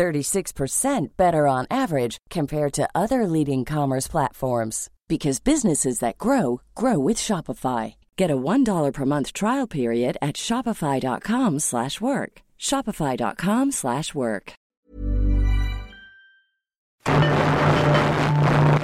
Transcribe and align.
36% 0.00 1.16
better 1.18 1.46
on 1.46 1.66
average 1.70 2.16
compared 2.30 2.72
to 2.72 2.88
other 2.94 3.26
leading 3.26 3.66
commerce 3.66 4.08
platforms 4.08 4.88
because 5.08 5.40
businesses 5.40 5.98
that 5.98 6.16
grow 6.16 6.62
grow 6.74 6.98
with 6.98 7.18
Shopify. 7.18 7.94
Get 8.16 8.30
a 8.30 8.36
$1 8.36 8.92
per 8.94 9.04
month 9.04 9.34
trial 9.34 9.66
period 9.66 10.16
at 10.22 10.36
shopify.com/work. 10.36 12.32
shopify.com/work. 12.58 14.52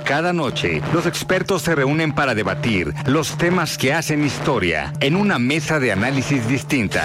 Cada 0.04 0.32
noche, 0.32 0.80
los 0.92 1.06
expertos 1.06 1.62
se 1.62 1.74
reúnen 1.74 2.14
para 2.14 2.34
debatir 2.34 2.92
los 3.06 3.36
temas 3.36 3.76
que 3.76 3.92
hacen 3.92 4.24
historia 4.24 4.92
en 5.00 5.16
una 5.16 5.38
mesa 5.38 5.80
de 5.80 5.92
análisis 5.92 6.46
distinta. 6.46 7.04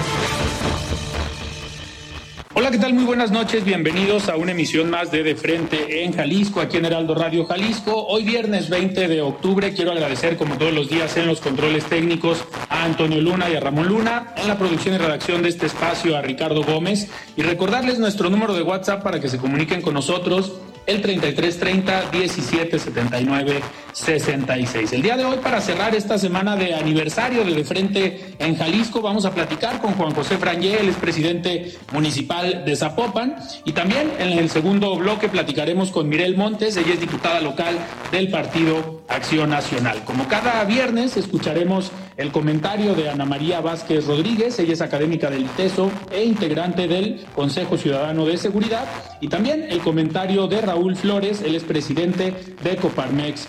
Hola, 2.53 2.69
¿qué 2.69 2.79
tal? 2.79 2.93
Muy 2.93 3.05
buenas 3.05 3.31
noches. 3.31 3.63
Bienvenidos 3.63 4.27
a 4.27 4.35
una 4.35 4.51
emisión 4.51 4.89
más 4.89 5.09
de 5.09 5.23
De 5.23 5.35
Frente 5.35 6.03
en 6.03 6.11
Jalisco, 6.11 6.59
aquí 6.59 6.75
en 6.75 6.85
Heraldo 6.85 7.15
Radio 7.15 7.45
Jalisco. 7.45 8.05
Hoy 8.07 8.25
viernes 8.25 8.69
20 8.69 9.07
de 9.07 9.21
octubre 9.21 9.73
quiero 9.73 9.93
agradecer, 9.93 10.35
como 10.35 10.57
todos 10.57 10.73
los 10.73 10.89
días, 10.89 11.15
en 11.15 11.27
los 11.27 11.39
controles 11.39 11.85
técnicos 11.85 12.43
a 12.67 12.83
Antonio 12.83 13.21
Luna 13.21 13.49
y 13.49 13.55
a 13.55 13.61
Ramón 13.61 13.87
Luna, 13.87 14.33
en 14.35 14.49
la 14.49 14.57
producción 14.57 14.95
y 14.95 14.97
redacción 14.97 15.41
de 15.43 15.47
este 15.47 15.67
espacio 15.67 16.17
a 16.17 16.21
Ricardo 16.21 16.61
Gómez 16.63 17.09
y 17.37 17.41
recordarles 17.41 17.99
nuestro 17.99 18.29
número 18.29 18.53
de 18.53 18.63
WhatsApp 18.63 19.01
para 19.01 19.21
que 19.21 19.29
se 19.29 19.37
comuniquen 19.37 19.81
con 19.81 19.93
nosotros 19.93 20.51
el 20.87 21.01
3330 21.01 22.11
1779 22.11 23.61
66. 23.93 24.93
El 24.93 25.01
día 25.01 25.17
de 25.17 25.25
hoy, 25.25 25.37
para 25.37 25.61
cerrar 25.61 25.93
esta 25.95 26.17
semana 26.17 26.55
de 26.55 26.73
aniversario 26.73 27.43
de 27.43 27.53
De 27.53 27.63
Frente 27.63 28.35
en 28.39 28.55
Jalisco, 28.55 29.01
vamos 29.01 29.25
a 29.25 29.31
platicar 29.31 29.81
con 29.81 29.93
Juan 29.93 30.13
José 30.13 30.37
Frangé, 30.37 30.79
el 30.79 30.91
presidente 30.93 31.77
municipal 31.91 32.63
de 32.65 32.75
Zapopan. 32.75 33.35
Y 33.65 33.73
también 33.73 34.11
en 34.19 34.37
el 34.37 34.49
segundo 34.49 34.95
bloque 34.95 35.29
platicaremos 35.29 35.91
con 35.91 36.09
Mirel 36.09 36.37
Montes, 36.37 36.77
ella 36.77 36.93
es 36.93 36.99
diputada 36.99 37.41
local 37.41 37.77
del 38.11 38.29
Partido 38.29 39.03
Acción 39.07 39.49
Nacional. 39.49 40.03
Como 40.05 40.27
cada 40.27 40.63
viernes, 40.63 41.17
escucharemos 41.17 41.91
el 42.17 42.31
comentario 42.31 42.93
de 42.93 43.09
Ana 43.09 43.25
María 43.25 43.61
Vázquez 43.61 44.05
Rodríguez, 44.05 44.59
ella 44.59 44.73
es 44.73 44.81
académica 44.81 45.29
del 45.29 45.43
ITESO 45.43 45.91
e 46.11 46.23
integrante 46.23 46.87
del 46.87 47.25
Consejo 47.33 47.77
Ciudadano 47.77 48.25
de 48.25 48.37
Seguridad. 48.37 48.85
Y 49.21 49.27
también 49.27 49.65
el 49.69 49.79
comentario 49.79 50.47
de 50.47 50.61
Raúl 50.61 50.95
Flores, 50.95 51.41
él 51.41 51.55
es 51.55 51.63
presidente 51.63 52.33
de 52.63 52.75
Coparmex 52.75 53.47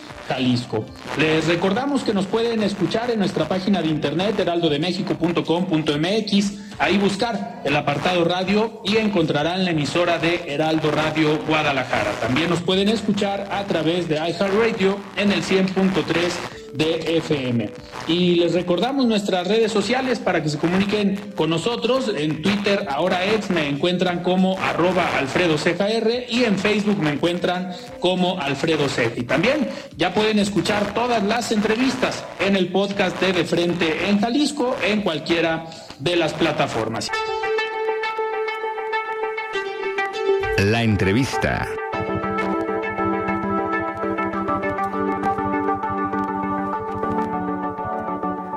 Les 1.18 1.46
recordamos 1.46 2.02
que 2.02 2.14
nos 2.14 2.26
pueden 2.26 2.62
escuchar 2.62 3.10
en 3.10 3.18
nuestra 3.18 3.48
página 3.48 3.82
de 3.82 3.88
internet 3.88 4.38
heraldodemexico.com.mx, 4.38 6.52
ahí 6.78 6.96
buscar 6.98 7.60
el 7.64 7.76
apartado 7.76 8.24
radio 8.24 8.80
y 8.84 8.96
encontrarán 8.96 9.64
la 9.64 9.72
emisora 9.72 10.18
de 10.18 10.44
Heraldo 10.46 10.90
Radio 10.90 11.38
Guadalajara. 11.46 12.12
También 12.20 12.50
nos 12.50 12.60
pueden 12.60 12.88
escuchar 12.88 13.48
a 13.50 13.64
través 13.64 14.08
de 14.08 14.16
iHeartRadio 14.16 14.98
en 15.16 15.32
el 15.32 15.42
100.3 15.42 16.61
de 16.72 17.16
FM. 17.18 17.70
Y 18.08 18.36
les 18.36 18.54
recordamos 18.54 19.06
nuestras 19.06 19.46
redes 19.46 19.72
sociales 19.72 20.18
para 20.18 20.42
que 20.42 20.48
se 20.48 20.58
comuniquen 20.58 21.32
con 21.36 21.50
nosotros. 21.50 22.10
En 22.16 22.42
Twitter, 22.42 22.86
ahora 22.88 23.24
ex, 23.26 23.50
me 23.50 23.68
encuentran 23.68 24.22
como 24.22 24.58
arroba 24.58 25.18
Alfredo 25.18 25.56
y 26.28 26.44
en 26.44 26.58
Facebook 26.58 26.98
me 26.98 27.10
encuentran 27.10 27.72
como 28.00 28.40
Alfredo 28.40 28.88
Ceja. 28.88 29.12
Y 29.16 29.24
también 29.24 29.68
ya 29.96 30.14
pueden 30.14 30.38
escuchar 30.38 30.94
todas 30.94 31.22
las 31.22 31.52
entrevistas 31.52 32.24
en 32.40 32.56
el 32.56 32.68
podcast 32.68 33.20
de 33.20 33.32
De 33.32 33.44
Frente 33.44 34.08
en 34.08 34.20
Jalisco, 34.20 34.76
en 34.82 35.02
cualquiera 35.02 35.66
de 35.98 36.16
las 36.16 36.32
plataformas. 36.32 37.10
La 40.58 40.82
entrevista. 40.82 41.68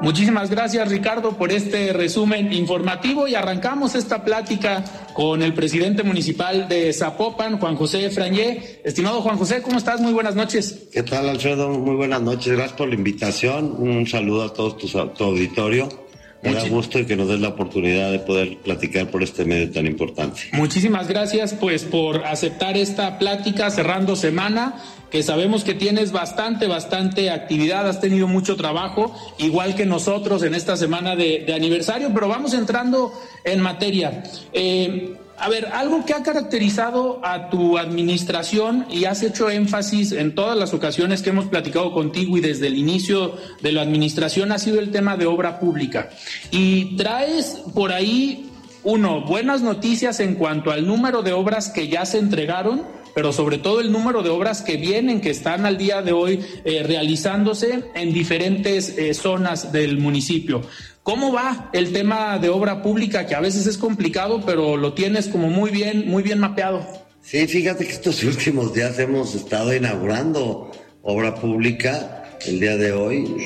Muchísimas 0.06 0.52
gracias 0.52 0.88
Ricardo 0.88 1.36
por 1.36 1.52
este 1.52 1.92
resumen 1.92 2.54
informativo 2.54 3.28
y 3.28 3.34
arrancamos 3.34 3.96
esta 3.96 4.24
plática 4.24 4.86
con 5.16 5.42
el 5.42 5.56
presidente 5.56 6.04
municipal 6.04 6.68
de 6.70 6.94
Zapopan, 6.94 7.58
Juan 7.58 7.76
José 7.76 8.12
Frañé. 8.12 8.82
Estimado 8.84 9.22
Juan 9.22 9.36
José, 9.36 9.64
¿cómo 9.64 9.80
estás? 9.80 10.02
Muy 10.02 10.14
buenas 10.14 10.36
noches. 10.36 10.90
¿Qué 10.94 11.02
tal 11.02 11.28
Alfredo? 11.28 11.70
Muy 11.70 11.96
buenas 11.96 12.22
noches, 12.22 12.54
gracias 12.54 12.78
por 12.78 12.88
la 12.88 12.94
invitación. 12.94 13.78
Un 13.80 14.06
saludo 14.06 14.44
a 14.44 14.54
todos 14.54 14.78
tu, 14.78 14.88
tu 14.88 15.24
auditorio. 15.24 16.05
Me 16.46 16.54
da 16.54 16.68
gusto 16.68 17.00
y 17.00 17.06
que 17.06 17.16
nos 17.16 17.28
des 17.28 17.40
la 17.40 17.50
oportunidad 17.50 18.12
de 18.12 18.20
poder 18.20 18.58
platicar 18.58 19.10
por 19.10 19.24
este 19.24 19.46
medio 19.46 19.72
tan 19.72 19.88
importante. 19.88 20.42
Muchísimas 20.54 21.08
gracias 21.08 21.54
pues 21.54 21.84
por 21.84 22.26
aceptar 22.26 22.78
esta 22.78 23.18
plática 23.18 23.70
cerrando 23.72 24.16
semana 24.16 24.76
que 25.10 25.24
sabemos 25.24 25.64
que 25.64 25.74
tienes 25.74 26.12
bastante, 26.12 26.68
bastante 26.68 27.30
actividad, 27.30 27.88
has 27.88 28.02
tenido 28.02 28.28
mucho 28.28 28.56
trabajo, 28.56 29.16
igual 29.38 29.76
que 29.76 29.86
nosotros 29.86 30.44
en 30.44 30.54
esta 30.54 30.76
semana 30.76 31.16
de, 31.16 31.46
aniversario, 31.54 32.12
pero 32.14 32.28
vamos 32.28 32.54
entrando 32.54 33.14
en 33.44 33.62
materia. 33.62 34.24
Eh, 34.52 35.16
a 35.38 35.50
ver, 35.50 35.68
algo 35.68 36.06
que 36.06 36.14
ha 36.14 36.24
caracterizado 36.24 37.20
a 37.24 37.50
tu 37.50 37.78
administración 37.78 38.86
y 38.90 39.06
has 39.06 39.22
hecho 39.24 39.50
énfasis 39.50 40.12
en 40.12 40.34
todas 40.34 40.58
las 40.58 40.74
ocasiones 40.74 41.22
que 41.22 41.32
hemos 41.32 41.46
platicado 41.46 41.92
contigo 41.92 42.38
y 42.38 42.42
desde 42.42 42.68
el 42.68 42.78
inicio 42.78 43.36
de 43.62 43.72
la 43.72 43.82
administración 43.82 44.52
ha 44.52 44.60
sido 44.60 44.80
el 44.80 44.92
tema 44.92 45.18
de 45.18 45.26
obra 45.26 45.60
pública. 45.60 46.10
Y 46.52 46.96
traes 46.96 47.62
por 47.74 47.92
ahí, 47.92 48.50
uno, 48.84 49.22
buenas 49.26 49.62
noticias 49.62 50.20
en 50.20 50.36
cuanto 50.36 50.72
al 50.72 50.88
número 50.88 51.22
de 51.22 51.34
obras 51.34 51.70
que 51.70 51.88
ya 51.88 52.06
se 52.06 52.20
entregaron 52.20 52.96
pero 53.16 53.32
sobre 53.32 53.58
todo 53.58 53.80
el 53.80 53.94
número 53.94 54.22
de 54.24 54.30
obras 54.30 54.62
que 54.62 54.76
vienen, 54.76 55.22
que 55.22 55.30
están 55.30 55.66
al 55.66 55.78
día 55.78 56.02
de 56.02 56.12
hoy 56.12 56.42
eh, 56.66 56.84
realizándose 56.84 57.86
en 57.96 58.12
diferentes 58.12 58.90
eh, 58.90 59.14
zonas 59.14 59.72
del 59.72 59.98
municipio. 59.98 60.64
¿Cómo 61.06 61.32
va 61.32 61.70
el 61.72 61.94
tema 61.94 62.40
de 62.40 62.50
obra 62.50 62.82
pública, 62.82 63.28
que 63.28 63.36
a 63.36 63.40
veces 63.40 63.68
es 63.68 63.78
complicado, 63.78 64.42
pero 64.44 64.76
lo 64.76 64.94
tienes 64.96 65.28
como 65.28 65.52
muy 65.52 65.70
bien, 65.70 66.10
muy 66.10 66.24
bien 66.24 66.40
mapeado? 66.40 66.84
Sí, 67.22 67.46
fíjate 67.46 67.86
que 67.86 67.92
estos 67.92 68.24
últimos 68.24 68.74
días 68.74 68.98
hemos 68.98 69.36
estado 69.36 69.76
inaugurando 69.76 70.72
obra 71.04 71.36
pública 71.36 72.24
el 72.48 72.60
día 72.60 72.76
de 72.78 72.92
hoy. 72.92 73.38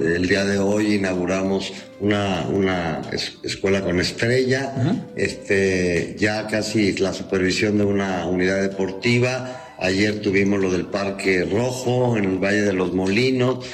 El 0.00 0.26
día 0.26 0.46
de 0.46 0.58
hoy 0.58 0.94
inauguramos 0.94 1.74
una, 2.00 2.46
una 2.50 3.02
escuela 3.42 3.82
con 3.82 4.00
estrella, 4.00 4.72
este, 5.14 6.16
ya 6.18 6.46
casi 6.46 6.94
la 6.94 7.12
supervisión 7.12 7.76
de 7.76 7.84
una 7.84 8.24
unidad 8.24 8.62
deportiva. 8.62 9.74
Ayer 9.78 10.22
tuvimos 10.22 10.58
lo 10.58 10.70
del 10.70 10.86
Parque 10.86 11.44
Rojo 11.44 12.16
en 12.16 12.24
el 12.24 12.38
Valle 12.38 12.62
de 12.62 12.72
los 12.72 12.94
Molinos 12.94 13.66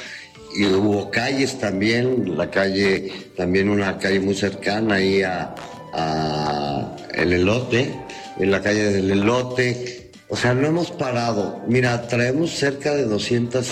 y 0.55 0.65
hubo 0.65 1.09
calles 1.11 1.59
también, 1.59 2.37
la 2.37 2.49
calle, 2.49 3.11
también 3.35 3.69
una 3.69 3.97
calle 3.97 4.19
muy 4.19 4.35
cercana 4.35 4.95
ahí 4.95 5.23
a, 5.23 5.55
a 5.93 6.95
el 7.13 7.33
elote, 7.33 7.93
en 8.39 8.51
la 8.51 8.61
calle 8.61 8.91
del 8.91 9.11
elote. 9.11 10.11
O 10.29 10.35
sea, 10.35 10.53
no 10.53 10.67
hemos 10.67 10.91
parado. 10.91 11.61
Mira, 11.67 12.07
traemos 12.07 12.51
cerca 12.51 12.93
de 12.95 13.05
200 13.05 13.67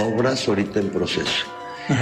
obras 0.00 0.48
ahorita 0.48 0.80
en 0.80 0.90
proceso. 0.90 1.46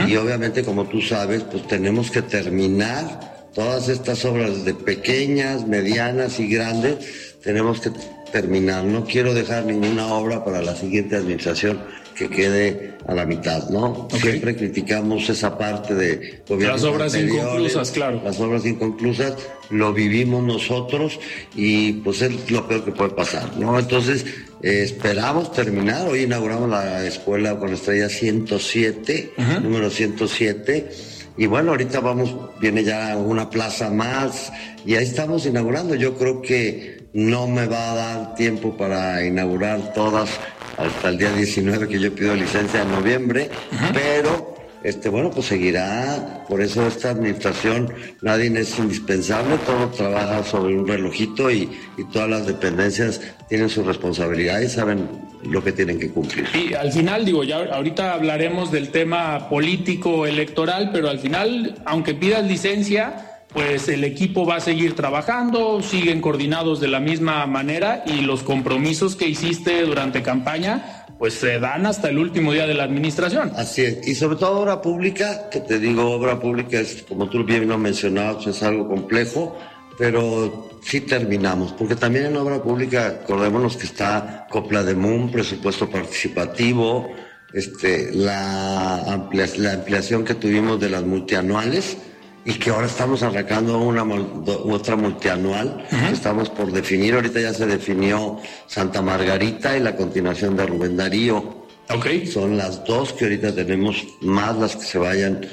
Y 0.06 0.16
obviamente, 0.16 0.62
como 0.62 0.84
tú 0.84 1.02
sabes, 1.02 1.42
pues 1.42 1.66
tenemos 1.66 2.10
que 2.10 2.22
terminar 2.22 3.48
todas 3.52 3.88
estas 3.88 4.24
obras 4.24 4.64
de 4.64 4.74
pequeñas, 4.74 5.66
medianas 5.66 6.38
y 6.40 6.48
grandes, 6.48 7.36
tenemos 7.42 7.80
que 7.80 7.90
terminar. 8.32 8.84
No 8.84 9.04
quiero 9.04 9.34
dejar 9.34 9.66
ninguna 9.66 10.06
obra 10.14 10.44
para 10.44 10.62
la 10.62 10.74
siguiente 10.74 11.16
administración 11.16 11.80
que 12.16 12.28
quede 12.28 12.94
a 13.06 13.14
la 13.14 13.24
mitad, 13.24 13.68
¿no? 13.70 14.08
Siempre 14.10 14.54
criticamos 14.56 15.28
esa 15.28 15.56
parte 15.56 15.94
de 15.94 16.42
Las 16.48 16.84
obras 16.84 17.14
inconclusas, 17.14 17.90
claro. 17.90 18.20
Las 18.24 18.38
obras 18.40 18.66
inconclusas 18.66 19.34
lo 19.70 19.92
vivimos 19.92 20.42
nosotros 20.44 21.18
y 21.54 21.94
pues 21.94 22.22
es 22.22 22.50
lo 22.50 22.66
peor 22.68 22.84
que 22.84 22.92
puede 22.92 23.10
pasar, 23.10 23.56
¿no? 23.56 23.78
Entonces, 23.78 24.24
eh, 24.62 24.82
esperamos 24.82 25.52
terminar. 25.52 26.08
Hoy 26.08 26.22
inauguramos 26.22 26.68
la 26.68 27.04
escuela 27.06 27.58
con 27.58 27.72
estrella 27.72 28.08
107, 28.08 29.32
número 29.62 29.90
107 29.90 30.90
y 31.36 31.46
bueno, 31.46 31.70
ahorita 31.70 32.00
vamos, 32.00 32.36
viene 32.60 32.84
ya 32.84 33.16
una 33.16 33.48
plaza 33.48 33.90
más 33.90 34.52
y 34.84 34.96
ahí 34.96 35.04
estamos 35.04 35.46
inaugurando. 35.46 35.94
Yo 35.94 36.14
creo 36.16 36.42
que 36.42 37.01
no 37.12 37.46
me 37.46 37.66
va 37.66 37.92
a 37.92 37.94
dar 37.94 38.34
tiempo 38.34 38.76
para 38.76 39.24
inaugurar 39.24 39.92
todas 39.92 40.30
hasta 40.76 41.08
el 41.08 41.18
día 41.18 41.32
19 41.32 41.88
que 41.88 42.00
yo 42.00 42.14
pido 42.14 42.34
licencia 42.34 42.82
en 42.82 42.90
noviembre, 42.90 43.50
pero 43.92 44.54
este 44.82 45.08
bueno, 45.08 45.30
pues 45.30 45.46
seguirá, 45.46 46.44
por 46.48 46.60
eso 46.60 46.86
esta 46.86 47.10
administración 47.10 47.92
nadie 48.20 48.52
es 48.58 48.78
indispensable, 48.78 49.56
todo 49.58 49.88
trabaja 49.88 50.42
sobre 50.42 50.74
un 50.74 50.88
relojito 50.88 51.50
y, 51.50 51.70
y 51.96 52.04
todas 52.12 52.28
las 52.28 52.46
dependencias 52.46 53.20
tienen 53.48 53.68
su 53.68 53.84
responsabilidad 53.84 54.60
y 54.60 54.68
saben 54.68 55.08
lo 55.44 55.62
que 55.62 55.72
tienen 55.72 55.98
que 55.98 56.10
cumplir. 56.10 56.46
Y 56.54 56.74
al 56.74 56.92
final, 56.92 57.24
digo, 57.24 57.44
ya 57.44 57.58
ahorita 57.58 58.14
hablaremos 58.14 58.72
del 58.72 58.90
tema 58.90 59.48
político 59.48 60.26
electoral, 60.26 60.90
pero 60.92 61.08
al 61.08 61.18
final, 61.18 61.76
aunque 61.84 62.14
pidas 62.14 62.44
licencia, 62.44 63.31
pues 63.52 63.88
el 63.88 64.04
equipo 64.04 64.46
va 64.46 64.56
a 64.56 64.60
seguir 64.60 64.94
trabajando, 64.94 65.82
siguen 65.82 66.20
coordinados 66.20 66.80
de 66.80 66.88
la 66.88 67.00
misma 67.00 67.46
manera 67.46 68.02
y 68.06 68.22
los 68.22 68.42
compromisos 68.42 69.16
que 69.16 69.28
hiciste 69.28 69.82
durante 69.82 70.22
campaña 70.22 71.02
pues 71.18 71.34
se 71.34 71.60
dan 71.60 71.86
hasta 71.86 72.08
el 72.08 72.18
último 72.18 72.52
día 72.52 72.66
de 72.66 72.74
la 72.74 72.82
administración. 72.82 73.52
Así 73.54 73.82
es, 73.82 74.08
y 74.08 74.16
sobre 74.16 74.36
todo 74.38 74.58
obra 74.60 74.82
pública, 74.82 75.48
que 75.50 75.60
te 75.60 75.78
digo, 75.78 76.10
obra 76.10 76.40
pública 76.40 76.80
es, 76.80 77.04
como 77.08 77.28
tú 77.28 77.44
bien 77.44 77.68
lo 77.68 77.78
mencionabas, 77.78 78.44
es 78.48 78.60
algo 78.64 78.88
complejo, 78.88 79.56
pero 79.96 80.68
sí 80.82 81.00
terminamos, 81.02 81.72
porque 81.74 81.94
también 81.94 82.26
en 82.26 82.36
obra 82.36 82.60
pública, 82.60 83.20
acordémonos 83.22 83.76
que 83.76 83.86
está 83.86 84.48
Copla 84.50 84.82
de 84.82 84.96
MUN, 84.96 85.30
presupuesto 85.30 85.88
participativo, 85.88 87.08
este, 87.52 88.10
la, 88.12 89.28
la 89.58 89.72
ampliación 89.72 90.24
que 90.24 90.34
tuvimos 90.34 90.80
de 90.80 90.90
las 90.90 91.04
multianuales, 91.04 91.98
y 92.44 92.54
que 92.54 92.70
ahora 92.70 92.86
estamos 92.86 93.22
arrancando 93.22 93.78
una 93.78 94.04
otra 94.04 94.96
multianual 94.96 95.86
estamos 96.10 96.48
por 96.50 96.72
definir. 96.72 97.14
Ahorita 97.14 97.40
ya 97.40 97.54
se 97.54 97.66
definió 97.66 98.38
Santa 98.66 99.00
Margarita 99.02 99.76
y 99.76 99.80
la 99.80 99.96
continuación 99.96 100.56
de 100.56 100.66
Rubén 100.66 100.96
Darío. 100.96 101.62
Okay. 101.88 102.26
Son 102.26 102.56
las 102.56 102.84
dos 102.84 103.12
que 103.12 103.24
ahorita 103.24 103.54
tenemos 103.54 104.04
más 104.20 104.56
las 104.56 104.76
que 104.76 104.82
se 104.82 104.98
vayan, 104.98 105.46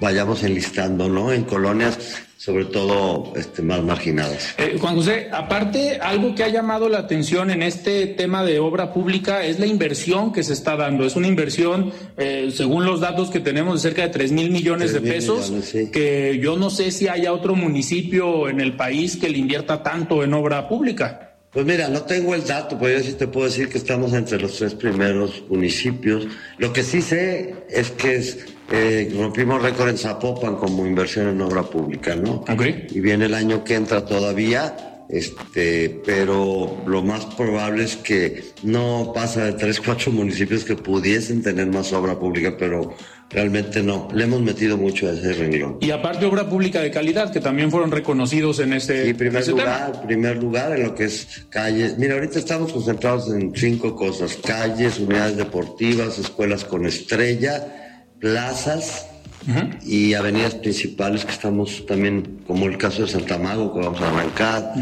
vayamos 0.00 0.42
enlistando, 0.42 1.08
¿no? 1.08 1.32
En 1.32 1.44
colonias 1.44 1.98
sobre 2.40 2.64
todo 2.64 3.34
este, 3.36 3.60
más 3.60 3.82
marginadas. 3.82 4.54
Eh, 4.56 4.78
Juan 4.80 4.94
José, 4.94 5.28
aparte, 5.30 5.98
algo 6.00 6.34
que 6.34 6.42
ha 6.42 6.48
llamado 6.48 6.88
la 6.88 7.00
atención 7.00 7.50
en 7.50 7.62
este 7.62 8.06
tema 8.06 8.42
de 8.42 8.58
obra 8.58 8.94
pública 8.94 9.44
es 9.44 9.58
la 9.58 9.66
inversión 9.66 10.32
que 10.32 10.42
se 10.42 10.54
está 10.54 10.74
dando. 10.74 11.04
Es 11.04 11.16
una 11.16 11.28
inversión, 11.28 11.92
eh, 12.16 12.50
según 12.50 12.86
los 12.86 13.00
datos 13.00 13.28
que 13.28 13.40
tenemos, 13.40 13.82
de 13.82 13.90
cerca 13.90 14.00
de 14.04 14.08
3 14.08 14.32
mil 14.32 14.50
millones 14.50 14.94
de 14.94 15.02
pesos, 15.02 15.52
que 15.92 16.40
yo 16.42 16.56
no 16.56 16.70
sé 16.70 16.92
si 16.92 17.08
haya 17.08 17.34
otro 17.34 17.54
municipio 17.54 18.48
en 18.48 18.62
el 18.62 18.74
país 18.74 19.18
que 19.18 19.28
le 19.28 19.36
invierta 19.36 19.82
tanto 19.82 20.24
en 20.24 20.32
obra 20.32 20.66
pública. 20.66 21.29
Pues 21.52 21.66
mira, 21.66 21.88
no 21.88 22.02
tengo 22.02 22.34
el 22.36 22.46
dato, 22.46 22.78
pero 22.78 22.98
yo 22.98 23.04
sí 23.04 23.14
te 23.14 23.26
puedo 23.26 23.46
decir 23.46 23.68
que 23.68 23.78
estamos 23.78 24.12
entre 24.12 24.40
los 24.40 24.56
tres 24.56 24.74
primeros 24.74 25.42
municipios. 25.48 26.28
Lo 26.58 26.72
que 26.72 26.84
sí 26.84 27.02
sé 27.02 27.54
es 27.68 27.90
que 27.90 28.16
es 28.16 28.38
eh, 28.70 29.12
rompimos 29.18 29.60
récord 29.60 29.88
en 29.88 29.98
Zapopan 29.98 30.56
como 30.56 30.86
inversión 30.86 31.26
en 31.26 31.40
obra 31.40 31.64
pública, 31.64 32.14
¿no? 32.14 32.44
Okay. 32.48 32.86
Y 32.90 33.00
viene 33.00 33.24
el 33.24 33.34
año 33.34 33.64
que 33.64 33.74
entra 33.74 34.04
todavía, 34.04 35.04
este, 35.08 36.00
pero 36.06 36.84
lo 36.86 37.02
más 37.02 37.26
probable 37.26 37.82
es 37.82 37.96
que 37.96 38.44
no 38.62 39.10
pasa 39.12 39.46
de 39.46 39.52
tres, 39.54 39.80
cuatro 39.80 40.12
municipios 40.12 40.64
que 40.64 40.76
pudiesen 40.76 41.42
tener 41.42 41.66
más 41.66 41.92
obra 41.92 42.16
pública, 42.16 42.54
pero 42.56 42.94
realmente 43.30 43.82
no. 43.82 44.08
Le 44.12 44.24
hemos 44.24 44.42
metido 44.42 44.76
mucho 44.76 45.08
a 45.08 45.12
ese 45.12 45.32
renglón. 45.32 45.78
Y 45.80 45.90
aparte 45.90 46.26
obra 46.26 46.48
pública 46.48 46.80
de 46.80 46.90
calidad, 46.90 47.32
que 47.32 47.40
también 47.40 47.70
fueron 47.70 47.90
reconocidos 47.90 48.58
en 48.58 48.72
este 48.72 49.06
Sí, 49.06 49.14
primer 49.14 49.46
lugar, 49.48 50.02
primer 50.06 50.36
lugar 50.36 50.72
en 50.76 50.82
lo 50.82 50.94
que 50.94 51.04
es 51.04 51.46
calles. 51.48 51.96
Mira, 51.96 52.14
ahorita 52.14 52.38
estamos 52.38 52.72
concentrados 52.72 53.32
en 53.32 53.52
cinco 53.54 53.96
cosas: 53.96 54.36
calles, 54.44 54.98
unidades 54.98 55.36
deportivas, 55.36 56.18
escuelas 56.18 56.64
con 56.64 56.86
estrella 56.86 57.76
plazas 58.20 59.06
y 59.82 60.12
avenidas 60.12 60.54
principales 60.54 61.24
que 61.24 61.32
estamos 61.32 61.86
también, 61.86 62.42
como 62.46 62.66
el 62.66 62.76
caso 62.76 63.02
de 63.02 63.08
Santa 63.08 63.38
Mago, 63.38 63.72
que 63.72 63.80
vamos 63.80 64.00
a 64.00 64.10
arrancar. 64.10 64.74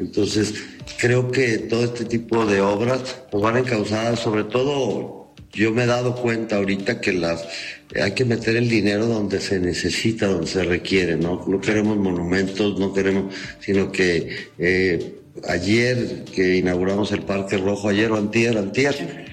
Entonces, 0.00 0.54
creo 0.98 1.30
que 1.30 1.58
todo 1.58 1.84
este 1.84 2.06
tipo 2.06 2.46
de 2.46 2.62
obras 2.62 3.24
nos 3.30 3.42
van 3.42 3.58
encausadas, 3.58 4.18
sobre 4.18 4.44
todo, 4.44 5.34
yo 5.52 5.70
me 5.72 5.84
he 5.84 5.86
dado 5.86 6.16
cuenta 6.16 6.56
ahorita 6.56 7.00
que 7.00 7.12
las 7.12 7.46
hay 7.94 8.12
que 8.12 8.24
meter 8.24 8.56
el 8.56 8.68
dinero 8.68 9.06
donde 9.06 9.40
se 9.40 9.60
necesita, 9.60 10.26
donde 10.26 10.46
se 10.46 10.64
requiere, 10.64 11.16
¿no? 11.16 11.44
No 11.46 11.60
queremos 11.60 11.96
monumentos, 11.96 12.78
no 12.78 12.92
queremos, 12.92 13.34
sino 13.60 13.92
que 13.92 14.50
eh, 14.58 15.14
ayer 15.48 16.24
que 16.34 16.56
inauguramos 16.56 17.12
el 17.12 17.22
Parque 17.22 17.56
Rojo, 17.58 17.88
ayer 17.88 18.10
o 18.10 18.16
antier, 18.16 18.58
antier, 18.58 19.26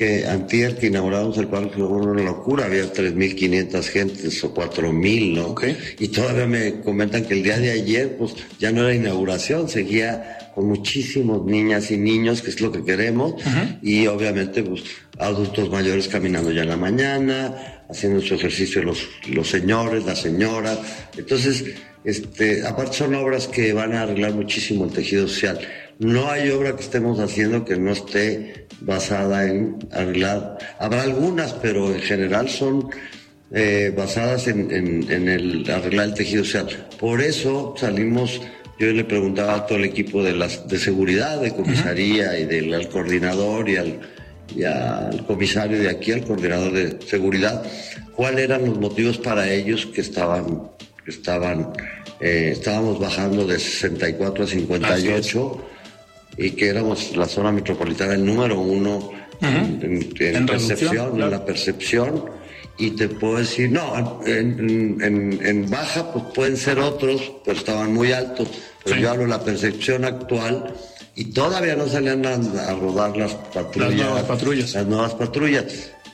que 0.00 0.26
antier 0.26 0.78
que 0.78 0.86
inauguramos 0.86 1.36
el 1.36 1.48
parque 1.48 1.76
fue 1.76 1.86
una 1.86 2.22
locura, 2.22 2.64
había 2.64 2.90
3.500 2.90 3.82
gentes 3.82 4.42
o 4.42 4.54
4.000, 4.54 5.34
¿no? 5.34 5.54
Y 5.98 6.08
todavía 6.08 6.46
me 6.46 6.80
comentan 6.80 7.26
que 7.26 7.34
el 7.34 7.42
día 7.42 7.58
de 7.58 7.70
ayer, 7.70 8.16
pues 8.16 8.34
ya 8.58 8.72
no 8.72 8.80
era 8.80 8.94
inauguración, 8.94 9.68
seguía 9.68 10.38
con 10.54 10.68
muchísimos 10.68 11.44
niñas 11.44 11.90
y 11.90 11.98
niños, 11.98 12.40
que 12.40 12.48
es 12.48 12.62
lo 12.62 12.72
que 12.72 12.82
queremos, 12.82 13.34
y 13.82 14.06
obviamente, 14.06 14.62
pues 14.62 14.84
adultos 15.18 15.68
mayores 15.68 16.08
caminando 16.08 16.50
ya 16.50 16.62
en 16.62 16.70
la 16.70 16.78
mañana, 16.78 17.79
haciendo 17.90 18.20
su 18.20 18.34
ejercicio 18.34 18.82
los, 18.82 19.08
los 19.28 19.48
señores, 19.48 20.04
las 20.04 20.20
señoras. 20.20 20.78
Entonces, 21.16 21.64
este, 22.04 22.66
aparte 22.66 22.96
son 22.96 23.14
obras 23.14 23.46
que 23.48 23.72
van 23.72 23.92
a 23.92 24.02
arreglar 24.02 24.32
muchísimo 24.32 24.84
el 24.84 24.92
tejido 24.92 25.28
social. 25.28 25.60
No 25.98 26.30
hay 26.30 26.50
obra 26.50 26.74
que 26.76 26.82
estemos 26.82 27.20
haciendo 27.20 27.64
que 27.64 27.76
no 27.76 27.92
esté 27.92 28.66
basada 28.80 29.46
en 29.46 29.76
arreglar. 29.92 30.56
Habrá 30.78 31.02
algunas, 31.02 31.52
pero 31.54 31.92
en 31.92 32.00
general 32.00 32.48
son 32.48 32.88
eh, 33.52 33.92
basadas 33.94 34.48
en, 34.48 34.70
el 35.10 35.70
arreglar 35.70 36.06
el 36.08 36.14
tejido 36.14 36.44
social. 36.44 36.88
Por 36.98 37.20
eso 37.20 37.74
salimos, 37.76 38.40
yo 38.78 38.92
le 38.92 39.04
preguntaba 39.04 39.56
a 39.56 39.66
todo 39.66 39.76
el 39.76 39.84
equipo 39.84 40.22
de, 40.22 40.32
las, 40.32 40.66
de 40.68 40.78
seguridad, 40.78 41.38
de 41.40 41.52
comisaría 41.52 42.38
y 42.38 42.46
del 42.46 42.88
coordinador 42.88 43.68
y 43.68 43.76
al, 43.76 44.00
y 44.54 44.64
al 44.64 45.24
comisario 45.26 45.78
de 45.78 45.88
aquí, 45.88 46.12
al 46.12 46.24
coordinador 46.24 46.72
de 46.72 46.98
seguridad, 47.06 47.62
cuáles 48.14 48.44
eran 48.44 48.66
los 48.66 48.78
motivos 48.78 49.18
para 49.18 49.50
ellos 49.50 49.86
que 49.86 50.00
estaban, 50.00 50.70
que 51.04 51.10
estaban, 51.10 51.72
eh, 52.20 52.50
estábamos 52.52 52.98
bajando 52.98 53.46
de 53.46 53.58
64 53.58 54.44
a 54.44 54.46
58 54.46 55.66
y 56.36 56.50
que 56.52 56.68
éramos 56.68 57.16
la 57.16 57.26
zona 57.26 57.52
metropolitana 57.52 58.14
el 58.14 58.24
número 58.24 58.60
uno 58.60 59.10
en, 59.40 60.46
percepción, 60.46 61.20
en 61.20 61.30
la 61.30 61.44
percepción. 61.44 62.24
Y 62.78 62.92
te 62.92 63.08
puedo 63.08 63.36
decir, 63.36 63.70
no, 63.70 64.22
en, 64.24 65.66
baja 65.68 66.12
pues 66.12 66.24
pueden 66.34 66.56
ser 66.56 66.78
otros, 66.78 67.32
pero 67.44 67.58
estaban 67.58 67.92
muy 67.92 68.12
altos. 68.12 68.48
Pero 68.84 68.96
yo 68.96 69.10
hablo 69.10 69.24
de 69.24 69.28
la 69.28 69.44
percepción 69.44 70.06
actual 70.06 70.74
y 71.14 71.24
todavía 71.26 71.76
no 71.76 71.88
salían 71.88 72.24
a, 72.26 72.34
a 72.34 72.74
rodar 72.74 73.16
las 73.16 73.34
patrullas. 73.34 73.90
Las 73.90 74.06
nuevas 74.06 74.22
patrullas. 74.24 74.74
Las 74.74 74.86
nuevas 74.86 75.14
patrullas. 75.14 75.64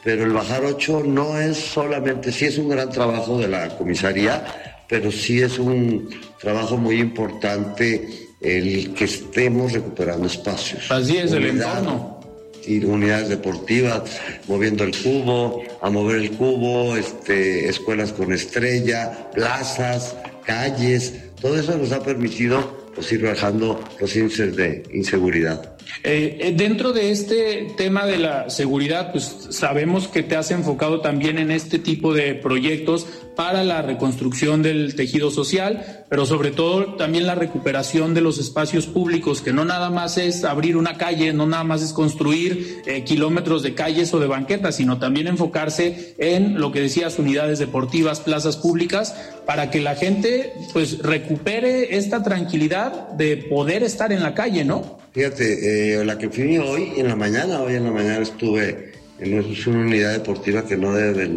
Pero 0.04 0.24
el 0.24 0.32
bajar 0.32 0.64
8 0.64 1.02
no 1.04 1.38
es 1.40 1.56
solamente, 1.56 2.30
sí 2.30 2.44
es 2.44 2.58
un 2.58 2.68
gran 2.68 2.90
trabajo 2.90 3.38
de 3.38 3.48
la 3.48 3.76
comisaría, 3.76 4.84
pero 4.88 5.10
sí 5.10 5.42
es 5.42 5.58
un 5.58 6.08
trabajo 6.40 6.76
muy 6.76 7.00
importante 7.00 8.28
el 8.40 8.94
que 8.94 9.04
estemos 9.04 9.72
recuperando 9.72 10.26
espacios. 10.26 10.90
Así 10.90 11.16
es, 11.16 11.32
el 11.32 11.46
entorno. 11.46 12.20
Y 12.64 12.84
unidades 12.84 13.28
deportivas, 13.28 14.02
moviendo 14.48 14.84
el 14.84 14.96
cubo, 14.96 15.62
a 15.80 15.90
mover 15.90 16.16
el 16.16 16.30
cubo, 16.32 16.96
este, 16.96 17.68
escuelas 17.68 18.12
con 18.12 18.32
estrella, 18.32 19.30
plazas, 19.32 20.14
calles, 20.44 21.14
todo 21.40 21.58
eso 21.58 21.76
nos 21.76 21.92
ha 21.92 22.02
permitido 22.02 22.75
pues, 22.96 23.12
ir 23.12 23.22
bajando 23.22 23.78
los 24.00 24.16
índices 24.16 24.56
de 24.56 24.82
inseguridad. 24.92 25.76
Eh, 26.02 26.38
eh, 26.40 26.54
dentro 26.56 26.92
de 26.92 27.10
este 27.10 27.68
tema 27.76 28.06
de 28.06 28.18
la 28.18 28.50
seguridad, 28.50 29.12
pues 29.12 29.48
sabemos 29.50 30.08
que 30.08 30.22
te 30.22 30.34
has 30.34 30.50
enfocado 30.50 31.00
también 31.00 31.38
en 31.38 31.50
este 31.50 31.78
tipo 31.78 32.12
de 32.12 32.34
proyectos 32.34 33.06
para 33.36 33.62
la 33.64 33.82
reconstrucción 33.82 34.62
del 34.62 34.96
tejido 34.96 35.30
social, 35.30 36.05
pero 36.08 36.26
sobre 36.26 36.50
todo 36.50 36.94
también 36.94 37.26
la 37.26 37.34
recuperación 37.34 38.14
de 38.14 38.20
los 38.20 38.38
espacios 38.38 38.86
públicos, 38.86 39.40
que 39.40 39.52
no 39.52 39.64
nada 39.64 39.90
más 39.90 40.18
es 40.18 40.44
abrir 40.44 40.76
una 40.76 40.96
calle, 40.96 41.32
no 41.32 41.46
nada 41.46 41.64
más 41.64 41.82
es 41.82 41.92
construir 41.92 42.82
eh, 42.86 43.04
kilómetros 43.04 43.62
de 43.62 43.74
calles 43.74 44.12
o 44.14 44.20
de 44.20 44.26
banquetas, 44.26 44.76
sino 44.76 44.98
también 44.98 45.26
enfocarse 45.26 46.14
en 46.18 46.60
lo 46.60 46.72
que 46.72 46.80
decías, 46.80 47.18
unidades 47.18 47.58
deportivas, 47.58 48.20
plazas 48.20 48.56
públicas, 48.56 49.14
para 49.46 49.70
que 49.70 49.80
la 49.80 49.94
gente 49.94 50.52
pues 50.72 50.98
recupere 50.98 51.96
esta 51.96 52.22
tranquilidad 52.22 53.08
de 53.10 53.36
poder 53.36 53.82
estar 53.82 54.12
en 54.12 54.22
la 54.22 54.34
calle, 54.34 54.64
¿no? 54.64 54.98
Fíjate, 55.12 56.00
eh, 56.00 56.04
la 56.04 56.18
que 56.18 56.28
fui 56.28 56.58
hoy 56.58 56.92
en 56.96 57.08
la 57.08 57.16
mañana, 57.16 57.60
hoy 57.60 57.74
en 57.74 57.84
la 57.84 57.90
mañana 57.90 58.18
estuve 58.18 58.95
en 59.18 59.34
una 59.34 59.78
unidad 59.80 60.12
deportiva 60.12 60.66
que 60.66 60.76
no 60.76 60.92
debe 60.92 61.28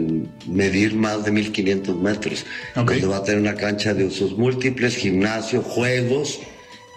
medir 0.47 0.95
más 0.95 1.23
de 1.23 1.31
1500 1.31 1.95
metros, 1.97 2.45
donde 2.75 3.05
va 3.05 3.17
a 3.17 3.23
tener 3.23 3.41
una 3.41 3.55
cancha 3.55 3.93
de 3.93 4.05
usos 4.05 4.37
múltiples, 4.37 4.95
gimnasio, 4.95 5.61
juegos 5.61 6.39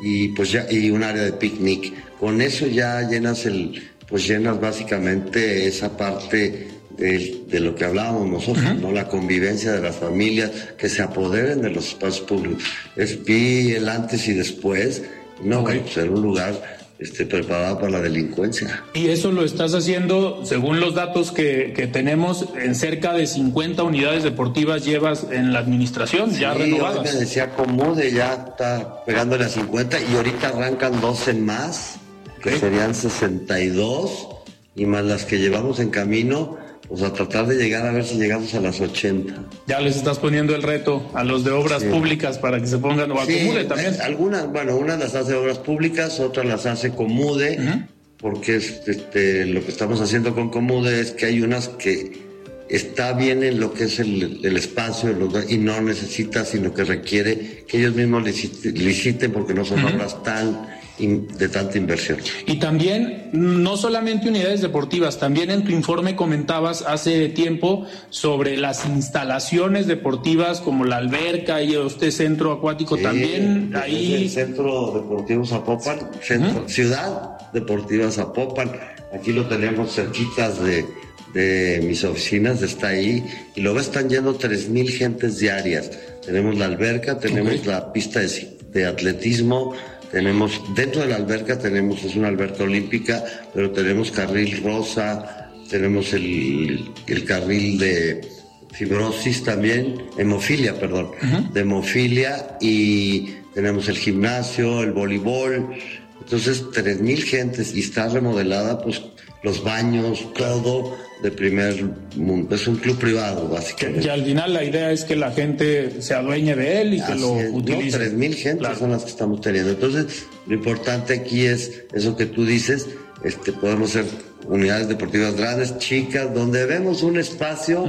y 0.02 0.28
pues 0.28 0.50
ya 0.50 0.66
y 0.70 0.90
un 0.90 1.02
área 1.02 1.22
de 1.22 1.32
picnic. 1.32 1.92
Con 2.18 2.40
eso 2.40 2.66
ya 2.66 3.08
llenas 3.08 3.46
el, 3.46 3.90
pues 4.08 4.26
llenas 4.26 4.60
básicamente 4.60 5.66
esa 5.66 5.96
parte 5.96 6.68
de, 6.96 7.60
lo 7.60 7.74
que 7.74 7.84
hablábamos 7.84 8.28
nosotros, 8.28 8.76
¿no? 8.80 8.92
La 8.92 9.08
convivencia 9.08 9.72
de 9.72 9.80
las 9.80 9.96
familias, 9.96 10.50
que 10.76 10.88
se 10.88 11.02
apoderen 11.02 11.62
de 11.62 11.70
los 11.70 11.88
espacios 11.88 12.26
públicos. 12.26 12.62
Es, 12.96 13.24
vi 13.24 13.72
el 13.72 13.88
antes 13.88 14.26
y 14.28 14.34
después 14.34 15.02
no, 15.42 15.64
ser 15.88 16.10
un 16.10 16.22
lugar 16.22 16.81
este, 17.02 17.26
preparado 17.26 17.78
para 17.78 17.90
la 17.90 18.00
delincuencia. 18.00 18.84
Y 18.94 19.08
eso 19.08 19.32
lo 19.32 19.44
estás 19.44 19.74
haciendo, 19.74 20.44
según 20.44 20.78
los 20.78 20.94
datos 20.94 21.32
que, 21.32 21.72
que 21.74 21.88
tenemos, 21.88 22.46
en 22.54 22.76
cerca 22.76 23.12
de 23.12 23.26
50 23.26 23.82
unidades 23.82 24.22
deportivas 24.22 24.84
llevas 24.84 25.26
en 25.30 25.52
la 25.52 25.58
administración, 25.58 26.30
ya 26.30 26.54
renovadas. 26.54 27.12
me 27.12 27.20
decía 27.20 27.50
Comude, 27.50 28.12
ya 28.12 28.34
está 28.34 29.04
pegándole 29.04 29.46
a 29.46 29.48
50 29.48 29.98
y 30.00 30.14
ahorita 30.14 30.48
arrancan 30.48 31.00
12 31.00 31.34
más, 31.34 31.96
que 32.40 32.56
serían 32.56 32.94
62, 32.94 34.28
y 34.76 34.86
más 34.86 35.04
las 35.04 35.24
que 35.24 35.38
llevamos 35.38 35.80
en 35.80 35.90
camino 35.90 36.61
pues 36.88 37.02
a 37.02 37.12
tratar 37.12 37.46
de 37.46 37.56
llegar 37.56 37.86
a 37.86 37.92
ver 37.92 38.04
si 38.04 38.16
llegamos 38.16 38.54
a 38.54 38.60
las 38.60 38.80
80. 38.80 39.34
Ya 39.66 39.80
les 39.80 39.96
estás 39.96 40.18
poniendo 40.18 40.54
el 40.54 40.62
reto 40.62 41.10
a 41.14 41.24
los 41.24 41.44
de 41.44 41.50
obras 41.50 41.84
públicas 41.84 42.38
para 42.38 42.60
que 42.60 42.66
se 42.66 42.78
pongan 42.78 43.10
o 43.12 43.20
a 43.20 43.26
Comude 43.26 43.64
también. 43.64 44.00
Algunas, 44.02 44.50
bueno, 44.50 44.76
unas 44.76 44.98
las 44.98 45.14
hace 45.14 45.34
obras 45.34 45.58
públicas, 45.58 46.20
otras 46.20 46.46
las 46.46 46.66
hace 46.66 46.90
Comude, 46.90 47.86
porque 48.18 48.56
este, 48.56 49.46
lo 49.46 49.64
que 49.64 49.70
estamos 49.70 50.00
haciendo 50.00 50.34
con 50.34 50.50
Comude 50.50 51.00
es 51.00 51.12
que 51.12 51.26
hay 51.26 51.40
unas 51.40 51.68
que 51.68 52.20
está 52.68 53.12
bien 53.12 53.42
en 53.42 53.60
lo 53.60 53.72
que 53.72 53.84
es 53.84 53.98
el, 54.00 54.56
espacio 54.56 55.14
y 55.48 55.58
no 55.58 55.80
necesita, 55.82 56.44
sino 56.44 56.72
que 56.72 56.84
requiere 56.84 57.64
que 57.68 57.78
ellos 57.78 57.94
mismos 57.94 58.24
liciten 58.64 59.30
porque 59.32 59.54
no 59.54 59.64
son 59.64 59.84
obras 59.84 60.22
tan 60.22 60.81
de 60.98 61.48
tanta 61.48 61.78
inversión. 61.78 62.18
Y 62.46 62.56
también, 62.56 63.30
no 63.32 63.76
solamente 63.76 64.28
unidades 64.28 64.60
deportivas, 64.60 65.18
también 65.18 65.50
en 65.50 65.64
tu 65.64 65.72
informe 65.72 66.14
comentabas 66.16 66.82
hace 66.82 67.28
tiempo 67.30 67.86
sobre 68.10 68.56
las 68.56 68.84
instalaciones 68.86 69.86
deportivas 69.86 70.60
como 70.60 70.84
la 70.84 70.98
alberca 70.98 71.62
y 71.62 71.74
este 71.74 72.12
centro 72.12 72.52
acuático 72.52 72.96
también. 72.96 73.72
Ahí... 73.74 74.14
El 74.14 74.30
centro 74.30 74.92
Deportivo 74.92 75.44
Zapopan, 75.44 76.10
centro, 76.20 76.68
Ciudad 76.68 77.50
Deportiva 77.52 78.10
Zapopan, 78.10 78.70
aquí 79.12 79.32
lo 79.32 79.46
tenemos 79.46 79.92
cerquitas 79.92 80.58
de, 80.62 81.80
mis 81.82 82.04
oficinas, 82.04 82.60
está 82.60 82.88
ahí, 82.88 83.24
y 83.54 83.62
luego 83.62 83.80
están 83.80 84.10
yendo 84.10 84.38
3.000 84.38 84.88
gentes 84.90 85.38
diarias. 85.38 85.90
Tenemos 86.24 86.58
la 86.58 86.66
alberca, 86.66 87.18
tenemos 87.18 87.64
la 87.64 87.92
pista 87.92 88.20
de, 88.20 88.58
de 88.70 88.86
atletismo, 88.86 89.74
tenemos, 90.12 90.60
dentro 90.74 91.00
de 91.00 91.08
la 91.08 91.16
alberca 91.16 91.58
tenemos, 91.58 92.04
es 92.04 92.14
una 92.14 92.28
alberca 92.28 92.64
olímpica, 92.64 93.24
pero 93.54 93.70
tenemos 93.70 94.10
carril 94.10 94.62
rosa, 94.62 95.50
tenemos 95.70 96.12
el, 96.12 96.92
carril 97.26 97.78
de 97.78 98.28
fibrosis 98.72 99.42
también, 99.42 100.02
hemofilia, 100.18 100.78
perdón, 100.78 101.12
de 101.52 101.60
hemofilia 101.60 102.58
y 102.60 103.36
tenemos 103.54 103.88
el 103.88 103.96
gimnasio, 103.96 104.82
el 104.82 104.92
voleibol. 104.92 105.74
Entonces, 106.20 106.64
3.000 106.66 107.22
gentes 107.22 107.74
y 107.74 107.80
está 107.80 108.08
remodelada, 108.08 108.80
pues 108.82 109.02
los 109.42 109.62
baños, 109.62 110.32
todo 110.34 110.96
de 111.22 111.30
primer 111.30 111.84
mundo. 112.16 112.54
Es 112.54 112.66
un 112.66 112.76
club 112.76 112.98
privado, 112.98 113.48
básicamente. 113.48 114.06
Y 114.06 114.10
al 114.10 114.24
final 114.24 114.52
la 114.52 114.64
idea 114.64 114.90
es 114.90 115.04
que 115.04 115.16
la 115.16 115.30
gente 115.30 116.02
se 116.02 116.14
adueñe 116.14 116.54
de 116.56 116.80
él 116.80 116.94
y 116.94 117.02
que 117.02 117.14
lo 117.14 117.32
utilice. 117.32 117.98
Tres 117.98 118.12
mil 118.12 118.34
gentes 118.34 118.78
son 118.78 118.90
las 118.90 119.04
que 119.04 119.10
estamos 119.10 119.40
teniendo. 119.40 119.70
Entonces, 119.70 120.26
lo 120.46 120.54
importante 120.54 121.14
aquí 121.14 121.46
es 121.46 121.84
eso 121.92 122.16
que 122.16 122.26
tú 122.26 122.44
dices. 122.44 122.88
Este, 123.24 123.52
podemos 123.52 123.90
ser 123.90 124.04
unidades 124.48 124.88
deportivas 124.88 125.36
grandes, 125.36 125.78
chicas, 125.78 126.34
donde 126.34 126.66
vemos 126.66 127.04
un 127.04 127.18
espacio, 127.18 127.86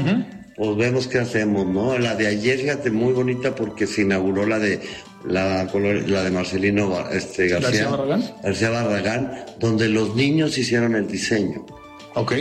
pues 0.55 0.77
vemos 0.77 1.07
qué 1.07 1.17
hacemos, 1.19 1.65
¿no? 1.65 1.98
La 1.98 2.15
de 2.15 2.27
ayer, 2.27 2.60
fíjate, 2.60 2.91
muy 2.91 3.13
bonita 3.13 3.55
porque 3.55 3.88
se 3.88 4.03
inauguró 4.03 4.45
la 4.45 4.60
de 4.60 4.79
la, 5.25 5.63
la 5.63 6.23
de 6.23 6.31
Marcelino 6.31 7.09
este, 7.11 7.47
García, 7.47 7.69
García 7.69 7.89
Barragán. 7.89 8.23
García 8.43 8.69
Barragán, 8.69 9.45
donde 9.59 9.89
los 9.89 10.15
niños 10.15 10.57
hicieron 10.57 10.95
el 10.95 11.07
diseño. 11.07 11.65
Ok 12.15 12.33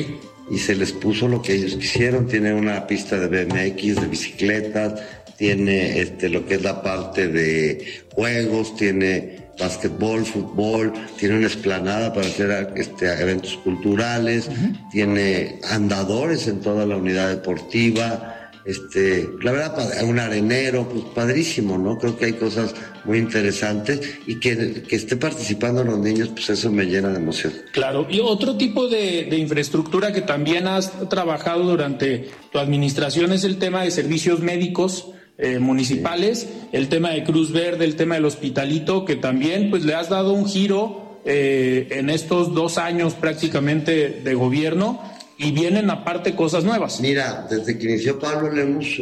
y 0.50 0.58
se 0.58 0.74
les 0.74 0.92
puso 0.92 1.28
lo 1.28 1.40
que 1.40 1.54
ellos 1.54 1.76
quisieron. 1.76 2.26
Tiene 2.26 2.52
una 2.52 2.86
pista 2.86 3.18
de 3.18 3.44
BMX, 3.44 4.00
de 4.00 4.06
bicicletas, 4.06 5.00
tiene 5.36 6.00
este, 6.00 6.28
lo 6.28 6.46
que 6.46 6.56
es 6.56 6.62
la 6.62 6.82
parte 6.82 7.28
de 7.28 8.04
juegos, 8.14 8.76
tiene 8.76 9.38
básquetbol, 9.58 10.24
fútbol, 10.24 10.92
tiene 11.18 11.36
una 11.38 11.46
esplanada 11.46 12.12
para 12.12 12.26
hacer 12.26 12.72
este, 12.76 13.06
eventos 13.20 13.56
culturales, 13.58 14.48
tiene 14.90 15.60
andadores 15.70 16.48
en 16.48 16.60
toda 16.60 16.86
la 16.86 16.96
unidad 16.96 17.28
deportiva 17.28 18.41
este, 18.64 19.28
la 19.40 19.52
verdad, 19.52 20.04
un 20.04 20.18
arenero, 20.18 20.88
pues 20.88 21.04
padrísimo, 21.14 21.78
¿no? 21.78 21.98
Creo 21.98 22.16
que 22.16 22.26
hay 22.26 22.32
cosas 22.34 22.74
muy 23.04 23.18
interesantes 23.18 24.18
y 24.26 24.36
que, 24.36 24.84
que 24.86 24.96
esté 24.96 25.16
participando 25.16 25.82
los 25.82 25.98
niños, 25.98 26.28
pues 26.28 26.50
eso 26.50 26.70
me 26.70 26.84
llena 26.84 27.08
de 27.08 27.16
emoción. 27.16 27.52
Claro, 27.72 28.06
y 28.08 28.20
otro 28.20 28.56
tipo 28.56 28.88
de, 28.88 29.36
infraestructura 29.36 30.12
que 30.12 30.20
también 30.20 30.68
has 30.68 31.08
trabajado 31.08 31.64
durante 31.64 32.28
tu 32.52 32.58
administración 32.58 33.32
es 33.32 33.42
el 33.44 33.58
tema 33.58 33.82
de 33.82 33.90
servicios 33.90 34.40
médicos. 34.40 35.08
Eh, 35.38 35.58
municipales, 35.58 36.46
el 36.72 36.88
tema 36.88 37.10
de 37.10 37.24
Cruz 37.24 37.52
Verde, 37.52 37.86
el 37.86 37.96
tema 37.96 38.16
del 38.16 38.26
hospitalito, 38.26 39.06
que 39.06 39.16
también 39.16 39.70
pues 39.70 39.82
le 39.84 39.94
has 39.94 40.10
dado 40.10 40.34
un 40.34 40.46
giro 40.46 41.18
eh, 41.24 41.88
en 41.90 42.10
estos 42.10 42.54
dos 42.54 42.76
años 42.76 43.14
prácticamente 43.14 44.20
de 44.22 44.34
gobierno 44.34 45.00
y 45.42 45.50
vienen 45.50 45.90
aparte 45.90 46.36
cosas 46.36 46.62
nuevas. 46.62 47.00
Mira, 47.00 47.46
desde 47.50 47.76
que 47.76 47.86
inició 47.86 48.18
Pablo 48.18 48.52
Lemus, 48.52 49.00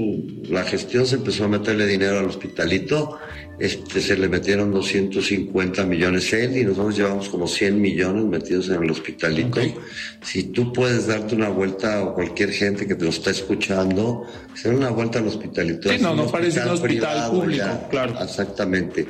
la 0.48 0.64
gestión 0.64 1.06
se 1.06 1.16
empezó 1.16 1.44
a 1.44 1.48
meterle 1.48 1.86
dinero 1.86 2.18
al 2.18 2.24
hospitalito, 2.24 3.18
este, 3.58 4.00
se 4.00 4.16
le 4.16 4.26
metieron 4.26 4.72
250 4.72 5.84
millones 5.84 6.32
él 6.32 6.56
y 6.56 6.64
nosotros 6.64 6.96
llevamos 6.96 7.28
como 7.28 7.46
100 7.46 7.78
millones 7.78 8.24
metidos 8.24 8.70
en 8.70 8.82
el 8.82 8.90
hospitalito. 8.90 9.60
Si 10.22 10.44
tú 10.44 10.72
puedes 10.72 11.08
darte 11.08 11.34
una 11.34 11.50
vuelta 11.50 12.02
o 12.02 12.14
cualquier 12.14 12.52
gente 12.52 12.86
que 12.86 12.94
te 12.94 13.04
lo 13.04 13.10
está 13.10 13.30
escuchando, 13.30 14.26
hacer 14.50 14.74
una 14.74 14.88
vuelta 14.88 15.18
al 15.18 15.26
hospitalito. 15.26 15.90
Sí, 15.90 15.98
no, 16.00 16.14
no 16.14 16.26
parece 16.26 16.62
un 16.62 16.70
hospital 16.70 17.30
público, 17.30 17.66
claro. 17.90 18.14
Exactamente 18.22 19.06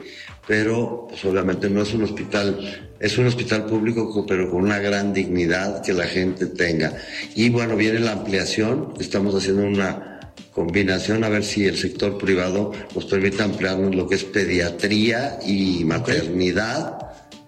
pero 0.46 1.06
pues 1.08 1.24
obviamente 1.24 1.68
no 1.70 1.82
es 1.82 1.92
un 1.94 2.04
hospital, 2.04 2.90
es 2.98 3.18
un 3.18 3.26
hospital 3.26 3.66
público, 3.66 4.24
pero 4.26 4.50
con 4.50 4.62
una 4.62 4.78
gran 4.78 5.12
dignidad 5.12 5.82
que 5.82 5.92
la 5.92 6.06
gente 6.06 6.46
tenga. 6.46 6.92
Y 7.34 7.50
bueno, 7.50 7.76
viene 7.76 8.00
la 8.00 8.12
ampliación, 8.12 8.94
estamos 8.98 9.34
haciendo 9.34 9.64
una 9.64 10.10
combinación 10.52 11.24
a 11.24 11.28
ver 11.28 11.44
si 11.44 11.66
el 11.66 11.76
sector 11.76 12.18
privado 12.18 12.72
nos 12.94 13.04
permite 13.06 13.42
ampliarnos 13.42 13.94
lo 13.94 14.08
que 14.08 14.16
es 14.16 14.24
pediatría 14.24 15.38
y 15.46 15.84
maternidad. 15.84 16.98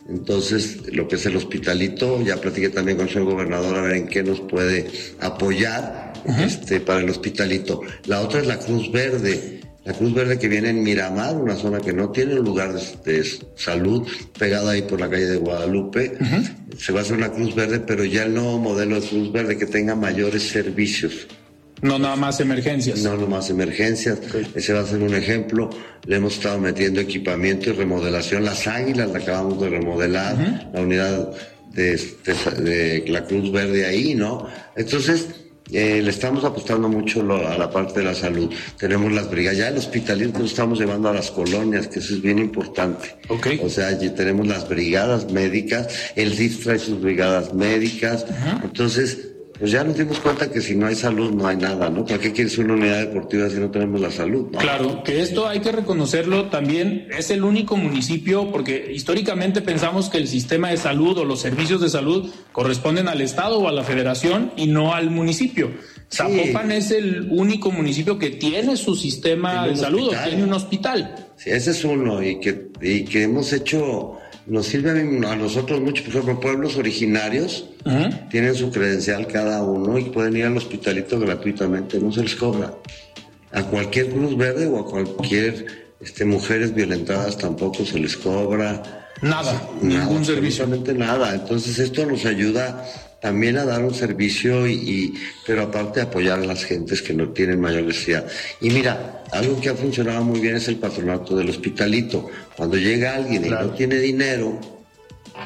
Entonces, 0.09 0.93
lo 0.93 1.09
que 1.09 1.17
es 1.17 1.27
el 1.27 1.37
hospitalito, 1.37 2.23
ya 2.23 2.37
platiqué 2.37 2.69
también 2.69 2.97
con 2.97 3.07
el 3.07 3.13
señor 3.13 3.31
gobernador 3.31 3.79
a 3.79 3.83
ver 3.83 3.97
en 3.97 4.09
qué 4.09 4.23
nos 4.23 4.41
puede 4.41 4.91
apoyar 5.21 6.13
este, 6.39 6.81
para 6.81 7.01
el 7.01 7.11
hospitalito. 7.11 7.83
La 8.07 8.21
otra 8.21 8.41
es 8.41 8.47
la 8.47 8.59
Cruz 8.59 8.91
Verde. 8.91 9.61
La 9.85 9.93
Cruz 9.93 10.15
Verde 10.15 10.39
que 10.39 10.47
viene 10.47 10.71
en 10.71 10.83
Miramar, 10.83 11.37
una 11.37 11.57
zona 11.57 11.81
que 11.81 11.93
no 11.93 12.11
tiene 12.11 12.39
un 12.39 12.45
lugar 12.45 12.73
de, 12.73 13.27
salud, 13.57 14.07
pegada 14.39 14.73
ahí 14.73 14.83
por 14.83 15.01
la 15.01 15.11
calle 15.11 15.27
de 15.27 15.37
Guadalupe. 15.39 16.13
Se 16.79 16.93
va 16.93 17.01
a 17.01 17.03
hacer 17.03 17.17
una 17.17 17.33
Cruz 17.33 17.55
Verde, 17.55 17.81
pero 17.81 18.05
ya 18.05 18.23
el 18.25 18.35
nuevo 18.35 18.59
modelo 18.61 19.01
de 19.01 19.09
Cruz 19.09 19.33
Verde 19.33 19.59
que 19.59 19.67
tenga 19.67 19.97
mayores 19.97 20.45
servicios. 20.45 21.27
No 21.81 21.99
nada 21.99 22.15
más 22.15 22.39
emergencias. 22.39 23.03
No, 23.03 23.17
no 23.17 23.27
más 23.27 23.51
emergencias. 23.51 24.21
Ese 24.55 24.73
va 24.73 24.81
a 24.81 24.87
ser 24.87 25.03
un 25.03 25.15
ejemplo. 25.15 25.69
Le 26.07 26.17
hemos 26.17 26.35
estado 26.35 26.61
metiendo 26.61 27.01
equipamiento 27.01 27.71
y 27.71 27.73
remodelación. 27.73 28.45
Las 28.45 28.69
águilas 28.69 29.11
la 29.11 29.19
acabamos 29.19 29.61
de 29.61 29.69
remodelar. 29.69 30.71
La 30.73 30.81
unidad 30.81 31.33
de, 31.73 33.05
la 33.09 33.25
Cruz 33.25 33.51
Verde 33.51 33.85
ahí, 33.85 34.15
¿no? 34.15 34.47
Entonces, 34.77 35.27
eh, 35.73 36.01
le 36.03 36.11
estamos 36.11 36.45
apostando 36.45 36.89
mucho 36.89 37.21
a 37.21 37.57
la 37.57 37.71
parte 37.71 38.01
de 38.01 38.07
la 38.07 38.15
salud. 38.15 38.53
Tenemos 38.79 39.13
las 39.13 39.31
brigadas, 39.31 39.59
ya 39.59 39.69
el 39.69 39.79
hospitalito 39.79 40.41
que 40.41 40.47
estamos 40.47 40.79
llevando 40.79 41.09
a 41.09 41.15
las 41.15 41.31
colonias, 41.31 41.89
que 41.89 42.01
eso 42.01 42.15
es 42.15 42.23
bien 42.23 42.39
importante. 42.39 43.17
Okay. 43.29 43.61
O 43.63 43.69
sea, 43.69 43.89
allí 43.89 44.11
tenemos 44.11 44.47
las 44.47 44.69
brigadas 44.69 45.31
médicas, 45.33 46.13
el 46.17 46.37
DIF 46.37 46.65
trae 46.65 46.79
sus 46.79 47.01
brigadas 47.01 47.55
médicas. 47.55 48.27
Entonces, 48.63 49.32
pues 49.59 49.71
ya 49.71 49.85
nos 49.85 49.97
dimos 49.97 50.19
cuenta 50.19 50.51
que 50.51 50.61
si 50.61 50.75
no 50.75 50.87
hay 50.87 50.95
salud 50.95 51.31
no 51.33 51.47
hay 51.47 51.57
nada, 51.57 51.89
¿no? 51.91 52.05
¿Para 52.05 52.19
qué 52.19 52.33
quieres 52.33 52.59
una 52.59 52.75
unidad 52.75 53.01
deportiva 53.01 53.49
si 53.49 53.57
no 53.57 53.71
tenemos 53.71 54.01
la 54.01 54.11
salud? 54.11 54.51
Claro, 54.59 55.03
que 55.03 55.21
esto 55.21 55.47
hay 55.47 55.61
que 55.61 55.73
reconocerlo 55.73 56.47
también, 56.47 57.09
es 57.17 57.31
el 57.31 57.45
único 57.45 57.77
municipio, 57.77 58.51
porque 58.51 58.91
históricamente 58.93 59.61
pensamos 59.61 60.09
que 60.09 60.19
el 60.19 60.29
sistema 60.29 60.71
de 60.71 60.77
salud 60.77 61.19
o 61.19 61.25
los 61.25 61.41
servicios 61.41 61.81
de 61.81 61.89
salud 61.89 62.31
corresponden 62.53 63.09
al 63.09 63.21
Estado 63.21 63.59
o 63.59 63.69
a 63.69 63.73
la 63.73 63.85
Federación 63.85 64.53
y 64.57 64.67
no 64.67 64.95
al 64.95 65.11
municipio. 65.11 65.71
Zapopan 66.13 66.73
es 66.73 66.91
el 66.91 67.29
único 67.31 67.71
municipio 67.71 68.19
que 68.19 68.31
tiene 68.31 68.77
su 68.77 68.95
sistema 68.95 69.67
de 69.67 69.77
salud 69.77 70.09
o 70.09 70.25
tiene 70.25 70.45
un 70.45 70.53
hospital. 70.53 71.32
Sí, 71.43 71.51
ese 71.51 71.73
es 71.73 71.85
uno 71.85 72.23
y 72.23 72.39
que, 72.39 72.69
y 72.81 73.05
que 73.05 73.25
hemos 73.25 73.53
hecho 73.53 74.19
nos 74.47 74.67
sirve 74.67 74.91
a 75.27 75.37
nosotros 75.37 75.81
mucho, 75.81 76.03
por 76.05 76.13
ejemplo, 76.13 76.41
pueblos 76.41 76.77
originarios 76.77 77.69
tienen 78.31 78.55
su 78.55 78.71
credencial 78.71 79.27
cada 79.27 79.63
uno 79.63 79.99
y 79.99 80.05
pueden 80.05 80.37
ir 80.37 80.45
al 80.45 80.57
hospitalito 80.57 81.19
gratuitamente, 81.19 81.99
no 81.99 82.13
se 82.13 82.23
les 82.23 82.37
cobra. 82.37 82.75
A 83.53 83.63
cualquier 83.65 84.11
Cruz 84.11 84.37
Verde 84.37 84.67
o 84.67 84.79
a 84.79 84.87
cualquier 84.87 85.67
este, 86.01 86.25
mujeres 86.25 86.75
violentadas 86.75 87.39
tampoco 87.39 87.85
se 87.85 87.99
les 87.99 88.17
cobra. 88.17 89.07
Nada, 89.21 89.69
ningún 89.81 90.25
servicio. 90.25 90.67
nada. 90.67 91.35
Entonces 91.35 91.79
esto 91.79 92.07
nos 92.07 92.25
ayuda 92.25 92.85
también 93.23 93.57
a 93.57 93.65
dar 93.65 93.85
un 93.85 93.95
servicio 93.95 94.67
y, 94.67 95.15
pero 95.47 95.63
aparte 95.63 96.01
apoyar 96.01 96.41
a 96.41 96.45
las 96.45 96.65
gentes 96.65 97.01
que 97.01 97.15
no 97.15 97.29
tienen 97.29 97.61
mayor 97.61 97.85
necesidad. 97.85 98.27
Y 98.61 98.71
mira, 98.71 99.23
algo 99.31 99.61
que 99.61 99.69
ha 99.69 99.77
funcionado 99.77 100.25
muy 100.25 100.41
bien 100.41 100.57
es 100.57 100.67
el 100.67 100.77
patronato 100.77 101.37
del 101.37 101.49
hospitalito. 101.49 102.29
Cuando 102.57 102.77
llega 102.77 103.15
alguien 103.15 103.47
y 103.47 103.49
no 103.49 103.71
tiene 103.71 104.01
dinero, 104.01 104.59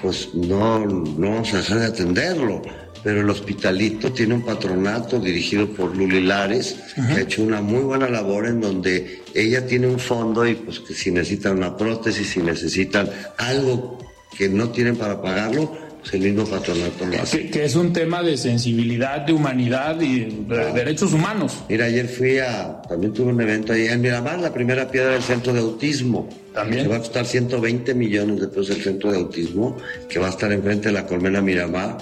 pues 0.00 0.30
no, 0.34 0.86
no 0.86 1.30
vamos 1.30 1.52
a 1.52 1.58
dejar 1.58 1.80
de 1.80 1.86
atenderlo. 1.86 2.62
Pero 3.04 3.20
el 3.20 3.28
hospitalito 3.28 4.10
tiene 4.10 4.34
un 4.34 4.44
patronato 4.44 5.20
dirigido 5.20 5.68
por 5.68 5.94
Luli 5.94 6.22
Lares, 6.22 6.76
que 6.94 7.12
ha 7.12 7.20
hecho 7.20 7.42
una 7.42 7.60
muy 7.60 7.82
buena 7.82 8.08
labor 8.08 8.46
en 8.46 8.62
donde 8.62 9.22
ella 9.34 9.66
tiene 9.66 9.86
un 9.86 10.00
fondo 10.00 10.46
y 10.46 10.54
pues 10.54 10.80
que 10.80 10.94
si 10.94 11.10
necesitan 11.10 11.58
una 11.58 11.76
prótesis, 11.76 12.26
si 12.30 12.40
necesitan 12.40 13.10
algo 13.36 13.98
que 14.36 14.48
no 14.48 14.70
tienen 14.70 14.96
para 14.96 15.20
pagarlo, 15.20 15.85
el 16.12 16.20
mismo 16.20 16.44
patronato 16.44 17.04
Que, 17.50 17.64
es 17.64 17.74
un 17.74 17.92
tema 17.92 18.22
de 18.22 18.36
sensibilidad, 18.36 19.22
de 19.22 19.32
humanidad 19.32 20.00
y 20.00 20.44
de 20.48 20.72
derechos 20.72 21.12
humanos. 21.12 21.64
Mira, 21.68 21.86
ayer 21.86 22.08
fui 22.08 22.38
a, 22.38 22.82
también 22.82 23.12
tuve 23.12 23.32
un 23.32 23.40
evento 23.40 23.72
ahí 23.72 23.86
en 23.86 24.00
Miramar, 24.00 24.38
la 24.38 24.52
primera 24.52 24.90
piedra 24.90 25.12
del 25.12 25.22
centro 25.22 25.52
de 25.52 25.60
autismo. 25.60 26.28
También. 26.54 26.84
Que 26.84 26.88
va 26.88 26.96
a 26.96 27.00
costar 27.00 27.26
120 27.26 27.94
millones 27.94 28.40
de 28.40 28.48
pesos 28.48 28.70
el 28.70 28.82
centro 28.82 29.10
de 29.10 29.18
autismo, 29.18 29.76
que 30.08 30.18
va 30.18 30.28
a 30.28 30.30
estar 30.30 30.52
enfrente 30.52 30.88
de 30.88 30.94
la 30.94 31.06
colmena 31.06 31.40
Miramar. 31.40 31.98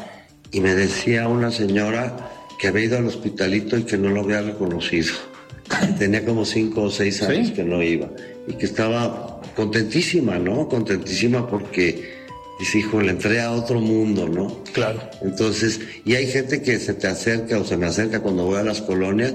Y 0.52 0.60
me 0.60 0.74
decía 0.74 1.26
una 1.26 1.50
señora 1.50 2.30
que 2.60 2.68
había 2.68 2.84
ido 2.84 2.98
al 2.98 3.06
hospitalito 3.06 3.76
y 3.76 3.84
que 3.84 3.98
no 3.98 4.10
lo 4.10 4.20
había 4.20 4.42
reconocido. 4.42 5.12
Tenía 5.98 6.24
como 6.24 6.44
cinco 6.44 6.82
o 6.82 6.90
seis 6.90 7.22
años 7.22 7.50
que 7.50 7.64
no 7.64 7.82
iba. 7.82 8.08
Y 8.46 8.52
que 8.54 8.66
estaba 8.66 9.40
contentísima, 9.56 10.38
¿no? 10.38 10.68
Contentísima 10.68 11.48
porque 11.48 12.23
Dice, 12.58 12.78
hijo, 12.78 13.00
le 13.00 13.10
entré 13.10 13.40
a 13.40 13.50
otro 13.50 13.80
mundo, 13.80 14.28
¿no? 14.28 14.62
Claro. 14.72 15.00
Entonces, 15.22 15.80
y 16.04 16.14
hay 16.14 16.26
gente 16.28 16.62
que 16.62 16.78
se 16.78 16.94
te 16.94 17.08
acerca 17.08 17.58
o 17.58 17.64
se 17.64 17.76
me 17.76 17.86
acerca 17.86 18.20
cuando 18.20 18.44
voy 18.44 18.58
a 18.58 18.62
las 18.62 18.80
colonias 18.80 19.34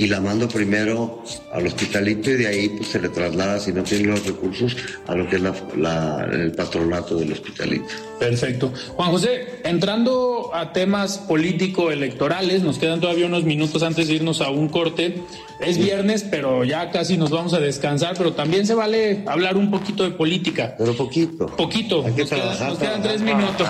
y 0.00 0.06
la 0.06 0.18
mando 0.18 0.48
primero 0.48 1.22
al 1.52 1.66
hospitalito 1.66 2.30
y 2.30 2.36
de 2.36 2.46
ahí 2.46 2.68
pues 2.70 2.88
se 2.88 2.98
le 2.98 3.10
traslada, 3.10 3.60
si 3.60 3.70
no 3.70 3.82
tiene 3.82 4.06
los 4.06 4.24
recursos, 4.24 4.74
a 5.06 5.14
lo 5.14 5.28
que 5.28 5.36
es 5.36 5.42
el 5.42 6.52
patronato 6.52 7.16
del 7.16 7.32
hospitalito. 7.32 7.84
Perfecto. 8.18 8.72
Juan 8.96 9.10
José, 9.10 9.60
entrando 9.62 10.52
a 10.54 10.72
temas 10.72 11.18
político-electorales, 11.18 12.62
nos 12.62 12.78
quedan 12.78 13.02
todavía 13.02 13.26
unos 13.26 13.44
minutos 13.44 13.82
antes 13.82 14.08
de 14.08 14.14
irnos 14.14 14.40
a 14.40 14.48
un 14.48 14.70
corte. 14.70 15.22
Es 15.60 15.76
viernes, 15.76 16.24
pero 16.30 16.64
ya 16.64 16.90
casi 16.90 17.18
nos 17.18 17.28
vamos 17.28 17.52
a 17.52 17.60
descansar, 17.60 18.14
pero 18.16 18.32
también 18.32 18.66
se 18.66 18.72
vale 18.72 19.22
hablar 19.26 19.58
un 19.58 19.70
poquito 19.70 20.04
de 20.04 20.12
política. 20.12 20.76
Pero 20.78 20.94
poquito. 20.94 21.44
Poquito. 21.44 22.06
Hay 22.06 22.14
que 22.14 22.22
nos, 22.22 22.30
quedan, 22.30 22.68
nos 22.68 22.78
quedan 22.78 23.02
tres 23.02 23.20
minutos. 23.20 23.68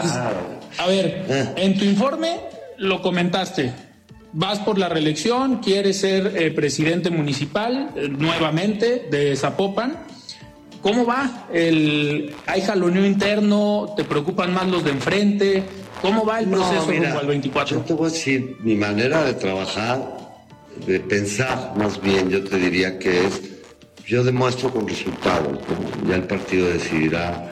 A 0.79 0.87
ver, 0.87 1.27
eh. 1.29 1.55
en 1.57 1.77
tu 1.77 1.85
informe 1.85 2.39
lo 2.79 3.03
comentaste 3.03 3.90
vas 4.33 4.59
por 4.61 4.79
la 4.79 4.89
reelección, 4.89 5.59
quieres 5.59 6.01
ser 6.01 6.37
eh, 6.37 6.51
presidente 6.51 7.11
municipal 7.11 7.91
eh, 7.97 8.09
nuevamente 8.09 9.09
de 9.11 9.37
Zapopan. 9.37 9.99
¿Cómo 10.83 11.05
va? 11.05 11.47
El, 11.53 12.35
¿Hay 12.47 12.63
jaloneo 12.63 13.05
interno? 13.05 13.93
¿Te 13.97 14.05
preocupan 14.05 14.55
más 14.55 14.67
los 14.69 14.85
de 14.85 14.93
enfrente? 14.93 15.63
¿Cómo 16.01 16.25
va 16.25 16.41
el 16.41 16.49
proceso 16.49 16.91
rumbo 16.91 17.19
al 17.19 17.27
24? 17.27 17.77
Yo 17.77 17.83
te 17.85 17.93
voy 17.93 18.09
a 18.09 18.13
decir, 18.13 18.57
mi 18.61 18.75
manera 18.75 19.23
de 19.25 19.35
trabajar, 19.35 20.17
de 20.87 21.01
pensar 21.01 21.75
más 21.77 22.01
bien, 22.01 22.31
yo 22.31 22.43
te 22.43 22.57
diría 22.57 22.99
que 22.99 23.27
es, 23.27 23.43
yo 24.07 24.25
demuestro 24.25 24.73
con 24.73 24.89
resultados, 24.89 25.59
ya 26.09 26.17
el 26.17 26.25
partido 26.25 26.69
decidirá 26.69 27.51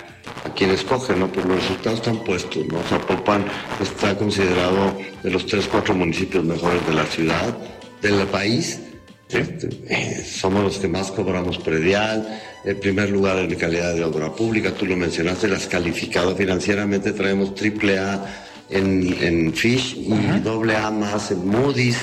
quien 0.58 0.70
escoge, 0.70 1.14
¿no? 1.14 1.30
Pues 1.30 1.46
los 1.46 1.56
resultados 1.60 2.00
están 2.00 2.18
puestos, 2.24 2.66
¿no? 2.66 2.80
Zapopan 2.82 3.44
está 3.80 4.16
considerado 4.16 4.98
de 5.22 5.30
los 5.30 5.46
tres, 5.46 5.68
cuatro 5.70 5.94
municipios 5.94 6.44
mejores 6.44 6.84
de 6.84 6.94
la 6.94 7.04
ciudad, 7.06 7.56
del 8.02 8.26
país. 8.26 8.80
Este, 9.28 9.68
eh, 9.88 10.24
somos 10.24 10.64
los 10.64 10.78
que 10.78 10.88
más 10.88 11.12
cobramos 11.12 11.58
predial, 11.58 12.40
el 12.64 12.76
primer 12.76 13.10
lugar 13.10 13.38
en 13.38 13.54
calidad 13.54 13.94
de 13.94 14.02
obra 14.02 14.34
pública, 14.34 14.72
tú 14.72 14.84
lo 14.86 14.96
mencionaste, 14.96 15.46
las 15.46 15.68
calificadas 15.68 16.36
financieramente 16.36 17.12
traemos 17.12 17.54
triple 17.54 17.98
A 18.00 18.26
en, 18.68 19.16
en 19.22 19.52
Fish 19.52 19.96
y 19.96 20.40
doble 20.40 20.74
A 20.74 20.90
más 20.90 21.30
en 21.30 21.46
Moody's. 21.46 21.98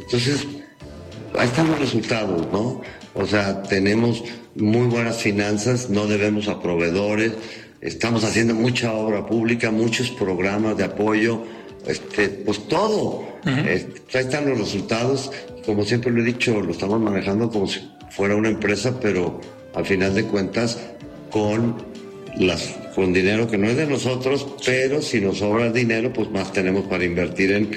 Entonces, 0.00 0.48
ahí 1.38 1.46
están 1.46 1.68
los 1.68 1.78
resultados, 1.78 2.48
¿no? 2.50 2.80
O 3.14 3.26
sea, 3.26 3.62
tenemos 3.62 4.24
muy 4.56 4.88
buenas 4.88 5.18
finanzas, 5.18 5.90
no 5.90 6.06
debemos 6.06 6.48
a 6.48 6.60
proveedores, 6.60 7.32
Estamos 7.80 8.24
haciendo 8.24 8.54
mucha 8.54 8.92
obra 8.92 9.26
pública, 9.26 9.70
muchos 9.70 10.10
programas 10.10 10.76
de 10.76 10.84
apoyo, 10.84 11.44
este, 11.86 12.28
pues 12.28 12.68
todo. 12.68 13.26
Este, 13.46 14.18
ahí 14.18 14.24
están 14.24 14.48
los 14.48 14.58
resultados. 14.58 15.32
Como 15.64 15.84
siempre 15.84 16.12
lo 16.12 16.20
he 16.20 16.24
dicho, 16.24 16.60
lo 16.60 16.72
estamos 16.72 17.00
manejando 17.00 17.50
como 17.50 17.66
si 17.66 17.80
fuera 18.10 18.36
una 18.36 18.50
empresa, 18.50 19.00
pero 19.00 19.40
al 19.74 19.86
final 19.86 20.14
de 20.14 20.24
cuentas 20.24 20.78
con 21.30 21.76
las 22.36 22.76
con 22.94 23.12
dinero 23.12 23.48
que 23.48 23.56
no 23.56 23.68
es 23.68 23.76
de 23.76 23.86
nosotros, 23.86 24.46
pero 24.66 25.00
si 25.00 25.20
nos 25.20 25.38
sobra 25.38 25.72
dinero, 25.72 26.12
pues 26.12 26.30
más 26.30 26.52
tenemos 26.52 26.84
para 26.84 27.04
invertir 27.04 27.52
en 27.52 27.70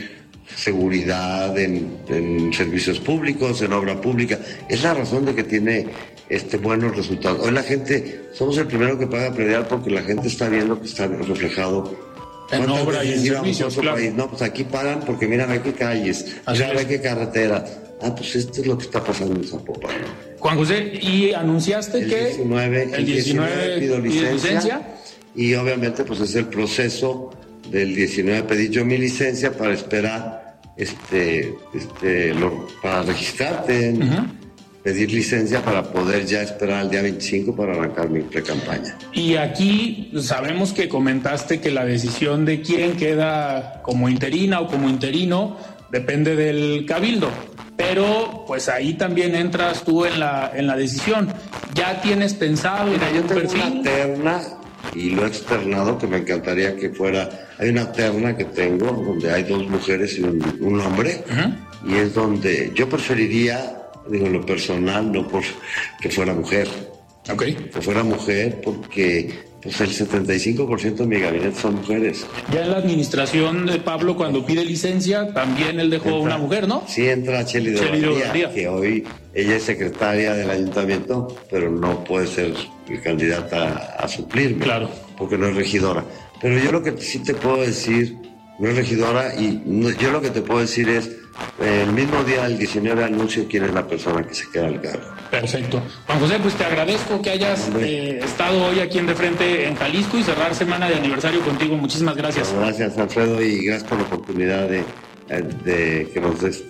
seguridad, 0.56 1.58
en, 1.58 1.98
en 2.10 2.52
servicios 2.52 3.00
públicos, 3.00 3.62
en 3.62 3.72
obra 3.72 4.02
pública. 4.02 4.40
Es 4.68 4.84
la 4.84 4.94
razón 4.96 5.26
de 5.26 5.36
que 5.36 5.44
tiene 5.44 5.88
este, 6.34 6.58
buenos 6.58 6.96
resultados. 6.96 7.46
Hoy 7.46 7.52
la 7.52 7.64
gente, 7.64 8.30
somos 8.34 8.58
el 8.58 8.68
primero 8.68 8.98
que 8.98 9.08
paga 9.08 9.34
predial 9.34 9.68
porque 9.68 9.90
la 9.90 10.02
gente 10.02 10.28
está 10.28 10.50
viendo 10.50 10.80
que 10.80 10.88
está 10.88 11.08
reflejado 11.08 11.96
en 12.52 12.70
obra 12.70 13.04
y 13.04 13.14
en 13.14 13.22
servicios, 13.24 13.78
No, 14.16 14.30
pues 14.30 14.42
aquí 14.42 14.64
pagan 14.64 15.02
porque 15.06 15.28
mira, 15.28 15.50
hay 15.50 15.60
que 15.60 15.74
calles, 15.74 16.38
mira, 16.48 16.88
que 16.88 17.02
carretera. 17.02 17.66
Ah, 18.02 18.14
pues 18.16 18.36
esto 18.36 18.62
es 18.62 18.68
lo 18.68 18.78
que 18.78 18.86
está 18.86 19.04
pasando 19.04 19.36
en 19.36 19.48
Zapopan. 19.48 19.92
Juan 20.40 20.58
José, 20.58 20.92
y 21.02 21.32
anunciaste 21.34 22.00
el 22.00 22.10
que 22.10 22.26
19, 22.26 22.90
el 22.96 23.06
19, 23.06 23.80
pido 23.80 24.00
licencia, 24.00 24.82
Y 25.36 25.54
obviamente 25.54 26.04
pues 26.04 26.20
es 26.20 26.36
el 26.36 26.48
proceso 26.48 27.32
del 27.70 27.96
19 27.96 28.44
pedí 28.44 28.70
yo 28.70 28.84
mi 28.84 28.98
licencia 28.98 29.52
para 29.56 29.74
esperar 29.74 30.60
este, 30.76 31.56
este, 31.74 32.34
para 32.82 33.04
registrarte 33.04 33.90
en, 33.90 34.43
pedir 34.84 35.12
licencia 35.12 35.64
para 35.64 35.84
poder 35.84 36.26
ya 36.26 36.42
esperar 36.42 36.82
al 36.82 36.92
día 36.92 37.02
25 37.02 37.56
para 37.56 37.74
arrancar 37.74 38.10
mi 38.10 38.22
pre-campaña. 38.22 38.98
Y 39.14 39.38
aquí 39.38 40.12
sabemos 40.22 40.74
que 40.74 40.90
comentaste 40.90 41.62
que 41.62 41.72
la 41.72 41.86
decisión 41.86 42.44
de 42.44 42.62
quién 42.62 42.98
queda 42.98 43.82
como 43.82 44.10
interina 44.10 44.60
o 44.60 44.68
como 44.68 44.90
interino 44.90 45.58
depende 45.90 46.36
del 46.36 46.86
cabildo. 46.86 47.30
Pero 47.78 48.44
pues 48.46 48.68
ahí 48.70 48.94
también 48.96 49.36
entras 49.36 49.84
tú 49.84 50.06
en 50.06 50.20
la, 50.20 50.52
en 50.54 50.68
la 50.68 50.76
decisión. 50.76 51.30
¿Ya 51.74 52.02
tienes 52.02 52.34
pensado 52.34 52.92
Mira, 52.92 53.12
yo 53.12 53.24
tengo 53.24 53.52
una 53.52 53.82
terna 53.82 54.42
y 54.94 55.12
lo 55.12 55.24
he 55.24 55.28
externado 55.28 55.98
que 55.98 56.08
me 56.08 56.18
encantaría 56.18 56.76
que 56.76 56.90
fuera. 56.90 57.30
Hay 57.58 57.70
una 57.70 57.92
terna 57.92 58.36
que 58.36 58.46
tengo 58.46 58.88
donde 58.88 59.32
hay 59.32 59.44
dos 59.44 59.68
mujeres 59.68 60.18
y 60.20 60.24
un, 60.24 60.80
hombre. 60.80 61.24
Y 61.86 61.96
es 61.96 62.14
donde 62.14 62.72
yo 62.76 62.88
preferiría 62.88 63.83
digo 64.10 64.28
lo 64.30 64.46
personal, 64.46 65.12
no 65.12 65.28
por 65.28 65.44
que 66.02 66.10
fuera 66.10 66.34
mujer. 66.34 66.68
Okay. 67.32 67.54
Que 67.54 67.82
fuera 67.82 68.04
mujer 68.04 68.60
porque 68.62 69.34
pues 69.64 69.80
el 69.80 69.92
75% 69.92 70.96
de 70.96 71.06
mi 71.06 71.20
gabinete 71.20 71.58
son 71.58 71.76
mujeres. 71.76 72.26
Ya 72.52 72.64
en 72.64 72.72
la 72.72 72.78
administración 72.78 73.66
de 73.66 73.80
Pablo, 73.80 74.18
cuando 74.18 74.46
pide 74.46 74.66
licencia, 74.66 75.34
también 75.34 75.80
él 75.80 75.90
dejó 75.90 76.20
una 76.20 76.38
mujer, 76.38 76.68
¿no? 76.68 76.84
Sí, 76.86 77.08
entra 77.08 77.46
Cheli 77.46 77.72
de 77.72 78.50
que 78.54 78.68
hoy 78.68 79.06
ella 79.34 79.56
es 79.56 79.64
secretaria 79.64 80.34
del 80.34 80.50
ayuntamiento, 80.50 81.34
pero 81.50 81.72
no 81.72 82.04
puede 82.04 82.28
ser 82.28 82.54
candidata 83.02 83.96
a 83.98 84.08
suplirme. 84.10 84.66
Claro. 84.66 84.90
Porque 85.18 85.38
no 85.38 85.48
es 85.48 85.56
regidora. 85.56 86.04
Pero 86.42 86.60
yo 86.60 86.74
lo 86.74 86.84
que 86.84 86.98
sí 86.98 87.20
te 87.20 87.34
puedo 87.34 87.62
decir, 87.62 88.18
no 88.60 88.68
es 88.68 88.76
regidora, 88.76 89.34
y 89.40 89.64
yo 89.98 90.12
lo 90.12 90.22
que 90.22 90.30
te 90.30 90.42
puedo 90.42 90.60
decir 90.60 90.90
es 90.90 91.10
el 91.60 91.92
mismo 91.92 92.24
día, 92.24 92.46
el 92.46 92.58
19, 92.58 93.04
anuncio 93.04 93.46
quién 93.50 93.64
es 93.66 93.74
la 93.74 93.88
persona 93.88 94.24
que 94.24 94.34
se 94.34 94.50
queda 94.50 94.68
al 94.68 94.82
cargo. 94.82 95.04
Perfecto. 95.32 95.82
Juan 96.06 96.20
José, 96.20 96.40
pues 96.42 96.56
te 96.56 96.66
agradezco 96.66 97.22
que 97.22 97.32
hayas 97.32 97.70
eh, 97.80 98.20
estado 98.24 98.66
hoy 98.66 98.80
aquí 98.80 99.00
en 99.00 99.08
De 99.08 99.16
Frente 99.16 99.68
en 99.68 99.76
Jalisco 99.76 100.18
y 100.18 100.24
cerrar 100.24 100.54
semana 100.56 100.90
de 100.90 100.96
aniversario 100.96 101.42
contigo. 101.42 101.76
Muchísimas 101.76 102.16
gracias. 102.16 102.54
gracias, 102.54 102.98
Alfredo, 102.98 103.42
y 103.42 103.66
gracias 103.66 103.90
por 103.90 103.98
la 104.00 104.06
oportunidad 104.06 104.68
de, 104.68 104.84
eh, 105.30 106.10
que 106.14 106.22
nos 106.22 106.42
des, 106.42 106.64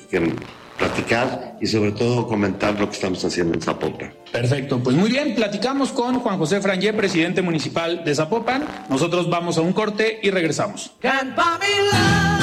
platicar 0.78 1.58
y 1.62 1.68
sobre 1.68 1.92
todo 1.92 2.28
comentar 2.28 2.80
lo 2.80 2.90
que 2.90 2.96
estamos 2.96 3.24
haciendo 3.24 3.54
en 3.54 3.62
Zapopan. 3.62 4.14
Perfecto, 4.32 4.82
pues 4.82 4.96
muy 4.96 5.12
bien, 5.12 5.36
platicamos 5.36 5.92
con 5.92 6.20
Juan 6.20 6.38
José 6.38 6.62
Frangé, 6.62 6.94
presidente 6.94 7.42
municipal 7.42 8.04
de 8.04 8.16
Zapopan. 8.16 8.66
Nosotros 8.90 9.30
vamos 9.30 9.58
a 9.58 9.62
un 9.62 9.74
corte 9.74 10.20
y 10.24 10.32
regresamos. 10.32 10.92
makes 11.04 12.43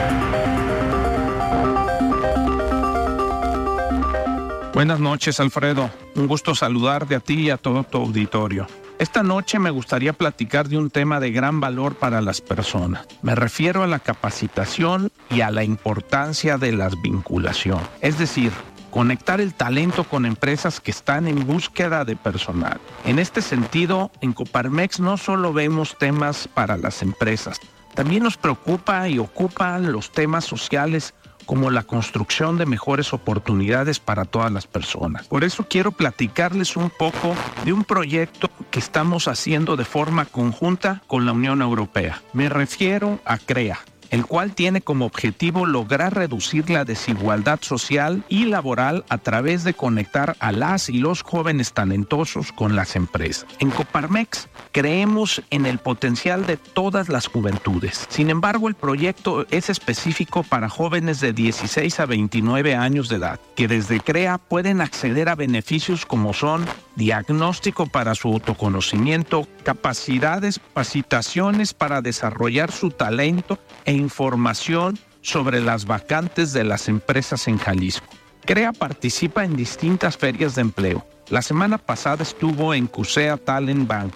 Buenas 4.73 5.01
noches, 5.01 5.41
Alfredo. 5.41 5.89
Un 6.15 6.27
gusto 6.27 6.55
saludarte 6.55 7.15
a 7.15 7.19
ti 7.19 7.41
y 7.41 7.49
a 7.49 7.57
todo 7.57 7.83
tu 7.83 7.97
auditorio. 7.97 8.67
Esta 8.99 9.21
noche 9.21 9.59
me 9.59 9.69
gustaría 9.69 10.13
platicar 10.13 10.69
de 10.69 10.77
un 10.77 10.89
tema 10.89 11.19
de 11.19 11.31
gran 11.31 11.59
valor 11.59 11.95
para 11.95 12.21
las 12.21 12.39
personas. 12.39 13.05
Me 13.21 13.35
refiero 13.35 13.83
a 13.83 13.87
la 13.87 13.99
capacitación 13.99 15.11
y 15.29 15.41
a 15.41 15.51
la 15.51 15.65
importancia 15.65 16.57
de 16.57 16.71
la 16.71 16.87
vinculación. 16.87 17.81
Es 17.99 18.17
decir, 18.17 18.53
conectar 18.91 19.41
el 19.41 19.53
talento 19.53 20.05
con 20.05 20.25
empresas 20.25 20.79
que 20.79 20.91
están 20.91 21.27
en 21.27 21.45
búsqueda 21.45 22.05
de 22.05 22.15
personal. 22.15 22.79
En 23.03 23.19
este 23.19 23.41
sentido, 23.41 24.09
en 24.21 24.31
Coparmex 24.31 25.01
no 25.01 25.17
solo 25.17 25.51
vemos 25.51 25.97
temas 25.97 26.47
para 26.47 26.77
las 26.77 27.01
empresas, 27.01 27.59
también 27.93 28.23
nos 28.23 28.37
preocupa 28.37 29.09
y 29.09 29.19
ocupan 29.19 29.91
los 29.91 30.11
temas 30.11 30.45
sociales 30.45 31.13
como 31.45 31.69
la 31.69 31.83
construcción 31.83 32.57
de 32.57 32.65
mejores 32.65 33.13
oportunidades 33.13 33.99
para 33.99 34.25
todas 34.25 34.51
las 34.51 34.67
personas. 34.67 35.27
Por 35.27 35.43
eso 35.43 35.65
quiero 35.69 35.91
platicarles 35.91 36.75
un 36.77 36.89
poco 36.89 37.35
de 37.65 37.73
un 37.73 37.83
proyecto 37.83 38.49
que 38.69 38.79
estamos 38.79 39.27
haciendo 39.27 39.75
de 39.75 39.85
forma 39.85 40.25
conjunta 40.25 41.01
con 41.07 41.25
la 41.25 41.33
Unión 41.33 41.61
Europea. 41.61 42.21
Me 42.33 42.49
refiero 42.49 43.19
a 43.25 43.37
CREA, 43.37 43.79
el 44.11 44.25
cual 44.25 44.53
tiene 44.53 44.81
como 44.81 45.05
objetivo 45.05 45.65
lograr 45.65 46.13
reducir 46.13 46.69
la 46.69 46.85
desigualdad 46.85 47.59
social 47.61 48.23
y 48.29 48.45
laboral 48.45 49.03
a 49.09 49.17
través 49.17 49.63
de 49.63 49.73
conectar 49.73 50.35
a 50.39 50.51
las 50.51 50.89
y 50.89 50.99
los 50.99 51.23
jóvenes 51.23 51.73
talentosos 51.73 52.51
con 52.51 52.75
las 52.75 52.95
empresas. 52.95 53.47
En 53.59 53.71
Coparmex 53.71 54.49
creemos 54.71 55.41
en 55.49 55.65
el 55.65 55.79
potencial 55.79 56.45
de 56.45 56.57
todas 56.57 57.09
las 57.09 57.27
juventudes. 57.27 58.05
Sin 58.09 58.29
embargo, 58.29 58.67
el 58.67 58.75
proyecto 58.75 59.45
es 59.49 59.69
específico 59.69 60.43
para 60.43 60.69
jóvenes 60.69 61.21
de 61.21 61.33
16 61.33 61.99
a 61.99 62.05
29 62.05 62.75
años 62.75 63.09
de 63.09 63.15
edad, 63.15 63.39
que 63.55 63.67
desde 63.67 63.99
CREA 63.99 64.37
pueden 64.37 64.81
acceder 64.81 65.29
a 65.29 65.35
beneficios 65.35 66.05
como 66.05 66.33
son 66.33 66.65
diagnóstico 67.01 67.87
para 67.87 68.13
su 68.13 68.27
autoconocimiento, 68.27 69.47
capacidades, 69.63 70.59
capacitaciones 70.59 71.73
para 71.73 72.03
desarrollar 72.03 72.71
su 72.71 72.91
talento 72.91 73.57
e 73.85 73.93
información 73.93 74.99
sobre 75.21 75.61
las 75.61 75.85
vacantes 75.85 76.53
de 76.53 76.63
las 76.63 76.87
empresas 76.87 77.47
en 77.47 77.57
Jalisco. 77.57 78.05
CREA 78.45 78.71
participa 78.71 79.43
en 79.43 79.55
distintas 79.55 80.15
ferias 80.15 80.53
de 80.53 80.61
empleo. 80.61 81.03
La 81.29 81.41
semana 81.41 81.79
pasada 81.79 82.21
estuvo 82.21 82.71
en 82.75 82.85
CUSEA 82.85 83.37
Talent 83.37 83.87
Bank, 83.87 84.13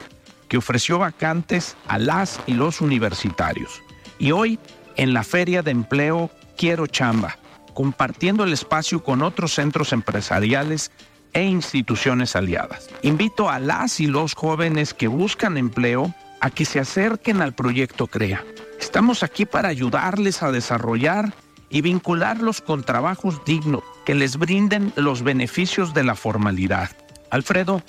que 0.48 0.58
ofreció 0.58 1.00
vacantes 1.00 1.76
a 1.88 1.98
las 1.98 2.39
y 2.45 2.54
los 2.54 2.82
universitarios. 2.82 3.82
Y 4.19 4.32
hoy, 4.32 4.60
en 4.95 5.15
la 5.15 5.24
Feria 5.24 5.63
de 5.63 5.71
Empleo 5.71 6.30
Quiero 6.56 6.86
Chamba, 6.86 7.39
compartiendo 7.74 8.43
el 8.43 8.54
espacio 8.54 9.04
con 9.04 9.24
otros 9.24 9.56
centros 9.56 9.91
empresariales 9.91 10.91
e 11.36 11.43
instituciones 11.43 12.36
aliadas. 12.36 12.89
Invito 13.04 13.50
a 13.50 13.60
las 13.60 14.00
y 14.00 14.08
los 14.08 14.34
jóvenes 14.34 14.95
que 14.95 15.08
buscan 15.08 15.58
empleo 15.58 16.15
a 16.39 16.50
que 16.50 16.65
se 16.65 16.80
acerquen 16.80 17.41
al 17.41 17.54
proyecto 17.54 18.08
CREA. 18.08 18.43
Estamos 18.80 19.21
aquí 19.21 19.45
para 19.45 19.67
ayudarles 19.67 20.41
a 20.41 20.52
desarrollar 20.52 21.34
y 21.69 21.82
vincularlos 21.82 22.62
con 22.62 22.84
trabajos 22.84 23.43
dignos 23.45 23.84
que 24.06 24.15
les 24.15 24.38
brinden 24.38 24.93
los 24.95 25.24
beneficios 25.24 25.93
de 25.93 26.06
la 26.06 26.15
formalidad. 26.15 26.89
Alfredo, 27.30 27.84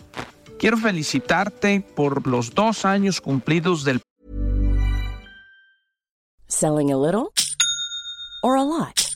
quiero 0.59 0.77
felicitarte 0.77 1.81
por 1.81 2.27
los 2.27 2.53
dos 2.55 2.85
años 2.85 3.21
cumplidos 3.21 3.85
del... 3.85 4.01
Selling 6.49 6.93
a 6.93 6.97
little 6.97 7.29
or 8.43 8.57
a 8.57 8.65
lot? 8.65 9.16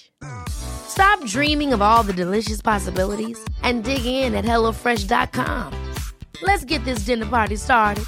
Stop 0.49 1.25
dreaming 1.25 1.73
of 1.73 1.81
all 1.81 2.03
the 2.03 2.13
delicious 2.13 2.61
possibilities 2.61 3.39
and 3.63 3.83
dig 3.83 4.05
in 4.05 4.35
at 4.35 4.45
HelloFresh.com. 4.45 5.73
Let's 6.43 6.65
get 6.65 6.83
this 6.85 7.05
dinner 7.05 7.25
party 7.25 7.55
started. 7.55 8.05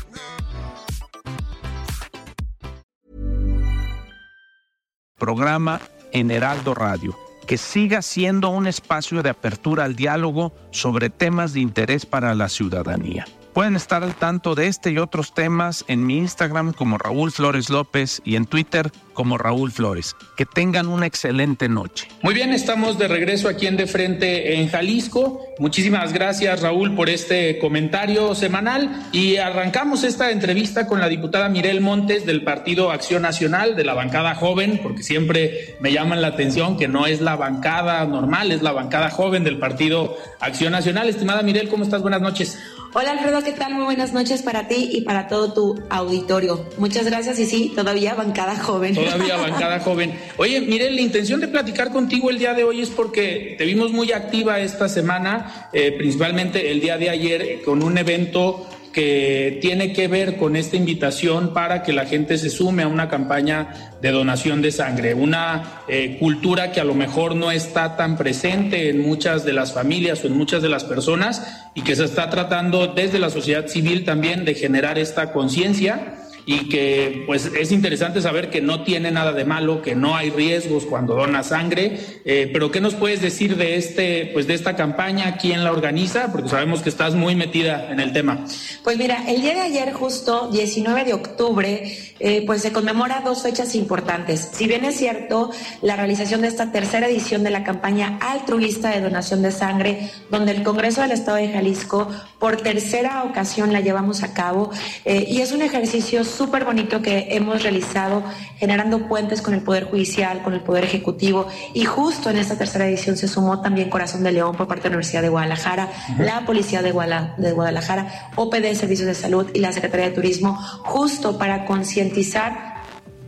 Programa 5.18 5.80
en 6.12 6.32
Heraldo 6.32 6.74
Radio. 6.74 7.18
Que 7.48 7.58
siga 7.58 8.02
siendo 8.02 8.50
un 8.50 8.68
espacio 8.68 9.24
de 9.24 9.30
apertura 9.30 9.86
al 9.86 9.96
diálogo 9.96 10.54
sobre 10.72 11.10
temas 11.10 11.54
de 11.54 11.62
interés 11.62 12.06
para 12.06 12.36
la 12.36 12.50
ciudadanía. 12.50 13.26
Pueden 13.54 13.76
estar 13.76 14.04
al 14.04 14.16
tanto 14.16 14.56
de 14.56 14.66
este 14.66 14.90
y 14.90 14.98
otros 14.98 15.36
temas 15.36 15.86
en 15.88 16.08
mi 16.08 16.18
Instagram 16.18 16.74
como 16.74 16.98
Raúl 16.98 17.32
Flores 17.32 17.70
López 17.70 18.20
y 18.26 18.36
en 18.36 18.48
Twitter 18.48 18.92
como 19.14 19.38
Raúl 19.38 19.72
Flores. 19.72 20.16
Que 20.36 20.48
tengan 20.48 20.88
una 20.88 21.06
excelente 21.06 21.70
noche. 21.70 22.08
Muy 22.24 22.34
bien, 22.34 22.52
estamos 22.52 22.98
de 22.98 23.08
regreso 23.08 23.48
aquí 23.48 23.68
en 23.68 23.78
De 23.78 23.86
Frente 23.86 24.56
en 24.56 24.70
Jalisco. 24.70 25.40
Muchísimas 25.60 26.14
gracias 26.14 26.62
Raúl 26.62 26.96
por 26.96 27.12
este 27.12 27.60
comentario 27.60 28.34
semanal 28.34 29.08
y 29.12 29.38
arrancamos 29.38 30.04
esta 30.04 30.32
entrevista 30.32 30.88
con 30.88 31.00
la 31.00 31.08
diputada 31.08 31.48
Mirel 31.48 31.80
Montes 31.80 32.26
del 32.26 32.44
Partido 32.44 32.90
Acción 32.90 33.22
Nacional 33.22 33.76
de 33.76 33.84
la 33.84 33.94
bancada 33.94 34.34
joven, 34.34 34.80
porque 34.82 35.04
siempre 35.04 35.76
me 35.80 35.92
llaman 35.92 36.24
la 36.24 36.30
atención 36.30 36.76
que 36.76 36.88
no 36.88 37.06
es 37.06 37.22
la 37.22 37.36
bancada 37.36 38.04
normal, 38.06 38.52
es 38.52 38.64
la 38.64 38.72
bancada 38.72 39.12
joven 39.12 39.44
del 39.44 39.60
Partido 39.60 40.18
Acción 40.40 40.72
Nacional. 40.72 41.08
Estimada 41.08 41.44
Mirel, 41.44 41.70
¿cómo 41.70 41.84
estás? 41.84 42.02
Buenas 42.02 42.22
noches. 42.22 42.58
Hola 42.96 43.14
Alfredo, 43.14 43.44
¿qué 43.44 43.54
tal? 43.54 43.74
Muy 43.74 43.86
buenas 43.86 44.14
noches 44.14 44.44
para 44.44 44.68
ti 44.68 44.90
y 44.92 45.02
para 45.02 45.28
todo 45.28 45.52
tu 45.52 45.84
auditorio. 45.90 46.70
Muchas 46.78 47.06
gracias 47.08 47.40
y 47.40 47.48
sí, 47.48 47.72
todavía 47.76 48.14
bancada 48.14 48.56
joven. 48.56 48.94
Todavía 48.94 49.36
bancada 49.50 49.80
joven. 49.80 50.14
Oye, 50.38 50.62
mire, 50.62 50.92
la 50.92 51.02
intención 51.02 51.42
de 51.42 51.48
platicar 51.48 51.92
contigo 51.92 52.30
el 52.30 52.38
día 52.38 52.54
de 52.54 52.64
hoy 52.64 52.82
es 52.82 52.92
porque 52.92 53.56
te 53.58 53.66
vimos 53.66 53.92
muy 53.92 54.12
activa 54.12 54.60
esta 54.60 54.88
semana, 54.88 55.70
eh, 55.74 55.92
principalmente 55.98 56.70
el 56.70 56.82
día 56.82 57.00
de 57.00 57.10
ayer, 57.10 57.62
con 57.66 57.82
un 57.82 57.98
evento 57.98 58.68
que 58.94 59.58
tiene 59.60 59.92
que 59.92 60.08
ver 60.08 60.38
con 60.38 60.56
esta 60.56 60.78
invitación 60.78 61.54
para 61.54 61.84
que 61.84 61.92
la 61.92 62.06
gente 62.06 62.38
se 62.38 62.50
sume 62.50 62.84
a 62.84 62.88
una 62.88 63.10
campaña 63.10 63.92
de 64.02 64.12
donación 64.12 64.62
de 64.62 64.72
sangre, 64.72 65.16
una 65.16 65.82
eh, 65.88 66.18
cultura 66.20 66.72
que 66.72 66.80
a 66.80 66.84
lo 66.84 66.94
mejor 66.94 67.36
no 67.36 67.52
está 67.52 67.98
tan 67.98 68.16
presente 68.16 68.90
en 68.90 69.02
muchas 69.02 69.44
de 69.44 69.54
las 69.54 69.74
familias 69.74 70.24
o 70.24 70.28
en 70.28 70.38
muchas 70.38 70.62
de 70.62 70.70
las 70.70 70.84
personas 70.84 71.66
y 71.74 71.82
que 71.82 71.96
se 71.96 72.06
está 72.06 72.30
tratando 72.30 72.88
desde 72.88 73.20
la 73.20 73.30
sociedad 73.30 73.68
civil 73.68 74.06
también 74.06 74.46
de 74.46 74.54
generar 74.54 75.00
esta 75.00 75.34
conciencia 75.34 76.23
y 76.46 76.70
que 76.70 77.24
pues 77.26 77.46
es 77.46 77.72
interesante 77.72 78.22
saber 78.22 78.50
que 78.50 78.62
no 78.62 78.84
tiene 78.84 79.12
nada 79.12 79.32
de 79.34 79.46
malo, 79.46 79.82
que 79.82 79.96
no 79.96 80.16
hay 80.16 80.30
riesgos 80.30 80.86
cuando 80.86 81.16
dona 81.16 81.44
sangre, 81.44 82.00
eh, 82.26 82.50
pero 82.52 82.72
¿qué 82.72 82.82
nos 82.82 82.96
puedes 82.96 83.22
decir 83.22 83.56
de 83.56 83.78
este 83.78 84.30
pues 84.34 84.48
de 84.48 84.54
esta 84.54 84.76
campaña, 84.76 85.38
quién 85.38 85.64
la 85.64 85.72
organiza? 85.72 86.32
Porque 86.32 86.50
sabemos 86.50 86.82
que 86.82 86.90
estás 86.90 87.16
muy 87.16 87.36
metida 87.36 87.92
en 87.92 88.00
el 88.00 88.14
tema. 88.14 88.46
Pues 88.84 88.98
mira, 88.98 89.24
el 89.28 89.42
día 89.42 89.54
de 89.54 89.62
ayer 89.62 89.94
justo 89.94 90.50
19 90.52 91.06
de 91.06 91.14
octubre 91.14 91.98
eh, 92.20 92.44
pues 92.46 92.62
se 92.62 92.72
conmemora 92.72 93.22
dos 93.24 93.44
fechas 93.44 93.76
importantes. 93.76 94.50
Si 94.54 94.68
bien 94.68 94.86
es 94.86 94.96
cierto 94.96 95.52
la 95.82 95.96
realización 95.96 96.42
de 96.42 96.48
esta 96.48 96.72
tercera 96.72 97.08
edición 97.08 97.44
de 97.44 97.50
la 97.50 97.64
campaña 97.64 98.18
altruista 98.22 98.90
de 98.90 99.02
donación 99.02 99.42
de 99.42 99.52
sangre, 99.52 100.12
donde 100.30 100.52
el 100.52 100.64
Congreso 100.64 101.02
del 101.02 101.12
Estado 101.12 101.38
de 101.38 101.50
Jalisco 101.50 102.08
por 102.40 102.58
tercera 102.58 103.24
ocasión 103.24 103.74
la 103.74 103.82
llevamos 103.82 104.24
a 104.24 104.34
cabo 104.34 104.72
eh, 105.06 105.26
y 105.28 105.42
es 105.42 105.52
un 105.52 105.62
ejercicio 105.62 106.24
súper 106.34 106.66
bonito 106.66 107.02
que 107.02 107.28
hemos 107.32 107.64
realizado 107.64 108.24
generando 108.58 109.08
puentes 109.08 109.42
con 109.42 109.54
el 109.54 109.62
Poder 109.62 109.86
Judicial, 109.86 110.42
con 110.44 110.54
el 110.54 110.62
Poder 110.62 110.84
Ejecutivo. 110.84 111.48
Y 111.74 111.86
justo 111.86 112.30
en 112.30 112.38
esta 112.38 112.58
tercera 112.58 112.88
edición 112.88 113.18
se 113.18 113.28
sumó 113.28 113.62
también 113.62 113.90
Corazón 113.90 114.24
de 114.24 114.32
León 114.32 114.56
por 114.56 114.68
parte 114.68 114.84
de 114.84 114.90
la 114.90 114.96
Universidad 114.96 115.22
de 115.22 115.30
Guadalajara, 115.30 115.90
la 116.18 116.46
Policía 116.46 116.82
de, 116.82 116.94
de 117.38 117.52
Guadalajara, 117.52 118.32
OPD 118.36 118.74
Servicios 118.76 119.08
de 119.08 119.16
Salud 119.16 119.50
y 119.54 119.60
la 119.60 119.72
Secretaría 119.72 120.08
de 120.08 120.16
Turismo 120.16 120.56
justo 120.84 121.38
para 121.38 121.66
concientizar 121.66 122.73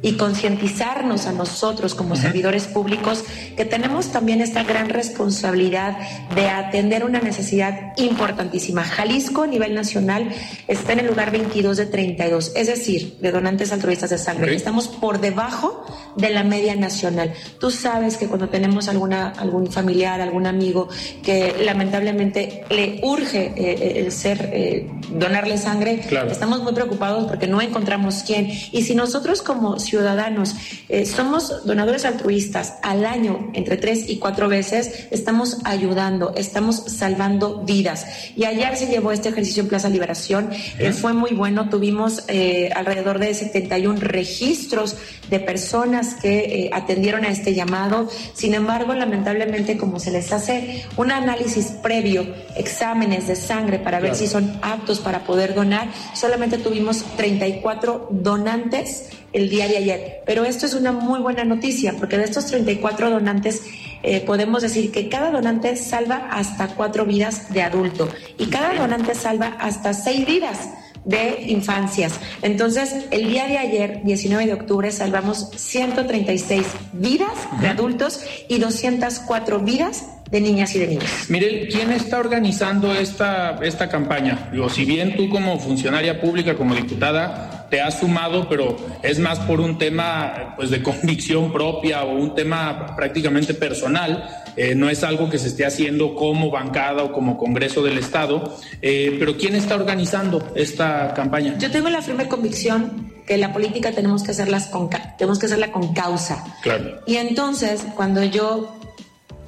y 0.01 0.13
concientizarnos 0.13 1.25
a 1.25 1.31
nosotros 1.31 1.95
como 1.95 2.15
servidores 2.15 2.67
públicos 2.67 3.23
que 3.55 3.65
tenemos 3.65 4.11
también 4.11 4.41
esta 4.41 4.63
gran 4.63 4.89
responsabilidad 4.89 5.97
de 6.35 6.49
atender 6.49 7.03
una 7.03 7.19
necesidad 7.19 7.93
importantísima. 7.97 8.83
Jalisco 8.83 9.43
a 9.43 9.47
nivel 9.47 9.73
nacional 9.73 10.29
está 10.67 10.93
en 10.93 10.99
el 10.99 11.07
lugar 11.07 11.31
22 11.31 11.77
de 11.77 11.85
32, 11.85 12.51
es 12.55 12.67
decir, 12.67 13.17
de 13.19 13.31
donantes 13.31 13.71
altruistas 13.71 14.09
de 14.09 14.17
sangre. 14.17 14.55
Estamos 14.55 14.87
por 14.87 15.19
debajo 15.19 15.85
de 16.15 16.29
la 16.29 16.43
media 16.43 16.75
nacional. 16.75 17.33
Tú 17.59 17.71
sabes 17.71 18.17
que 18.17 18.27
cuando 18.27 18.49
tenemos 18.49 18.87
alguna, 18.87 19.29
algún 19.29 19.71
familiar, 19.71 20.21
algún 20.21 20.45
amigo 20.45 20.87
que 21.23 21.55
lamentablemente 21.63 22.63
le 22.69 22.99
urge 23.03 23.47
eh, 23.47 23.53
eh, 23.57 23.93
el 23.97 24.11
ser, 24.11 24.49
eh, 24.53 24.89
donarle 25.11 25.57
sangre, 25.57 26.01
estamos 26.29 26.61
muy 26.61 26.73
preocupados 26.73 27.25
porque 27.25 27.47
no 27.47 27.61
encontramos 27.61 28.23
quién. 28.25 28.49
Y 28.71 28.83
si 28.83 28.95
nosotros 28.95 29.41
como 29.41 29.79
ciudadanos. 29.85 30.55
Eh, 30.89 31.05
somos 31.05 31.65
donadores 31.65 32.05
altruistas. 32.05 32.75
Al 32.83 33.05
año 33.05 33.51
entre 33.53 33.77
tres 33.77 34.09
y 34.09 34.17
cuatro 34.17 34.47
veces, 34.47 35.07
estamos 35.11 35.57
ayudando, 35.63 36.33
estamos 36.35 36.75
salvando 36.75 37.63
vidas. 37.63 38.05
Y 38.35 38.45
ayer 38.45 38.75
se 38.77 38.87
llevó 38.87 39.11
este 39.11 39.29
ejercicio 39.29 39.63
en 39.63 39.69
Plaza 39.69 39.89
Liberación, 39.89 40.49
eh, 40.79 40.91
fue 40.91 41.13
muy 41.13 41.31
bueno, 41.31 41.69
tuvimos 41.69 42.23
eh, 42.27 42.69
alrededor 42.75 43.19
de 43.19 43.33
71 43.33 43.99
registros 43.99 44.95
de 45.29 45.39
personas 45.39 46.15
que 46.15 46.69
atendieron 46.71 47.25
a 47.25 47.29
este 47.29 47.53
llamado. 47.53 48.07
Sin 48.33 48.53
embargo, 48.53 48.93
lamentablemente, 48.93 49.77
como 49.77 49.99
se 49.99 50.11
les 50.11 50.31
hace 50.31 50.85
un 50.97 51.11
análisis 51.11 51.67
previo, 51.81 52.27
exámenes 52.55 53.27
de 53.27 53.35
sangre 53.35 53.79
para 53.79 53.99
ver 53.99 54.15
si 54.15 54.27
son 54.27 54.59
aptos 54.61 54.99
para 54.99 55.23
poder 55.23 55.53
donar, 55.53 55.89
solamente 56.13 56.57
tuvimos 56.57 57.03
34 57.17 58.09
donantes 58.11 59.09
el 59.35 59.49
día 59.49 59.67
de 59.67 59.77
ayer. 59.77 60.21
Pero 60.25 60.45
esto 60.45 60.65
es 60.65 60.73
una 60.73 60.93
muy 60.93 61.19
buena 61.19 61.43
noticia, 61.43 61.93
porque 61.99 62.17
de 62.17 62.23
estos 62.23 62.45
34 62.47 63.09
donantes 63.09 63.61
eh, 64.01 64.21
podemos 64.21 64.61
decir 64.61 64.91
que 64.91 65.09
cada 65.09 65.29
donante 65.29 65.75
salva 65.75 66.29
hasta 66.31 66.69
cuatro 66.69 67.05
vidas 67.05 67.51
de 67.53 67.61
adulto 67.61 68.07
y 68.37 68.47
cada 68.47 68.73
donante 68.75 69.13
salva 69.13 69.57
hasta 69.59 69.93
seis 69.93 70.25
vidas 70.25 70.69
de 71.03 71.45
infancias. 71.49 72.19
Entonces, 72.41 73.05
el 73.11 73.27
día 73.27 73.47
de 73.47 73.57
ayer, 73.57 74.01
19 74.03 74.45
de 74.45 74.53
octubre, 74.53 74.91
salvamos 74.91 75.49
136 75.55 76.65
vidas 76.93 77.29
de 77.59 77.67
adultos 77.67 78.21
y 78.47 78.57
204 78.57 79.59
vidas 79.59 80.05
de 80.31 80.41
niñas 80.41 80.75
y 80.75 80.79
de 80.79 80.87
niños. 80.87 81.11
Mirel, 81.29 81.67
¿quién 81.71 81.91
está 81.91 82.19
organizando 82.19 82.93
esta, 82.93 83.59
esta 83.61 83.89
campaña? 83.89 84.49
Digo, 84.51 84.69
si 84.69 84.85
bien 84.85 85.15
tú 85.15 85.29
como 85.29 85.59
funcionaria 85.59 86.19
pública, 86.19 86.55
como 86.55 86.73
diputada, 86.73 87.54
te 87.75 87.81
has 87.81 87.99
sumado, 87.99 88.47
pero 88.47 88.77
es 89.03 89.19
más 89.19 89.37
por 89.39 89.59
un 89.59 89.77
tema 89.77 90.53
pues, 90.55 90.69
de 90.69 90.81
convicción 90.81 91.51
propia 91.51 92.05
o 92.05 92.15
un 92.15 92.33
tema 92.33 92.95
prácticamente 92.95 93.53
personal. 93.53 94.45
Eh, 94.55 94.75
no 94.75 94.89
es 94.89 95.03
algo 95.03 95.29
que 95.29 95.37
se 95.37 95.49
esté 95.49 95.65
haciendo 95.65 96.15
como 96.15 96.49
bancada 96.49 97.03
o 97.03 97.11
como 97.11 97.37
Congreso 97.37 97.83
del 97.83 97.97
Estado, 97.97 98.57
eh, 98.81 99.17
pero 99.19 99.35
¿quién 99.35 99.55
está 99.55 99.75
organizando 99.75 100.53
esta 100.55 101.13
campaña? 101.13 101.57
Yo 101.57 101.69
tengo 101.69 101.89
la 101.89 102.01
firme 102.01 102.29
convicción 102.29 103.11
que 103.27 103.37
la 103.37 103.51
política 103.51 103.91
tenemos 103.91 104.23
que 104.23 104.31
hacerlas 104.31 104.67
con 104.67 104.89
tenemos 105.17 105.37
que 105.37 105.47
hacerla 105.47 105.73
con 105.73 105.93
causa. 105.93 106.45
Claro. 106.61 107.01
Y 107.05 107.17
entonces, 107.17 107.85
cuando 107.97 108.23
yo 108.23 108.79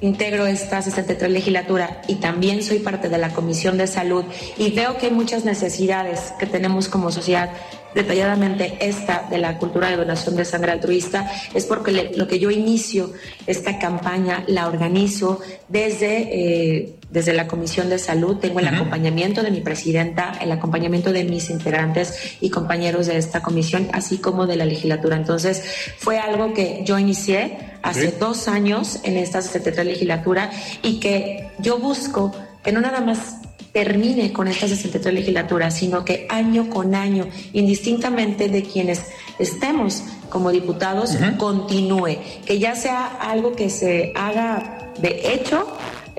integro 0.00 0.46
esta 0.46 0.80
63 0.80 1.30
legislatura 1.30 2.02
y 2.06 2.16
también 2.16 2.62
soy 2.62 2.78
parte 2.78 3.08
de 3.08 3.18
la 3.18 3.30
Comisión 3.30 3.76
de 3.78 3.86
Salud 3.86 4.24
y 4.56 4.70
veo 4.70 4.96
que 4.98 5.06
hay 5.06 5.12
muchas 5.12 5.44
necesidades 5.44 6.32
que 6.38 6.46
tenemos 6.46 6.88
como 6.88 7.10
sociedad, 7.10 7.50
detalladamente 7.94 8.76
esta 8.80 9.26
de 9.30 9.38
la 9.38 9.58
cultura 9.58 9.88
de 9.90 9.96
donación 9.96 10.36
de 10.36 10.44
sangre 10.44 10.72
altruista, 10.72 11.30
es 11.54 11.64
porque 11.64 12.12
lo 12.14 12.28
que 12.28 12.38
yo 12.38 12.50
inicio, 12.50 13.12
esta 13.46 13.78
campaña, 13.78 14.44
la 14.46 14.68
organizo 14.68 15.40
desde, 15.68 16.28
eh, 16.30 16.97
desde 17.10 17.32
la 17.32 17.48
Comisión 17.48 17.88
de 17.88 17.98
Salud, 17.98 18.36
tengo 18.36 18.60
el 18.60 18.68
acompañamiento 18.68 19.42
de 19.42 19.50
mi 19.50 19.60
presidenta, 19.60 20.34
el 20.40 20.52
acompañamiento 20.52 21.12
de 21.12 21.24
mis 21.24 21.48
integrantes 21.50 22.36
y 22.40 22.50
compañeros 22.50 23.06
de 23.06 23.16
esta 23.16 23.42
comisión, 23.42 23.88
así 23.92 24.18
como 24.18 24.46
de 24.46 24.56
la 24.56 24.66
legislatura. 24.66 25.16
Entonces, 25.16 25.64
fue 25.96 26.18
algo 26.18 26.52
que 26.52 26.82
yo 26.84 26.98
inicié 26.98 27.58
hace 27.82 28.12
dos 28.12 28.48
años 28.48 29.00
en 29.04 29.16
esta 29.16 29.40
73 29.40 29.86
legislatura 29.86 30.50
y 30.82 31.00
que 31.00 31.48
yo 31.58 31.78
busco 31.78 32.34
que 32.62 32.72
no 32.72 32.80
nada 32.80 33.00
más 33.00 33.36
termine 33.72 34.32
con 34.32 34.48
esta 34.48 34.66
63 34.66 35.14
legislatura, 35.14 35.70
sino 35.70 36.04
que 36.04 36.26
año 36.28 36.68
con 36.68 36.94
año, 36.94 37.26
indistintamente 37.52 38.48
de 38.48 38.62
quienes 38.62 39.02
estemos 39.38 40.02
como 40.28 40.50
diputados, 40.50 41.16
continúe, 41.38 42.18
que 42.44 42.58
ya 42.58 42.74
sea 42.74 43.06
algo 43.06 43.52
que 43.52 43.70
se 43.70 44.12
haga 44.14 44.92
de 45.00 45.32
hecho 45.32 45.66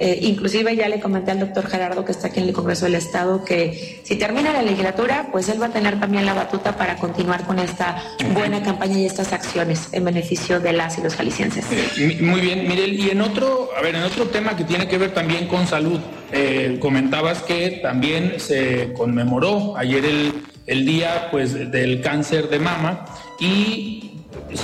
eh, 0.02 0.18
inclusive 0.22 0.74
ya 0.78 0.88
le 0.88 1.02
comenté 1.02 1.32
al 1.32 1.42
doctor 1.42 1.68
Gerardo, 1.68 2.06
que 2.06 2.14
está 2.14 2.28
aquí 2.28 2.40
en 2.40 2.48
el 2.48 2.54
Congreso 2.54 2.86
del 2.86 2.96
Estado, 2.96 3.44
que 3.44 4.00
si 4.04 4.16
termina 4.16 4.54
la 4.54 4.62
legislatura, 4.62 5.28
pues 5.30 5.50
él 5.50 5.62
va 5.62 5.66
a 5.66 5.72
tener 5.72 6.00
también 6.00 6.26
la 6.26 6.34
batuta 6.34 6.78
para 6.78 6.96
continuar 6.96 7.46
con 7.46 7.60
esta 7.60 8.02
buena 8.34 8.64
campaña 8.64 8.98
y 8.98 9.06
estas 9.06 9.34
acciones 9.34 9.90
en 9.92 10.06
beneficio 10.06 10.62
de 10.62 10.72
las 10.72 10.98
y 10.98 11.02
los 11.02 11.16
jaliscienses. 11.16 11.66
Eh, 11.70 12.18
muy 12.22 12.40
bien, 12.40 12.66
Mirel, 12.66 12.98
y 12.98 13.10
en 13.10 13.20
otro, 13.20 13.72
a 13.78 13.82
ver, 13.82 13.96
en 13.96 14.04
otro 14.04 14.28
tema 14.28 14.56
que 14.56 14.64
tiene 14.64 14.88
que 14.88 14.98
ver 14.98 15.14
también 15.14 15.48
con 15.48 15.68
salud, 15.68 16.00
eh, 16.32 16.78
comentabas 16.80 17.42
que 17.42 17.82
también 17.82 18.40
se 18.40 18.94
conmemoró 18.94 19.76
ayer 19.76 20.06
el, 20.06 20.34
el 20.66 20.86
día 20.86 21.28
pues 21.30 21.72
del 21.72 22.00
cáncer 22.00 22.48
de 22.48 22.60
mama 22.60 23.04
y 23.38 24.12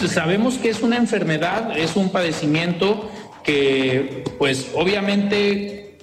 sabemos 0.08 0.56
que 0.60 0.70
es 0.70 0.82
una 0.82 0.96
enfermedad, 0.96 1.78
es 1.78 1.98
un 1.98 2.10
padecimiento 2.10 3.12
que 3.46 4.24
pues 4.38 4.72
obviamente 4.74 5.98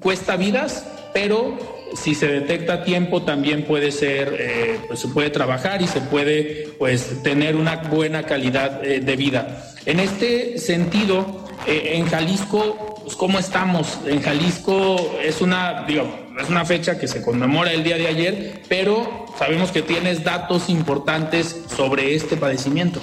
cuesta 0.00 0.36
vidas, 0.36 0.86
pero 1.12 1.58
si 1.96 2.14
se 2.14 2.26
detecta 2.26 2.74
a 2.74 2.84
tiempo 2.84 3.22
también 3.22 3.64
puede 3.64 3.92
ser, 3.92 4.36
eh, 4.38 4.78
pues 4.86 5.00
se 5.00 5.08
puede 5.08 5.30
trabajar 5.30 5.80
y 5.82 5.86
se 5.86 6.00
puede 6.00 6.68
pues 6.78 7.22
tener 7.22 7.56
una 7.56 7.76
buena 7.76 8.24
calidad 8.24 8.84
eh, 8.84 9.00
de 9.00 9.16
vida. 9.16 9.72
En 9.86 10.00
este 10.00 10.58
sentido, 10.58 11.46
eh, 11.66 11.92
en 11.94 12.06
Jalisco, 12.06 13.00
pues, 13.04 13.16
¿cómo 13.16 13.38
estamos? 13.38 13.98
En 14.06 14.20
Jalisco 14.22 15.18
es 15.22 15.40
una, 15.40 15.84
digo, 15.86 16.08
es 16.40 16.48
una 16.48 16.64
fecha 16.64 16.98
que 16.98 17.06
se 17.06 17.22
conmemora 17.22 17.72
el 17.72 17.84
día 17.84 17.96
de 17.96 18.08
ayer, 18.08 18.62
pero 18.68 19.26
sabemos 19.38 19.70
que 19.70 19.82
tienes 19.82 20.24
datos 20.24 20.68
importantes 20.68 21.64
sobre 21.76 22.14
este 22.14 22.36
padecimiento. 22.36 23.00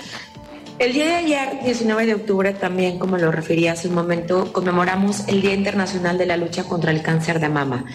El 0.81 0.93
día 0.93 1.05
de 1.05 1.13
ayer, 1.13 1.59
19 1.63 2.07
de 2.07 2.15
octubre, 2.15 2.53
también, 2.53 2.97
como 2.97 3.15
lo 3.19 3.31
referí 3.31 3.67
hace 3.67 3.87
un 3.87 3.93
momento, 3.93 4.51
conmemoramos 4.51 5.27
el 5.27 5.39
Día 5.39 5.53
Internacional 5.53 6.17
de 6.17 6.25
la 6.25 6.37
Lucha 6.37 6.63
contra 6.63 6.89
el 6.89 7.03
Cáncer 7.03 7.39
de 7.39 7.49
Mama. 7.49 7.85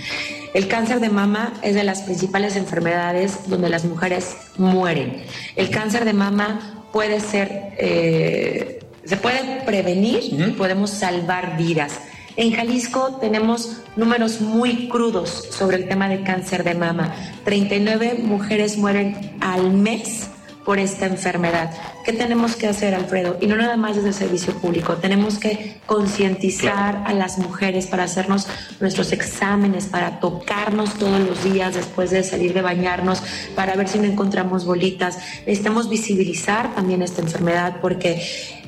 El 0.55 0.68
cáncer 0.68 1.01
de 1.01 1.09
mama 1.09 1.55
es 1.62 1.75
de 1.75 1.83
las 1.83 2.03
principales 2.03 2.55
enfermedades 2.55 3.49
donde 3.49 3.70
las 3.70 3.85
mujeres 3.85 4.37
mueren. 4.57 5.25
El 5.57 5.70
cáncer 5.70 6.05
de 6.05 6.12
mama 6.12 6.85
puede 6.92 7.18
ser, 7.18 7.75
eh, 7.77 8.79
se 9.05 9.16
puede 9.16 9.62
prevenir 9.66 10.20
y 10.22 10.53
podemos 10.53 10.90
salvar 10.90 11.57
vidas. 11.57 11.99
En 12.37 12.53
Jalisco 12.53 13.18
tenemos 13.20 13.79
números 13.96 14.40
muy 14.40 14.88
crudos 14.88 15.49
sobre 15.51 15.79
el 15.79 15.88
tema 15.88 16.09
de 16.09 16.22
cáncer 16.22 16.62
de 16.62 16.77
mama. 16.77 17.16
39 17.42 18.20
mujeres 18.22 18.79
mueren 18.79 19.37
al 19.40 19.72
mes 19.72 20.31
por 20.66 20.81
esta 20.81 21.07
enfermedad. 21.07 21.70
¿Qué 22.05 22.12
tenemos 22.12 22.57
que 22.57 22.66
hacer, 22.66 22.92
Alfredo? 22.94 23.38
Y 23.40 23.46
no 23.46 23.55
nada 23.55 23.76
más 23.76 23.94
desde 23.94 24.09
el 24.09 24.14
servicio 24.14 24.52
público, 24.55 24.96
tenemos 24.96 25.38
que 25.38 25.81
concientizar 25.87 27.05
a 27.07 27.14
las 27.14 27.38
mujeres 27.38 27.87
para 27.87 28.02
hacernos 28.02 28.48
nuestros 28.81 29.12
exámenes, 29.12 29.87
para 29.87 30.18
tocarnos 30.18 30.94
todos 30.94 31.20
los 31.20 31.44
días 31.44 31.74
después 31.74 32.11
de 32.11 32.24
salir 32.24 32.52
de 32.52 32.62
bañarnos, 32.62 33.22
para 33.55 33.76
ver 33.76 33.88
si 33.88 34.00
no 34.00 34.07
encontramos 34.07 34.66
bolitas. 34.66 35.18
Necesitamos 35.46 35.88
visibilizar 35.88 36.74
también 36.74 37.00
esta 37.00 37.22
enfermedad 37.22 37.76
porque 37.81 38.20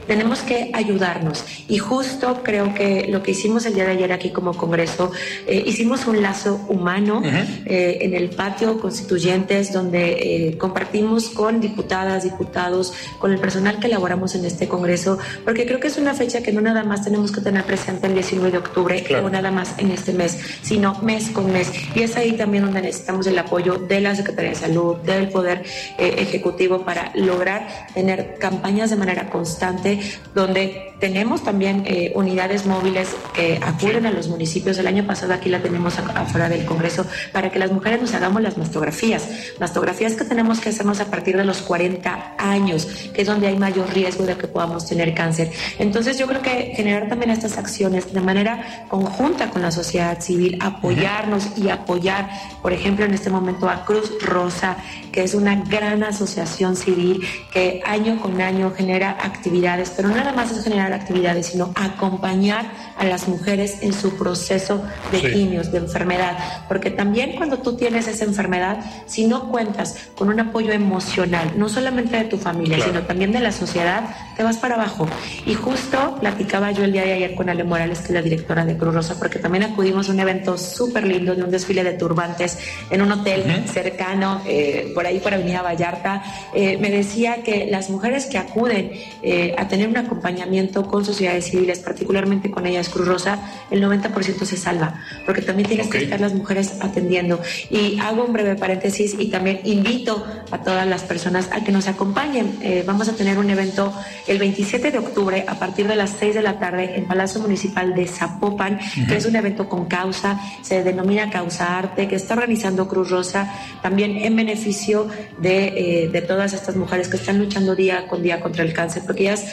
tenemos 0.09 0.41
que 0.41 0.71
ayudarnos. 0.73 1.45
Y 1.69 1.79
justo 1.79 2.41
creo 2.43 2.75
que 2.75 3.07
lo 3.09 3.23
que 3.23 3.33
hicimos 3.33 3.67
el 3.67 3.75
día 3.75 3.85
de 3.85 3.93
ayer 3.93 4.13
aquí 4.13 4.31
como 4.31 4.55
Congreso, 4.55 5.13
eh, 5.47 5.63
hicimos 5.67 6.07
un 6.07 6.23
lazo 6.23 6.61
humano 6.69 7.23
eh, 7.23 7.99
en 8.01 8.15
el 8.15 8.31
patio 8.31 8.81
constituyentes 8.81 9.73
donde 9.73 10.49
eh, 10.49 10.59
compartimos 10.59 11.29
con 11.29 11.61
diputadas, 11.61 12.25
diputados, 12.25 12.95
con 13.19 13.33
el 13.33 13.39
personal 13.39 13.79
que 13.79 13.87
elaboramos 13.87 14.35
en 14.35 14.47
este 14.47 14.67
Congreso, 14.67 15.19
porque 15.45 15.67
creo 15.67 15.79
que 15.79 15.89
es 15.89 15.99
una 15.99 16.15
fecha 16.15 16.43
que 16.43 16.53
no 16.53 16.63
nada 16.63 16.83
más 16.85 17.05
tenemos 17.05 17.31
que 17.31 17.43
tener 17.43 17.65
presente 17.65 18.07
el 18.07 18.15
19 18.15 18.51
de 18.51 18.59
octubre 18.59 19.05
o 19.23 19.29
nada 19.29 19.51
más 19.51 19.75
en 19.79 19.91
este 19.91 20.15
mes, 20.15 20.39
sino 20.63 20.95
mes 21.03 21.29
con 21.29 21.53
mes. 21.53 21.71
Y 21.95 22.01
es 22.01 22.17
ahí 22.17 22.33
también 22.33 22.65
donde 22.65 22.81
necesitamos 22.81 23.27
el 23.27 23.39
apoyo 23.39 23.77
de 23.77 24.01
la 24.01 24.17
Secretaría 24.17 24.51
de 24.51 24.57
Salud, 24.57 24.97
del 24.99 25.29
Poder 25.29 25.63
Ejecutivo 25.99 26.83
para 26.85 27.13
lograr 27.15 27.69
tener 27.93 28.37
campañas 28.39 28.89
de 28.89 28.97
manera 28.97 29.29
constante 29.29 29.98
donde 30.35 30.95
tenemos 31.01 31.45
también 31.45 31.85
eh, 31.87 32.13
unidades 32.15 32.67
móviles 32.67 33.15
que 33.35 33.61
acuden 33.63 34.07
a 34.07 34.11
los 34.11 34.29
municipios. 34.29 34.79
El 34.79 34.87
año 34.87 35.07
pasado 35.07 35.33
aquí 35.33 35.49
la 35.49 35.61
tenemos 35.61 35.99
afuera 35.99 36.49
del 36.49 36.65
Congreso 36.65 37.07
para 37.33 37.51
que 37.51 37.59
las 37.59 37.71
mujeres 37.71 38.01
nos 38.01 38.15
hagamos 38.15 38.43
las 38.43 38.59
mastografías. 38.59 39.29
Mastografías 39.61 40.15
que 40.15 40.25
tenemos 40.25 40.61
que 40.61 40.71
hacernos 40.71 41.01
a 41.01 41.07
partir 41.07 41.37
de 41.37 41.45
los 41.45 41.63
40 41.63 42.35
años, 42.39 42.87
que 43.15 43.23
es 43.23 43.27
donde 43.27 43.47
hay 43.47 43.57
mayor 43.57 43.93
riesgo 43.93 44.25
de 44.25 44.37
que 44.37 44.49
podamos 44.49 44.87
tener 44.87 45.15
cáncer. 45.15 45.53
Entonces 45.79 46.19
yo 46.19 46.27
creo 46.27 46.43
que 46.43 46.73
generar 46.75 47.09
también 47.09 47.31
estas 47.31 47.59
acciones 47.59 48.13
de 48.13 48.21
manera 48.21 48.87
conjunta 48.89 49.51
con 49.51 49.63
la 49.63 49.71
sociedad 49.71 50.21
civil, 50.21 50.59
apoyarnos 50.61 51.57
y 51.57 51.69
apoyar, 51.69 52.29
por 52.63 52.73
ejemplo, 52.73 53.05
en 53.05 53.15
este 53.15 53.31
momento 53.31 53.69
a 53.69 53.85
Cruz 53.85 54.13
Rosa, 54.23 54.77
que 55.13 55.23
es 55.23 55.35
una 55.35 55.57
gran 55.57 56.03
asociación 56.03 56.77
civil 56.77 57.27
que 57.53 57.83
año 57.85 58.21
con 58.21 58.41
año 58.41 58.73
genera 58.77 59.11
actividades, 59.23 59.88
pero 59.95 60.09
no 60.09 60.17
nada 60.17 60.33
más 60.33 60.51
es 60.51 60.63
generar 60.63 60.93
actividades, 60.93 61.47
sino 61.47 61.73
acompañar 61.75 62.67
a 62.97 63.05
las 63.05 63.29
mujeres 63.29 63.79
en 63.83 63.93
su 63.93 64.17
proceso 64.17 64.83
de 65.13 65.33
quimios, 65.33 65.71
de 65.71 65.79
enfermedad, 65.79 66.65
porque 66.69 66.91
también 66.91 67.37
cuando 67.37 67.59
tú 67.59 67.77
tienes 67.77 68.09
esa 68.09 68.25
enfermedad, 68.25 68.79
si 69.07 69.27
no 69.27 69.49
cuentas 69.49 70.09
con 70.15 70.29
un 70.29 70.41
apoyo 70.41 70.73
emocional, 70.73 71.53
no 71.57 71.69
solamente 71.69 72.17
de 72.17 72.25
tu 72.25 72.39
familia, 72.39 72.85
sino 72.85 73.03
también 73.03 73.33
de 73.33 73.41
la 73.41 73.53
sociedad, 73.53 74.05
te 74.37 74.43
vas 74.43 74.57
para 74.59 74.75
abajo. 74.75 75.09
Y 75.47 75.55
justo 75.55 76.17
platicaba 76.21 76.73
yo 76.73 76.85
el 76.85 76.93
día 76.93 77.05
de 77.05 77.13
ayer 77.13 77.35
con 77.35 77.49
Ale 77.49 77.65
Morales, 77.65 78.01
que 78.01 78.07
es 78.07 78.11
la 78.11 78.23
directora 78.23 78.65
de 78.65 78.77
Cruz 78.77 78.95
Rosa, 78.95 79.17
porque 79.19 79.39
también 79.39 79.65
acudimos 79.65 80.09
a 80.09 80.13
un 80.13 80.21
evento 80.21 80.59
súper 80.59 81.07
lindo 81.07 81.35
de 81.35 81.43
un 81.43 81.51
desfile 81.51 81.85
de 81.85 81.93
turbantes 81.93 82.59
en 82.91 83.03
un 83.03 83.13
hotel 83.13 83.65
cercano, 83.67 84.43
eh, 84.47 84.93
por 84.95 85.07
ahí 85.07 85.21
por 85.21 85.35
Avenida 85.35 85.63
Vallarta. 85.63 86.23
Eh, 86.55 86.79
me 86.79 86.91
decía 86.91 87.43
que 87.43 87.67
las 87.71 87.91
mujeres 87.91 88.27
que 88.27 88.39
acuden 88.39 88.93
eh, 89.23 89.55
a 89.57 89.69
tener 89.69 89.78
un 89.87 89.97
acompañamiento 89.97 90.87
con 90.87 91.05
sociedades 91.05 91.47
civiles, 91.51 91.79
particularmente 91.81 92.51
con 92.51 92.67
ellas 92.67 92.89
Cruz 92.89 93.07
Rosa, 93.07 93.39
el 93.71 93.83
90% 93.83 94.45
se 94.45 94.57
salva, 94.57 95.01
porque 95.25 95.43
también 95.43 95.69
tienes 95.69 95.89
que 95.89 95.99
estar 95.99 96.21
las 96.21 96.35
mujeres 96.35 96.75
atendiendo. 96.81 97.41
Y 97.71 97.99
hago 98.01 98.25
un 98.25 98.33
breve 98.33 98.57
paréntesis 98.57 99.15
y 99.19 99.31
también 99.31 99.61
invito 99.65 100.25
a 100.51 100.63
todas 100.63 100.87
las 100.87 101.03
personas 101.03 101.49
a 101.53 101.63
que 101.63 101.73
nos 101.73 101.89
acompañen. 101.89 102.59
Eh, 102.63 102.85
vamos 102.87 103.09
a 103.09 103.13
tener 103.15 103.39
un 103.39 103.51
evento 103.51 103.93
el 104.27 104.39
27 104.39 104.91
de 104.91 104.99
octubre 104.99 105.45
a 105.47 105.59
partir 105.59 105.87
de 105.87 105.97
las 105.97 106.11
6 106.19 106.35
de 106.35 106.43
la 106.43 106.59
tarde 106.59 106.97
en 106.97 107.07
Palacio 107.07 107.41
Municipal 107.41 107.95
de 107.95 108.07
Zapopan, 108.07 108.79
que 109.09 109.17
es 109.17 109.27
un 109.27 109.37
evento 109.37 109.69
con 109.69 109.87
causa, 109.87 110.41
se 110.63 110.83
denomina 110.83 111.31
Causa 111.31 111.79
Arte, 111.79 112.09
que 112.09 112.17
está 112.17 112.35
organizando 112.35 112.89
Cruz 112.89 113.11
Rosa, 113.11 113.53
también 113.83 114.17
en 114.17 114.37
beneficio 114.37 115.09
de, 115.39 116.05
eh, 116.05 116.09
de 116.09 116.23
todas 116.23 116.53
estas 116.53 116.77
mujeres 116.77 117.09
que 117.09 117.17
están 117.17 117.39
luchando 117.39 117.75
día 117.75 118.07
con 118.07 118.23
día 118.23 118.41
contra 118.41 118.65
el 118.65 118.73
cáncer, 118.73 119.03
porque 119.07 119.23
ellas 119.23 119.45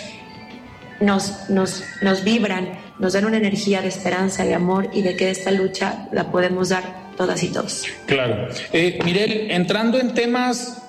nos, 0.99 1.49
nos, 1.49 1.83
nos 2.01 2.23
vibran, 2.23 2.79
nos 2.99 3.13
dan 3.13 3.25
una 3.25 3.37
energía 3.37 3.81
de 3.81 3.89
esperanza, 3.89 4.43
de 4.43 4.55
amor 4.55 4.89
y 4.93 5.01
de 5.01 5.15
que 5.15 5.29
esta 5.29 5.51
lucha 5.51 6.07
la 6.11 6.31
podemos 6.31 6.69
dar 6.69 7.11
todas 7.17 7.43
y 7.43 7.49
todos. 7.49 7.85
Claro. 8.05 8.49
Eh, 8.73 8.99
Mirel, 9.03 9.51
entrando 9.51 9.99
en 9.99 10.13
temas 10.13 10.81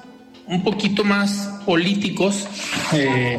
un 0.46 0.62
poquito 0.62 1.04
más 1.04 1.60
políticos, 1.64 2.46
eh, 2.92 3.38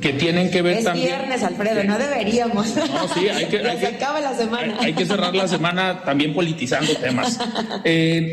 que 0.00 0.12
tienen 0.12 0.50
que 0.50 0.62
ver 0.62 0.78
es 0.78 0.84
también. 0.84 1.08
viernes, 1.08 1.42
Alfredo, 1.42 1.82
no 1.84 1.98
deberíamos. 1.98 2.74
No, 2.76 3.08
sí, 3.14 3.28
hay 3.28 3.46
que. 3.46 3.58
hay 3.68 3.78
que 3.78 3.98
la 3.98 4.34
semana. 4.34 4.76
Hay, 4.80 4.92
que 4.92 5.04
cerrar 5.04 5.34
la 5.34 5.48
semana 5.48 6.02
también 6.02 6.32
politizando 6.34 6.94
temas. 6.96 7.38
Eh, 7.84 8.32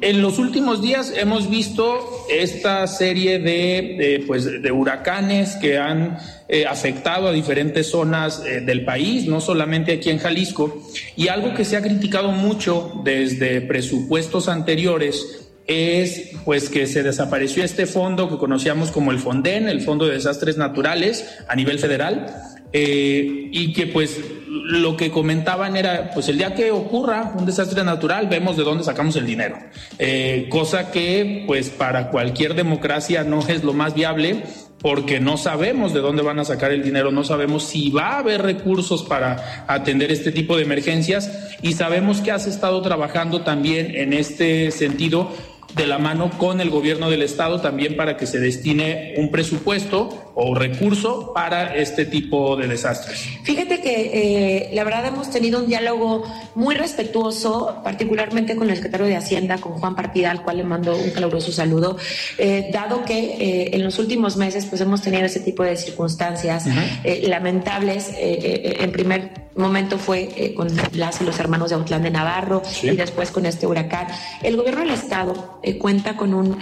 en 0.00 0.22
los 0.22 0.38
últimos 0.38 0.80
días 0.80 1.12
hemos 1.16 1.50
visto 1.50 2.26
esta 2.30 2.86
serie 2.86 3.38
de, 3.38 4.24
pues, 4.26 4.62
de 4.62 4.72
huracanes 4.72 5.56
que 5.56 5.78
han 5.78 6.18
eh, 6.48 6.66
afectado 6.66 7.28
a 7.28 7.32
diferentes 7.32 7.90
zonas 7.90 8.42
eh, 8.46 8.60
del 8.60 8.84
país, 8.84 9.26
no 9.26 9.40
solamente 9.40 9.92
aquí 9.92 10.10
en 10.10 10.18
Jalisco, 10.18 10.82
y 11.16 11.28
algo 11.28 11.54
que 11.54 11.64
se 11.64 11.76
ha 11.76 11.82
criticado 11.82 12.30
mucho 12.30 13.00
desde 13.04 13.60
presupuestos 13.60 14.48
anteriores 14.48 15.44
es 15.66 16.30
pues 16.46 16.70
que 16.70 16.86
se 16.86 17.02
desapareció 17.02 17.62
este 17.62 17.84
fondo 17.84 18.30
que 18.30 18.38
conocíamos 18.38 18.90
como 18.90 19.10
el 19.10 19.18
FONDEN, 19.18 19.68
el 19.68 19.82
Fondo 19.82 20.06
de 20.06 20.14
Desastres 20.14 20.56
Naturales 20.56 21.38
a 21.46 21.54
nivel 21.54 21.78
federal, 21.78 22.26
eh, 22.72 23.48
y 23.52 23.72
que 23.72 23.86
pues 23.86 24.20
lo 24.48 24.96
que 24.96 25.10
comentaban 25.10 25.76
era, 25.76 26.10
pues 26.12 26.28
el 26.28 26.38
día 26.38 26.54
que 26.54 26.70
ocurra 26.70 27.32
un 27.36 27.46
desastre 27.46 27.82
natural, 27.84 28.28
vemos 28.28 28.56
de 28.56 28.64
dónde 28.64 28.84
sacamos 28.84 29.16
el 29.16 29.26
dinero, 29.26 29.58
eh, 29.98 30.46
cosa 30.50 30.90
que 30.90 31.44
pues 31.46 31.70
para 31.70 32.10
cualquier 32.10 32.54
democracia 32.54 33.24
no 33.24 33.40
es 33.48 33.64
lo 33.64 33.72
más 33.72 33.94
viable 33.94 34.42
porque 34.80 35.20
no 35.20 35.36
sabemos 35.36 35.92
de 35.92 36.00
dónde 36.00 36.22
van 36.22 36.38
a 36.38 36.44
sacar 36.44 36.70
el 36.70 36.82
dinero, 36.82 37.10
no 37.10 37.24
sabemos 37.24 37.64
si 37.64 37.90
va 37.90 38.10
a 38.10 38.18
haber 38.18 38.42
recursos 38.42 39.02
para 39.02 39.64
atender 39.66 40.12
este 40.12 40.30
tipo 40.30 40.56
de 40.56 40.62
emergencias 40.62 41.56
y 41.62 41.72
sabemos 41.72 42.20
que 42.20 42.30
has 42.30 42.46
estado 42.46 42.80
trabajando 42.82 43.40
también 43.40 43.96
en 43.96 44.12
este 44.12 44.70
sentido 44.70 45.32
de 45.74 45.86
la 45.86 45.98
mano 45.98 46.30
con 46.38 46.60
el 46.60 46.70
gobierno 46.70 47.10
del 47.10 47.22
estado 47.22 47.60
también 47.60 47.96
para 47.96 48.16
que 48.16 48.26
se 48.26 48.40
destine 48.40 49.14
un 49.16 49.30
presupuesto 49.30 50.32
o 50.34 50.54
recurso 50.54 51.32
para 51.34 51.74
este 51.74 52.06
tipo 52.06 52.56
de 52.56 52.68
desastres. 52.68 53.26
Fíjate 53.42 53.80
que 53.80 54.10
eh, 54.12 54.70
la 54.72 54.84
verdad 54.84 55.06
hemos 55.06 55.30
tenido 55.30 55.58
un 55.60 55.66
diálogo 55.66 56.24
muy 56.54 56.74
respetuoso, 56.74 57.80
particularmente 57.84 58.56
con 58.56 58.70
el 58.70 58.76
secretario 58.76 59.06
de 59.06 59.16
Hacienda, 59.16 59.58
con 59.58 59.72
Juan 59.72 59.94
Partida, 59.94 60.30
al 60.30 60.42
cual 60.42 60.58
le 60.58 60.64
mando 60.64 60.96
un 60.96 61.10
caluroso 61.10 61.52
saludo, 61.52 61.96
eh, 62.38 62.70
dado 62.72 63.04
que 63.04 63.18
eh, 63.18 63.70
en 63.74 63.84
los 63.84 63.98
últimos 63.98 64.36
meses 64.36 64.64
pues 64.66 64.80
hemos 64.80 65.02
tenido 65.02 65.24
ese 65.24 65.40
tipo 65.40 65.64
de 65.64 65.76
circunstancias 65.76 66.66
lamentables. 67.04 68.10
en 68.16 68.92
primer 68.92 69.48
momento 69.56 69.98
fue 69.98 70.54
con 70.56 70.68
las 70.92 71.20
y 71.20 71.24
los 71.24 71.38
hermanos 71.40 71.70
de 71.70 71.76
Autlán 71.76 72.02
de 72.02 72.10
Navarro 72.10 72.62
y 72.82 72.90
después 72.90 73.30
con 73.30 73.44
este 73.44 73.66
huracán. 73.66 74.06
El 74.42 74.56
gobierno 74.56 74.80
del 74.82 74.90
estado 74.90 75.57
cuenta 75.78 76.16
con 76.16 76.34
un 76.34 76.58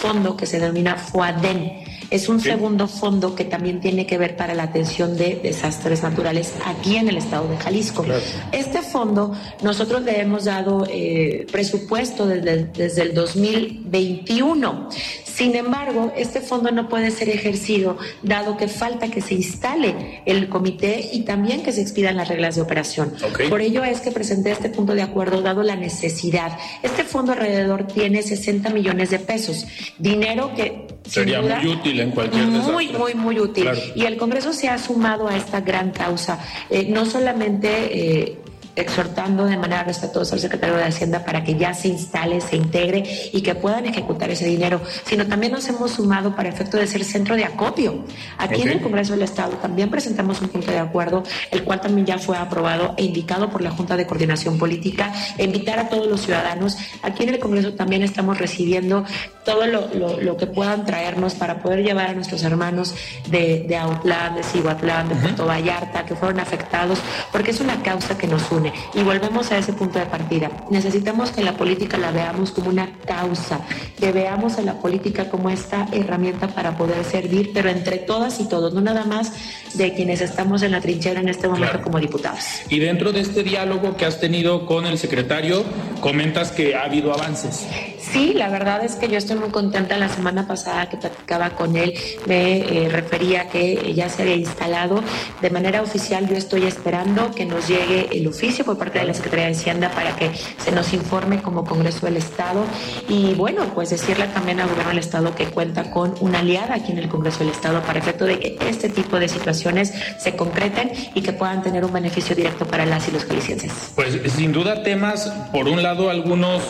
fondo 0.00 0.36
que 0.36 0.46
se 0.46 0.58
denomina 0.58 0.96
FOADEN 0.96 1.95
es 2.10 2.28
un 2.28 2.40
segundo 2.40 2.88
fondo 2.88 3.34
que 3.34 3.44
también 3.44 3.80
tiene 3.80 4.06
que 4.06 4.18
ver 4.18 4.36
para 4.36 4.54
la 4.54 4.64
atención 4.64 5.16
de 5.16 5.40
desastres 5.42 6.02
naturales 6.02 6.54
aquí 6.64 6.96
en 6.96 7.08
el 7.08 7.16
estado 7.16 7.48
de 7.48 7.56
Jalisco. 7.56 8.04
Este 8.52 8.82
fondo 8.82 9.32
nosotros 9.62 10.02
le 10.02 10.20
hemos 10.20 10.44
dado 10.44 10.86
eh, 10.88 11.46
presupuesto 11.50 12.26
desde, 12.26 12.64
desde 12.64 13.02
el 13.02 13.14
2021. 13.14 14.88
Sin 15.36 15.54
embargo, 15.54 16.14
este 16.16 16.40
fondo 16.40 16.70
no 16.70 16.88
puede 16.88 17.10
ser 17.10 17.28
ejercido 17.28 17.98
dado 18.22 18.56
que 18.56 18.68
falta 18.68 19.08
que 19.08 19.20
se 19.20 19.34
instale 19.34 20.22
el 20.24 20.48
comité 20.48 21.10
y 21.12 21.24
también 21.24 21.62
que 21.62 21.72
se 21.72 21.82
expidan 21.82 22.16
las 22.16 22.28
reglas 22.28 22.56
de 22.56 22.62
operación. 22.62 23.12
Por 23.50 23.60
ello 23.60 23.84
es 23.84 24.00
que 24.00 24.10
presenté 24.10 24.52
este 24.52 24.70
punto 24.70 24.94
de 24.94 25.02
acuerdo 25.02 25.42
dado 25.42 25.62
la 25.62 25.76
necesidad. 25.76 26.58
Este 26.82 27.04
fondo 27.04 27.32
alrededor 27.32 27.86
tiene 27.86 28.22
60 28.22 28.70
millones 28.70 29.10
de 29.10 29.18
pesos, 29.18 29.66
dinero 29.98 30.54
que 30.56 30.86
sería 31.06 31.42
muy 31.42 31.66
útil 31.66 31.95
en 32.00 32.10
cualquier 32.10 32.46
Muy, 32.46 32.88
muy, 32.88 33.14
muy 33.14 33.40
útil. 33.40 33.68
Y 33.94 34.04
el 34.04 34.16
Congreso 34.16 34.52
se 34.52 34.68
ha 34.68 34.78
sumado 34.78 35.28
a 35.28 35.36
esta 35.36 35.60
gran 35.60 35.90
causa, 35.90 36.38
eh, 36.70 36.86
no 36.88 37.06
solamente 37.06 37.68
eh, 37.90 38.38
exhortando 38.76 39.46
de 39.46 39.56
manera 39.56 39.82
respetuosa 39.82 40.34
al 40.34 40.40
secretario 40.40 40.76
de 40.76 40.84
Hacienda 40.84 41.24
para 41.24 41.42
que 41.42 41.56
ya 41.56 41.74
se 41.74 41.88
instale, 41.88 42.40
se 42.40 42.56
integre 42.56 43.02
y 43.32 43.40
que 43.40 43.54
puedan 43.54 43.86
ejecutar 43.86 44.30
ese 44.30 44.46
dinero, 44.46 44.80
sino 45.06 45.26
también 45.26 45.52
nos 45.52 45.66
hemos 45.68 45.92
sumado 45.92 46.36
para 46.36 46.50
efecto 46.50 46.76
de 46.76 46.86
ser 46.86 47.02
centro 47.04 47.34
de 47.36 47.44
acopio. 47.44 48.04
Aquí 48.38 48.62
en 48.62 48.68
el 48.68 48.82
Congreso 48.82 49.14
del 49.14 49.22
Estado 49.22 49.52
también 49.54 49.90
presentamos 49.90 50.40
un 50.42 50.48
punto 50.48 50.70
de 50.70 50.78
acuerdo, 50.78 51.22
el 51.50 51.64
cual 51.64 51.80
también 51.80 52.06
ya 52.06 52.18
fue 52.18 52.36
aprobado 52.36 52.94
e 52.98 53.04
indicado 53.04 53.48
por 53.50 53.62
la 53.62 53.70
Junta 53.70 53.96
de 53.96 54.06
Coordinación 54.06 54.58
Política, 54.58 55.12
invitar 55.38 55.78
a 55.78 55.88
todos 55.88 56.06
los 56.06 56.20
ciudadanos. 56.20 56.76
Aquí 57.02 57.22
en 57.22 57.30
el 57.30 57.38
Congreso 57.38 57.72
también 57.72 58.02
estamos 58.02 58.38
recibiendo 58.38 59.04
todo 59.44 59.66
lo, 59.66 60.36
que 60.36 60.46
puedan 60.46 60.84
traernos 60.84 61.34
para 61.34 61.62
poder 61.62 61.82
llevar 61.82 62.10
a 62.10 62.12
nuestros 62.12 62.42
hermanos 62.42 62.94
de, 63.30 63.64
de 63.66 63.76
Autlán, 63.76 64.34
de 64.34 64.42
Cihuatlán, 64.42 65.08
de 65.08 65.14
Puerto 65.14 65.46
Vallarta, 65.46 66.04
que 66.04 66.14
fueron 66.14 66.40
afectados, 66.40 66.98
porque 67.32 67.52
es 67.52 67.60
una 67.60 67.82
causa 67.82 68.18
que 68.18 68.26
nos 68.26 68.50
une 68.52 68.65
y 68.94 69.02
volvemos 69.02 69.50
a 69.52 69.58
ese 69.58 69.72
punto 69.72 69.98
de 69.98 70.06
partida. 70.06 70.50
Necesitamos 70.70 71.30
que 71.30 71.42
la 71.42 71.56
política 71.56 71.96
la 71.98 72.10
veamos 72.10 72.50
como 72.50 72.68
una 72.68 72.90
causa, 73.06 73.60
que 73.98 74.12
veamos 74.12 74.58
a 74.58 74.62
la 74.62 74.74
política 74.74 75.28
como 75.28 75.50
esta 75.50 75.86
herramienta 75.92 76.48
para 76.48 76.76
poder 76.76 77.04
servir, 77.04 77.50
pero 77.52 77.68
entre 77.68 77.98
todas 77.98 78.40
y 78.40 78.48
todos, 78.48 78.74
no 78.74 78.80
nada 78.80 79.04
más 79.04 79.32
de 79.74 79.94
quienes 79.94 80.20
estamos 80.20 80.62
en 80.62 80.72
la 80.72 80.80
trinchera 80.80 81.20
en 81.20 81.28
este 81.28 81.48
momento 81.48 81.80
como 81.82 81.98
diputados. 81.98 82.40
Y 82.68 82.78
dentro 82.78 83.12
de 83.12 83.20
este 83.20 83.42
diálogo 83.42 83.96
que 83.96 84.04
has 84.04 84.20
tenido 84.20 84.66
con 84.66 84.86
el 84.86 84.98
secretario, 84.98 85.64
comentas 86.00 86.52
que 86.52 86.74
ha 86.74 86.84
habido 86.84 87.12
avances. 87.12 87.66
Sí, 88.12 88.32
la 88.34 88.48
verdad 88.48 88.84
es 88.84 88.94
que 88.94 89.08
yo 89.08 89.18
estoy 89.18 89.36
muy 89.36 89.50
contenta. 89.50 89.98
La 89.98 90.08
semana 90.08 90.46
pasada 90.46 90.88
que 90.88 90.96
platicaba 90.96 91.50
con 91.50 91.76
él, 91.76 91.94
me 92.26 92.58
eh, 92.58 92.88
refería 92.88 93.48
que 93.48 93.92
ya 93.94 94.08
se 94.08 94.22
había 94.22 94.36
instalado 94.36 95.02
de 95.42 95.50
manera 95.50 95.82
oficial. 95.82 96.28
Yo 96.28 96.36
estoy 96.36 96.64
esperando 96.64 97.32
que 97.32 97.44
nos 97.44 97.68
llegue 97.68 98.08
el 98.12 98.26
oficio 98.28 98.55
por 98.64 98.78
parte 98.78 98.98
de 98.98 99.04
la 99.04 99.14
Secretaría 99.14 99.46
de 99.46 99.52
Hacienda 99.52 99.90
para 99.90 100.16
que 100.16 100.30
se 100.34 100.72
nos 100.72 100.92
informe 100.92 101.42
como 101.42 101.64
Congreso 101.64 102.06
del 102.06 102.16
Estado. 102.16 102.64
Y 103.08 103.34
bueno, 103.34 103.62
pues 103.74 103.90
decirle 103.90 104.26
también 104.28 104.60
al 104.60 104.68
Gobierno 104.68 104.90
del 104.90 104.98
Estado 104.98 105.34
que 105.34 105.46
cuenta 105.46 105.90
con 105.90 106.14
una 106.20 106.40
aliada 106.40 106.74
aquí 106.74 106.92
en 106.92 106.98
el 106.98 107.08
Congreso 107.08 107.40
del 107.40 107.50
Estado 107.50 107.82
para 107.82 107.98
efecto 107.98 108.24
de 108.24 108.38
que 108.38 108.58
este 108.68 108.88
tipo 108.88 109.18
de 109.18 109.28
situaciones 109.28 109.92
se 110.18 110.36
concreten 110.36 110.92
y 111.14 111.22
que 111.22 111.32
puedan 111.32 111.62
tener 111.62 111.84
un 111.84 111.92
beneficio 111.92 112.34
directo 112.34 112.66
para 112.66 112.86
las 112.86 113.08
y 113.08 113.12
los 113.12 113.24
jaliscienses. 113.24 113.92
Pues 113.94 114.18
sin 114.36 114.52
duda 114.52 114.82
temas, 114.82 115.32
por 115.52 115.68
un 115.68 115.82
lado, 115.82 116.10
algunos 116.10 116.62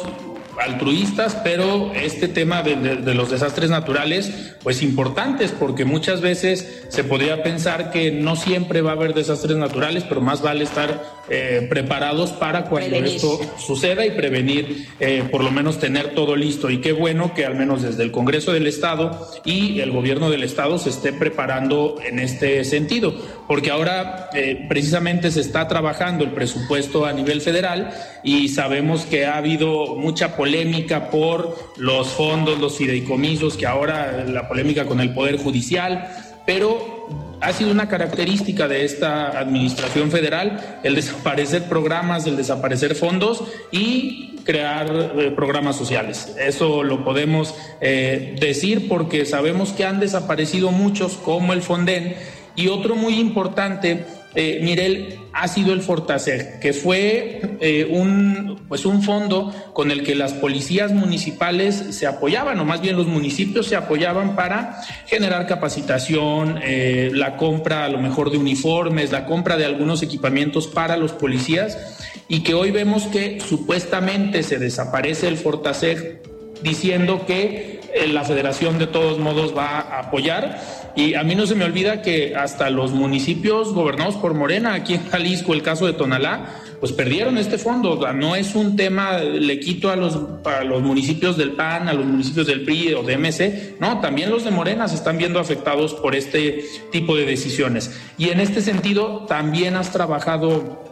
altruistas, 0.60 1.36
pero 1.42 1.92
este 1.94 2.28
tema 2.28 2.62
de, 2.62 3.14
los 3.14 3.30
desastres 3.30 3.70
naturales, 3.70 4.54
pues 4.62 4.82
importantes, 4.82 5.52
porque 5.52 5.84
muchas 5.84 6.20
veces 6.20 6.84
se 6.88 7.04
podría 7.04 7.42
pensar 7.42 7.90
que 7.90 8.10
no 8.10 8.36
siempre 8.36 8.82
va 8.82 8.90
a 8.90 8.94
haber 8.94 9.14
desastres 9.14 9.56
naturales, 9.56 10.04
pero 10.08 10.20
más 10.20 10.42
vale 10.42 10.64
estar 10.64 11.02
eh, 11.28 11.66
preparados 11.68 12.32
para 12.32 12.64
cuando 12.64 12.96
esto 12.96 13.40
suceda 13.58 14.06
y 14.06 14.12
prevenir, 14.12 14.88
eh, 15.00 15.24
por 15.30 15.42
lo 15.42 15.50
menos 15.50 15.78
tener 15.78 16.14
todo 16.14 16.36
listo. 16.36 16.70
Y 16.70 16.80
qué 16.80 16.92
bueno 16.92 17.34
que 17.34 17.44
al 17.44 17.54
menos 17.54 17.82
desde 17.82 18.02
el 18.02 18.12
Congreso 18.12 18.52
del 18.52 18.66
Estado 18.66 19.28
y 19.44 19.80
el 19.80 19.90
gobierno 19.90 20.30
del 20.30 20.42
Estado 20.42 20.78
se 20.78 20.90
esté 20.90 21.12
preparando 21.12 21.96
en 22.04 22.18
este 22.18 22.64
sentido, 22.64 23.14
porque 23.46 23.70
ahora 23.70 24.30
eh, 24.34 24.66
precisamente 24.68 25.30
se 25.30 25.40
está 25.40 25.68
trabajando 25.68 26.24
el 26.24 26.30
presupuesto 26.30 27.06
a 27.06 27.12
nivel 27.12 27.40
federal 27.40 27.90
y 28.22 28.48
sabemos 28.48 29.04
que 29.04 29.26
ha 29.26 29.36
habido 29.36 29.96
mucha 29.96 30.36
polémica 30.36 31.10
por 31.10 31.56
los 31.76 32.08
fondos, 32.08 32.58
los 32.58 32.76
fideicomisos, 32.76 33.56
que 33.56 33.66
ahora 33.66 34.24
la 34.24 34.48
polémica 34.48 34.86
con 34.86 35.00
el 35.00 35.14
Poder 35.14 35.36
Judicial, 35.38 36.08
pero 36.44 37.08
ha 37.40 37.52
sido 37.52 37.70
una 37.70 37.88
característica 37.88 38.66
de 38.68 38.84
esta 38.84 39.38
administración 39.38 40.10
federal 40.10 40.80
el 40.82 40.94
desaparecer 40.94 41.64
programas, 41.64 42.26
el 42.26 42.36
desaparecer 42.36 42.94
fondos 42.94 43.44
y 43.70 44.36
crear 44.44 45.12
eh, 45.18 45.32
programas 45.32 45.76
sociales. 45.76 46.34
Eso 46.38 46.82
lo 46.82 47.04
podemos 47.04 47.54
eh, 47.80 48.36
decir 48.40 48.88
porque 48.88 49.26
sabemos 49.26 49.72
que 49.72 49.84
han 49.84 50.00
desaparecido 50.00 50.70
muchos 50.70 51.16
como 51.16 51.52
el 51.52 51.62
Fonden 51.62 52.16
y 52.56 52.68
otro 52.68 52.96
muy 52.96 53.20
importante 53.20 54.04
eh, 54.38 54.60
Mirel, 54.62 55.18
ha 55.32 55.48
sido 55.48 55.72
el 55.72 55.80
Fortaseg, 55.80 56.60
que 56.60 56.74
fue 56.74 57.40
eh, 57.58 57.88
un, 57.90 58.60
pues 58.68 58.84
un 58.84 59.02
fondo 59.02 59.50
con 59.72 59.90
el 59.90 60.02
que 60.02 60.14
las 60.14 60.34
policías 60.34 60.92
municipales 60.92 61.74
se 61.74 62.06
apoyaban, 62.06 62.60
o 62.60 62.66
más 62.66 62.82
bien 62.82 62.96
los 62.96 63.06
municipios 63.06 63.66
se 63.66 63.76
apoyaban 63.76 64.36
para 64.36 64.82
generar 65.06 65.46
capacitación, 65.46 66.60
eh, 66.62 67.10
la 67.14 67.38
compra 67.38 67.86
a 67.86 67.88
lo 67.88 67.98
mejor 67.98 68.30
de 68.30 68.36
uniformes, 68.36 69.10
la 69.10 69.24
compra 69.24 69.56
de 69.56 69.64
algunos 69.64 70.02
equipamientos 70.02 70.66
para 70.66 70.98
los 70.98 71.12
policías, 71.12 71.98
y 72.28 72.40
que 72.40 72.52
hoy 72.52 72.72
vemos 72.72 73.04
que 73.04 73.40
supuestamente 73.40 74.42
se 74.42 74.58
desaparece 74.58 75.28
el 75.28 75.38
Fortaseg 75.38 76.20
diciendo 76.62 77.24
que 77.26 77.80
la 78.08 78.24
federación 78.24 78.78
de 78.78 78.86
todos 78.86 79.18
modos 79.18 79.56
va 79.56 79.78
a 79.78 80.00
apoyar. 80.00 80.60
Y 80.96 81.12
a 81.12 81.22
mí 81.22 81.34
no 81.34 81.46
se 81.46 81.54
me 81.54 81.66
olvida 81.66 82.00
que 82.00 82.34
hasta 82.34 82.70
los 82.70 82.92
municipios 82.92 83.74
gobernados 83.74 84.16
por 84.16 84.32
Morena, 84.32 84.72
aquí 84.72 84.94
en 84.94 85.06
Jalisco, 85.08 85.52
el 85.52 85.62
caso 85.62 85.86
de 85.86 85.92
Tonalá, 85.92 86.62
pues 86.80 86.92
perdieron 86.92 87.36
este 87.36 87.58
fondo. 87.58 88.00
No 88.14 88.34
es 88.34 88.54
un 88.54 88.76
tema, 88.76 89.18
le 89.18 89.60
quito 89.60 89.90
a 89.90 89.96
los, 89.96 90.18
a 90.44 90.64
los 90.64 90.82
municipios 90.82 91.36
del 91.36 91.52
PAN, 91.52 91.88
a 91.88 91.92
los 91.92 92.06
municipios 92.06 92.46
del 92.46 92.62
PRI 92.62 92.94
o 92.94 93.02
de 93.02 93.18
MC, 93.18 93.76
no, 93.78 94.00
también 94.00 94.30
los 94.30 94.44
de 94.44 94.50
Morena 94.50 94.88
se 94.88 94.94
están 94.94 95.18
viendo 95.18 95.38
afectados 95.38 95.92
por 95.92 96.14
este 96.14 96.64
tipo 96.90 97.14
de 97.14 97.26
decisiones. 97.26 97.94
Y 98.16 98.30
en 98.30 98.40
este 98.40 98.62
sentido, 98.62 99.26
también 99.28 99.76
has 99.76 99.92
trabajado 99.92 100.82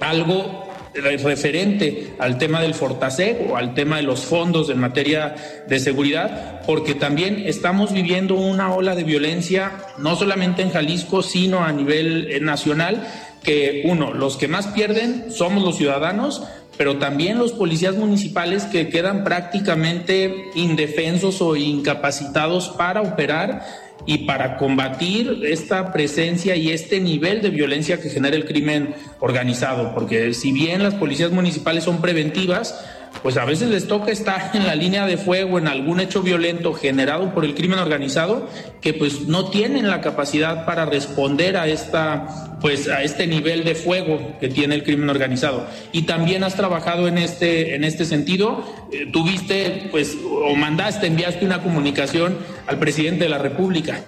algo 0.00 0.67
referente 1.00 2.14
al 2.18 2.38
tema 2.38 2.60
del 2.60 2.74
Fortaseg 2.74 3.50
o 3.50 3.56
al 3.56 3.74
tema 3.74 3.96
de 3.96 4.02
los 4.02 4.24
fondos 4.24 4.70
en 4.70 4.78
materia 4.78 5.34
de 5.68 5.78
seguridad, 5.78 6.62
porque 6.66 6.94
también 6.94 7.42
estamos 7.46 7.92
viviendo 7.92 8.34
una 8.34 8.72
ola 8.72 8.94
de 8.94 9.04
violencia, 9.04 9.72
no 9.98 10.16
solamente 10.16 10.62
en 10.62 10.70
Jalisco, 10.70 11.22
sino 11.22 11.64
a 11.64 11.72
nivel 11.72 12.30
eh, 12.30 12.40
nacional, 12.40 13.06
que 13.42 13.82
uno, 13.84 14.12
los 14.12 14.36
que 14.36 14.48
más 14.48 14.66
pierden 14.68 15.30
somos 15.30 15.62
los 15.62 15.76
ciudadanos, 15.76 16.42
pero 16.76 16.98
también 16.98 17.38
los 17.38 17.52
policías 17.52 17.96
municipales 17.96 18.64
que 18.64 18.88
quedan 18.88 19.24
prácticamente 19.24 20.50
indefensos 20.54 21.42
o 21.42 21.56
incapacitados 21.56 22.68
para 22.70 23.02
operar 23.02 23.62
y 24.06 24.18
para 24.18 24.56
combatir 24.56 25.42
esta 25.44 25.92
presencia 25.92 26.56
y 26.56 26.70
este 26.70 27.00
nivel 27.00 27.42
de 27.42 27.50
violencia 27.50 28.00
que 28.00 28.08
genera 28.08 28.36
el 28.36 28.44
crimen 28.44 28.94
organizado, 29.20 29.94
porque 29.94 30.34
si 30.34 30.52
bien 30.52 30.82
las 30.82 30.94
policías 30.94 31.30
municipales 31.30 31.84
son 31.84 32.00
preventivas, 32.00 32.84
pues 33.22 33.36
a 33.36 33.44
veces 33.44 33.68
les 33.68 33.86
toca 33.86 34.12
estar 34.12 34.50
en 34.54 34.66
la 34.66 34.74
línea 34.74 35.06
de 35.06 35.16
fuego 35.16 35.58
en 35.58 35.68
algún 35.68 36.00
hecho 36.00 36.22
violento 36.22 36.72
generado 36.72 37.34
por 37.34 37.44
el 37.44 37.54
crimen 37.54 37.78
organizado 37.78 38.48
que 38.80 38.94
pues 38.94 39.22
no 39.22 39.50
tienen 39.50 39.88
la 39.88 40.00
capacidad 40.00 40.64
para 40.66 40.86
responder 40.86 41.56
a 41.56 41.66
esta 41.66 42.58
pues 42.60 42.88
a 42.88 43.02
este 43.02 43.26
nivel 43.26 43.64
de 43.64 43.74
fuego 43.74 44.36
que 44.40 44.48
tiene 44.48 44.74
el 44.74 44.82
crimen 44.82 45.10
organizado. 45.10 45.66
Y 45.92 46.02
también 46.02 46.44
has 46.44 46.54
trabajado 46.54 47.08
en 47.08 47.18
este 47.18 47.74
en 47.74 47.84
este 47.84 48.04
sentido. 48.04 48.64
Eh, 48.92 49.06
tuviste 49.12 49.88
pues 49.90 50.16
o 50.24 50.54
mandaste 50.54 51.06
enviaste 51.06 51.44
una 51.44 51.62
comunicación 51.62 52.36
al 52.66 52.78
presidente 52.78 53.24
de 53.24 53.30
la 53.30 53.38
República. 53.38 54.02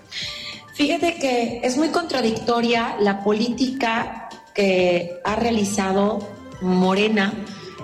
Fíjate 0.75 1.17
que 1.17 1.61
es 1.63 1.77
muy 1.77 1.89
contradictoria 1.89 2.97
la 3.01 3.23
política 3.23 4.29
que 4.55 5.21
ha 5.25 5.37
realizado 5.37 6.27
Morena 6.63 7.33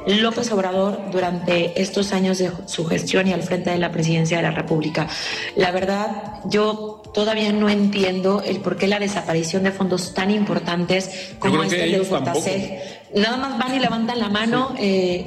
López 0.06 0.50
Obrador 0.52 1.00
durante 1.10 1.80
estos 1.80 2.12
años 2.12 2.38
de 2.38 2.50
su 2.66 2.86
gestión 2.86 3.26
y 3.26 3.32
al 3.32 3.42
frente 3.42 3.70
de 3.70 3.78
la 3.78 3.90
presidencia 3.90 4.36
de 4.36 4.44
la 4.44 4.52
República. 4.52 5.08
La 5.56 5.72
verdad, 5.72 6.40
yo 6.44 7.02
todavía 7.12 7.52
no 7.52 7.68
entiendo 7.68 8.42
el 8.42 8.60
por 8.60 8.76
qué 8.76 8.86
la 8.86 8.98
desaparición 8.98 9.64
de 9.64 9.72
fondos 9.72 10.14
tan 10.14 10.30
importantes 10.30 11.34
como 11.38 11.62
este 11.62 11.76
de 11.76 12.82
Nada 13.14 13.36
más 13.36 13.58
van 13.58 13.74
y 13.74 13.78
levantan 13.78 14.18
la 14.18 14.28
mano 14.28 14.74
eh, 14.78 15.24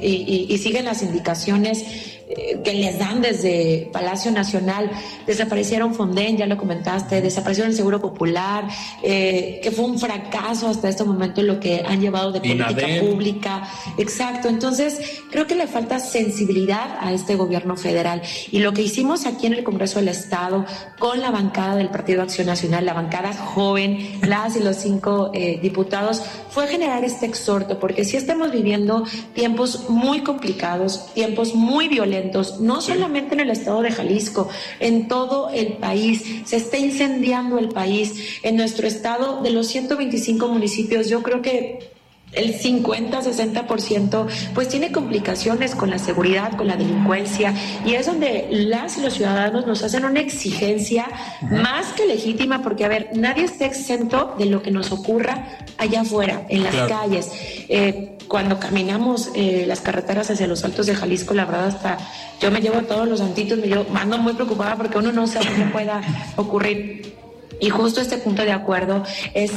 y 0.48 0.58
siguen 0.58 0.84
las 0.84 1.02
indicaciones 1.02 2.19
que 2.64 2.74
les 2.74 2.98
dan 2.98 3.22
desde 3.22 3.88
Palacio 3.92 4.30
Nacional. 4.30 4.90
Desaparecieron 5.26 5.94
Fonden, 5.94 6.36
ya 6.36 6.46
lo 6.46 6.56
comentaste, 6.56 7.20
desapareció 7.20 7.64
el 7.64 7.74
Seguro 7.74 8.00
Popular, 8.00 8.68
eh, 9.02 9.60
que 9.62 9.70
fue 9.70 9.84
un 9.84 9.98
fracaso 9.98 10.68
hasta 10.68 10.88
este 10.88 11.04
momento 11.04 11.40
en 11.40 11.48
lo 11.48 11.60
que 11.60 11.82
han 11.86 12.00
llevado 12.00 12.32
de 12.32 12.40
política 12.40 12.86
pública. 13.00 13.68
Exacto, 13.98 14.48
entonces 14.48 15.22
creo 15.30 15.46
que 15.46 15.54
le 15.54 15.66
falta 15.66 15.98
sensibilidad 15.98 16.98
a 17.00 17.12
este 17.12 17.36
gobierno 17.36 17.76
federal. 17.76 18.22
Y 18.50 18.60
lo 18.60 18.72
que 18.72 18.82
hicimos 18.82 19.26
aquí 19.26 19.46
en 19.46 19.54
el 19.54 19.64
Congreso 19.64 19.98
del 19.98 20.08
Estado 20.08 20.64
con 20.98 21.20
la 21.20 21.30
bancada 21.30 21.76
del 21.76 21.88
Partido 21.88 22.22
Acción 22.22 22.46
Nacional, 22.46 22.86
la 22.86 22.94
bancada 22.94 23.32
joven, 23.32 24.20
las 24.26 24.56
y 24.56 24.60
los 24.60 24.76
cinco 24.76 25.30
eh, 25.34 25.58
diputados, 25.60 26.22
fue 26.50 26.66
generar 26.66 27.04
este 27.04 27.26
exhorto, 27.26 27.78
porque 27.78 28.04
si 28.04 28.16
estamos 28.16 28.50
viviendo 28.50 29.04
tiempos 29.34 29.88
muy 29.88 30.22
complicados, 30.22 31.12
tiempos 31.14 31.54
muy 31.54 31.88
violentos, 31.88 32.19
no 32.60 32.80
solamente 32.80 33.34
en 33.34 33.40
el 33.40 33.50
estado 33.50 33.82
de 33.82 33.90
Jalisco, 33.90 34.48
en 34.78 35.08
todo 35.08 35.50
el 35.50 35.74
país. 35.74 36.24
Se 36.44 36.56
está 36.56 36.78
incendiando 36.78 37.58
el 37.58 37.68
país. 37.68 38.40
En 38.42 38.56
nuestro 38.56 38.86
estado, 38.86 39.42
de 39.42 39.50
los 39.50 39.66
125 39.68 40.48
municipios, 40.48 41.08
yo 41.08 41.22
creo 41.22 41.42
que 41.42 41.99
el 42.32 42.58
50-60% 42.58 44.26
pues 44.54 44.68
tiene 44.68 44.92
complicaciones 44.92 45.74
con 45.74 45.90
la 45.90 45.98
seguridad, 45.98 46.56
con 46.56 46.68
la 46.68 46.76
delincuencia 46.76 47.54
y 47.84 47.94
es 47.94 48.06
donde 48.06 48.48
las 48.50 48.98
y 48.98 49.02
los 49.02 49.14
ciudadanos 49.14 49.66
nos 49.66 49.82
hacen 49.82 50.04
una 50.04 50.20
exigencia 50.20 51.06
más 51.50 51.88
que 51.92 52.06
legítima 52.06 52.62
porque 52.62 52.84
a 52.84 52.88
ver, 52.88 53.10
nadie 53.14 53.44
está 53.44 53.66
exento 53.66 54.34
de 54.38 54.46
lo 54.46 54.62
que 54.62 54.70
nos 54.70 54.92
ocurra 54.92 55.58
allá 55.78 56.02
afuera, 56.02 56.46
en 56.48 56.62
las 56.62 56.74
calles. 56.88 57.30
Eh, 57.68 58.16
cuando 58.28 58.60
caminamos 58.60 59.30
eh, 59.34 59.64
las 59.66 59.80
carreteras 59.80 60.30
hacia 60.30 60.46
los 60.46 60.64
altos 60.64 60.86
de 60.86 60.94
Jalisco, 60.94 61.34
la 61.34 61.46
verdad 61.46 61.66
hasta 61.66 61.98
yo 62.40 62.50
me 62.50 62.60
llevo 62.60 62.82
todos 62.82 63.08
los 63.08 63.18
santitos, 63.18 63.58
me 63.58 63.66
llevo, 63.66 63.86
ando 63.94 64.18
muy 64.18 64.34
preocupada 64.34 64.76
porque 64.76 64.98
uno 64.98 65.10
no 65.10 65.26
sabe 65.26 65.46
qué 65.56 65.64
pueda 65.64 66.00
ocurrir. 66.36 67.14
Y 67.60 67.68
justo 67.68 68.00
este 68.00 68.16
punto 68.18 68.42
de 68.42 68.52
acuerdo 68.52 69.04
es 69.34 69.52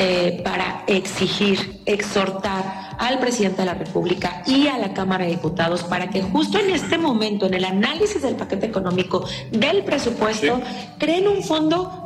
eh, 0.00 0.40
para 0.44 0.84
exigir, 0.86 1.80
exhortar 1.84 2.94
al 2.98 3.18
presidente 3.18 3.62
de 3.62 3.66
la 3.66 3.74
República 3.74 4.44
y 4.46 4.68
a 4.68 4.78
la 4.78 4.94
Cámara 4.94 5.24
de 5.24 5.32
Diputados 5.32 5.82
para 5.82 6.08
que 6.08 6.22
justo 6.22 6.58
en 6.58 6.70
este 6.70 6.98
momento, 6.98 7.46
en 7.46 7.54
el 7.54 7.64
análisis 7.64 8.22
del 8.22 8.36
paquete 8.36 8.66
económico 8.66 9.26
del 9.50 9.82
presupuesto, 9.82 10.60
creen 10.98 11.26
un 11.26 11.42
fondo 11.42 12.04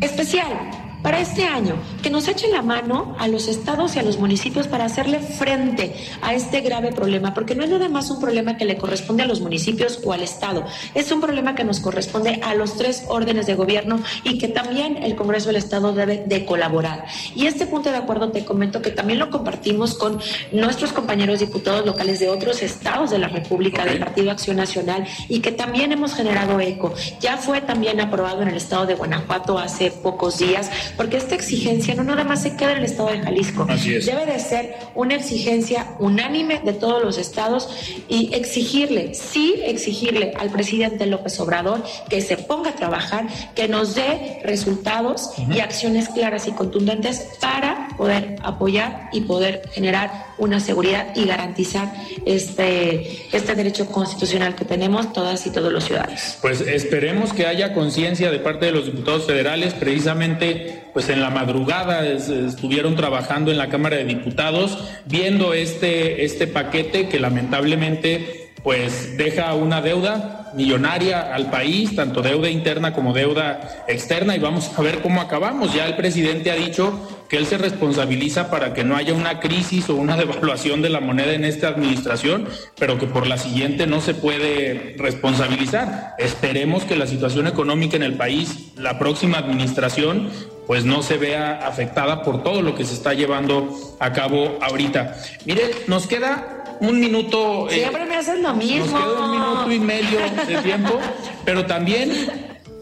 especial 0.00 0.87
para 1.02 1.20
este 1.20 1.44
año, 1.44 1.76
que 2.02 2.10
nos 2.10 2.28
echen 2.28 2.52
la 2.52 2.62
mano 2.62 3.14
a 3.18 3.28
los 3.28 3.48
estados 3.48 3.94
y 3.96 3.98
a 3.98 4.02
los 4.02 4.18
municipios 4.18 4.66
para 4.66 4.84
hacerle 4.84 5.20
frente 5.20 5.94
a 6.22 6.34
este 6.34 6.60
grave 6.60 6.92
problema, 6.92 7.34
porque 7.34 7.54
no 7.54 7.64
es 7.64 7.70
nada 7.70 7.88
más 7.88 8.10
un 8.10 8.20
problema 8.20 8.56
que 8.56 8.64
le 8.64 8.76
corresponde 8.76 9.22
a 9.22 9.26
los 9.26 9.40
municipios 9.40 10.00
o 10.04 10.12
al 10.12 10.22
estado, 10.22 10.64
es 10.94 11.10
un 11.12 11.20
problema 11.20 11.54
que 11.54 11.64
nos 11.64 11.80
corresponde 11.80 12.40
a 12.42 12.54
los 12.54 12.76
tres 12.76 13.04
órdenes 13.08 13.46
de 13.46 13.54
gobierno 13.54 14.00
y 14.24 14.38
que 14.38 14.48
también 14.48 15.02
el 15.02 15.14
Congreso 15.14 15.48
del 15.48 15.56
Estado 15.56 15.92
debe 15.92 16.24
de 16.26 16.44
colaborar. 16.44 17.04
Y 17.34 17.46
este 17.46 17.66
punto 17.66 17.90
de 17.90 17.96
acuerdo 17.96 18.30
te 18.30 18.44
comento 18.44 18.82
que 18.82 18.90
también 18.90 19.18
lo 19.18 19.30
compartimos 19.30 19.94
con 19.94 20.20
nuestros 20.52 20.92
compañeros 20.92 21.40
diputados 21.40 21.86
locales 21.86 22.18
de 22.18 22.28
otros 22.28 22.62
estados 22.62 23.10
de 23.10 23.18
la 23.18 23.28
República, 23.28 23.84
del 23.84 23.98
Partido 23.98 24.30
Acción 24.30 24.56
Nacional, 24.56 25.06
y 25.28 25.40
que 25.40 25.52
también 25.52 25.92
hemos 25.92 26.14
generado 26.14 26.60
eco. 26.60 26.92
Ya 27.20 27.36
fue 27.36 27.60
también 27.60 28.00
aprobado 28.00 28.42
en 28.42 28.48
el 28.48 28.56
estado 28.56 28.86
de 28.86 28.94
Guanajuato 28.94 29.58
hace 29.58 29.90
pocos 29.90 30.38
días 30.38 30.70
porque 30.96 31.16
esta 31.16 31.34
exigencia 31.34 31.94
no 31.94 32.04
nada 32.04 32.24
más 32.24 32.42
se 32.42 32.56
queda 32.56 32.72
en 32.72 32.78
el 32.78 32.84
estado 32.84 33.10
de 33.10 33.20
Jalisco, 33.20 33.66
debe 33.66 34.26
de 34.26 34.38
ser 34.38 34.76
una 34.94 35.14
exigencia 35.14 35.94
unánime 35.98 36.60
de 36.64 36.72
todos 36.72 37.02
los 37.02 37.18
estados 37.18 37.68
y 38.08 38.34
exigirle, 38.34 39.14
sí 39.14 39.54
exigirle 39.64 40.34
al 40.38 40.50
presidente 40.50 41.06
López 41.06 41.38
Obrador 41.40 41.82
que 42.08 42.20
se 42.20 42.36
ponga 42.36 42.70
a 42.70 42.74
trabajar, 42.74 43.26
que 43.54 43.68
nos 43.68 43.94
dé 43.94 44.40
resultados 44.44 45.30
y 45.50 45.60
acciones 45.60 46.08
claras 46.08 46.46
y 46.46 46.52
contundentes 46.52 47.28
para 47.40 47.88
poder 47.96 48.36
apoyar 48.42 49.08
y 49.12 49.22
poder 49.22 49.62
generar 49.72 50.27
una 50.38 50.60
seguridad 50.60 51.14
y 51.14 51.26
garantizar 51.26 51.92
este, 52.24 53.26
este 53.32 53.54
derecho 53.54 53.86
constitucional 53.86 54.54
que 54.54 54.64
tenemos 54.64 55.12
todas 55.12 55.46
y 55.46 55.50
todos 55.50 55.72
los 55.72 55.84
ciudadanos. 55.84 56.38
Pues 56.40 56.60
esperemos 56.60 57.32
que 57.32 57.46
haya 57.46 57.74
conciencia 57.74 58.30
de 58.30 58.38
parte 58.38 58.66
de 58.66 58.72
los 58.72 58.86
diputados 58.86 59.26
federales 59.26 59.74
precisamente 59.74 60.84
pues 60.92 61.08
en 61.10 61.20
la 61.20 61.30
madrugada 61.30 62.06
estuvieron 62.06 62.96
trabajando 62.96 63.50
en 63.50 63.58
la 63.58 63.68
Cámara 63.68 63.96
de 63.96 64.04
Diputados 64.04 64.78
viendo 65.04 65.54
este, 65.54 66.24
este 66.24 66.46
paquete 66.46 67.08
que 67.08 67.20
lamentablemente 67.20 68.37
pues 68.62 69.16
deja 69.16 69.54
una 69.54 69.80
deuda 69.80 70.52
millonaria 70.54 71.34
al 71.34 71.50
país, 71.50 71.94
tanto 71.94 72.22
deuda 72.22 72.48
interna 72.48 72.92
como 72.92 73.12
deuda 73.12 73.84
externa, 73.86 74.36
y 74.36 74.38
vamos 74.38 74.70
a 74.76 74.82
ver 74.82 75.00
cómo 75.00 75.20
acabamos. 75.20 75.74
Ya 75.74 75.86
el 75.86 75.96
presidente 75.96 76.50
ha 76.50 76.56
dicho 76.56 77.24
que 77.28 77.36
él 77.36 77.46
se 77.46 77.58
responsabiliza 77.58 78.50
para 78.50 78.72
que 78.72 78.84
no 78.84 78.96
haya 78.96 79.12
una 79.14 79.40
crisis 79.40 79.88
o 79.90 79.94
una 79.94 80.16
devaluación 80.18 80.82
de 80.82 80.88
la 80.88 81.00
moneda 81.00 81.32
en 81.32 81.44
esta 81.44 81.68
administración, 81.68 82.48
pero 82.78 82.98
que 82.98 83.06
por 83.06 83.26
la 83.26 83.38
siguiente 83.38 83.86
no 83.86 84.00
se 84.00 84.14
puede 84.14 84.96
responsabilizar. 84.98 86.14
Esperemos 86.18 86.84
que 86.84 86.96
la 86.96 87.06
situación 87.06 87.46
económica 87.46 87.96
en 87.96 88.02
el 88.02 88.14
país, 88.14 88.72
la 88.76 88.98
próxima 88.98 89.38
administración, 89.38 90.30
pues 90.66 90.84
no 90.84 91.02
se 91.02 91.16
vea 91.16 91.66
afectada 91.66 92.22
por 92.22 92.42
todo 92.42 92.60
lo 92.60 92.74
que 92.74 92.84
se 92.84 92.92
está 92.92 93.14
llevando 93.14 93.74
a 94.00 94.12
cabo 94.12 94.58
ahorita. 94.60 95.16
Mire, 95.46 95.70
nos 95.86 96.06
queda 96.06 96.57
un 96.80 97.00
minuto. 97.00 97.68
Eh, 97.70 97.74
Siempre 97.74 98.06
me 98.06 98.16
haces 98.16 98.40
lo 98.40 98.54
mismo. 98.54 98.86
Nos 98.86 99.04
queda 99.04 99.24
un 99.24 99.30
minuto 99.30 99.72
y 99.72 99.78
medio 99.78 100.18
de 100.46 100.56
tiempo, 100.62 100.98
pero 101.44 101.66
también 101.66 102.12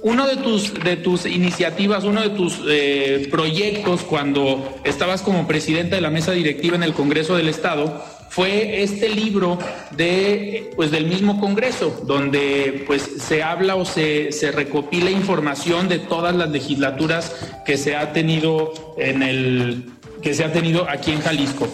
uno 0.03 0.27
de 0.27 0.37
tus, 0.37 0.73
de 0.85 0.97
tus 0.97 1.27
iniciativas, 1.27 2.05
uno 2.05 2.23
de 2.23 2.31
tus 2.31 2.61
eh, 2.69 3.27
proyectos 3.31 4.03
cuando 4.03 4.79
estabas 4.85 5.23
como 5.23 5.47
presidenta 5.49 5.97
de 5.97 6.03
la 6.03 6.11
mesa 6.11 6.33
directiva 6.33 6.77
en 6.77 6.85
el 6.85 6.95
Congreso 6.95 7.37
del 7.37 7.49
Estado 7.49 8.05
fue 8.29 8.83
este 8.83 9.09
libro 9.09 9.59
de, 9.93 10.71
pues, 10.77 10.91
del 10.91 11.07
mismo 11.07 11.41
Congreso, 11.41 12.03
donde 12.05 12.85
pues, 12.87 13.03
se 13.03 13.43
habla 13.43 13.77
o 13.77 13.85
se, 13.85 14.31
se 14.31 14.53
recopila 14.53 15.11
información 15.11 15.89
de 15.89 15.99
todas 15.99 16.37
las 16.37 16.51
legislaturas 16.51 17.35
que 17.65 17.79
se 17.79 17.97
ha 17.97 18.13
tenido 18.13 18.95
en 18.99 19.23
el 19.23 19.85
que 20.23 20.35
se 20.35 20.45
ha 20.45 20.53
tenido 20.53 20.89
aquí 20.89 21.13
en 21.13 21.21
Jalisco. 21.21 21.69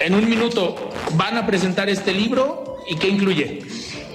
En 0.00 0.14
un 0.14 0.28
minuto, 0.28 0.90
¿van 1.16 1.36
a 1.36 1.46
presentar 1.46 1.88
este 1.88 2.12
libro 2.12 2.78
y 2.88 2.96
qué 2.96 3.08
incluye? 3.08 3.62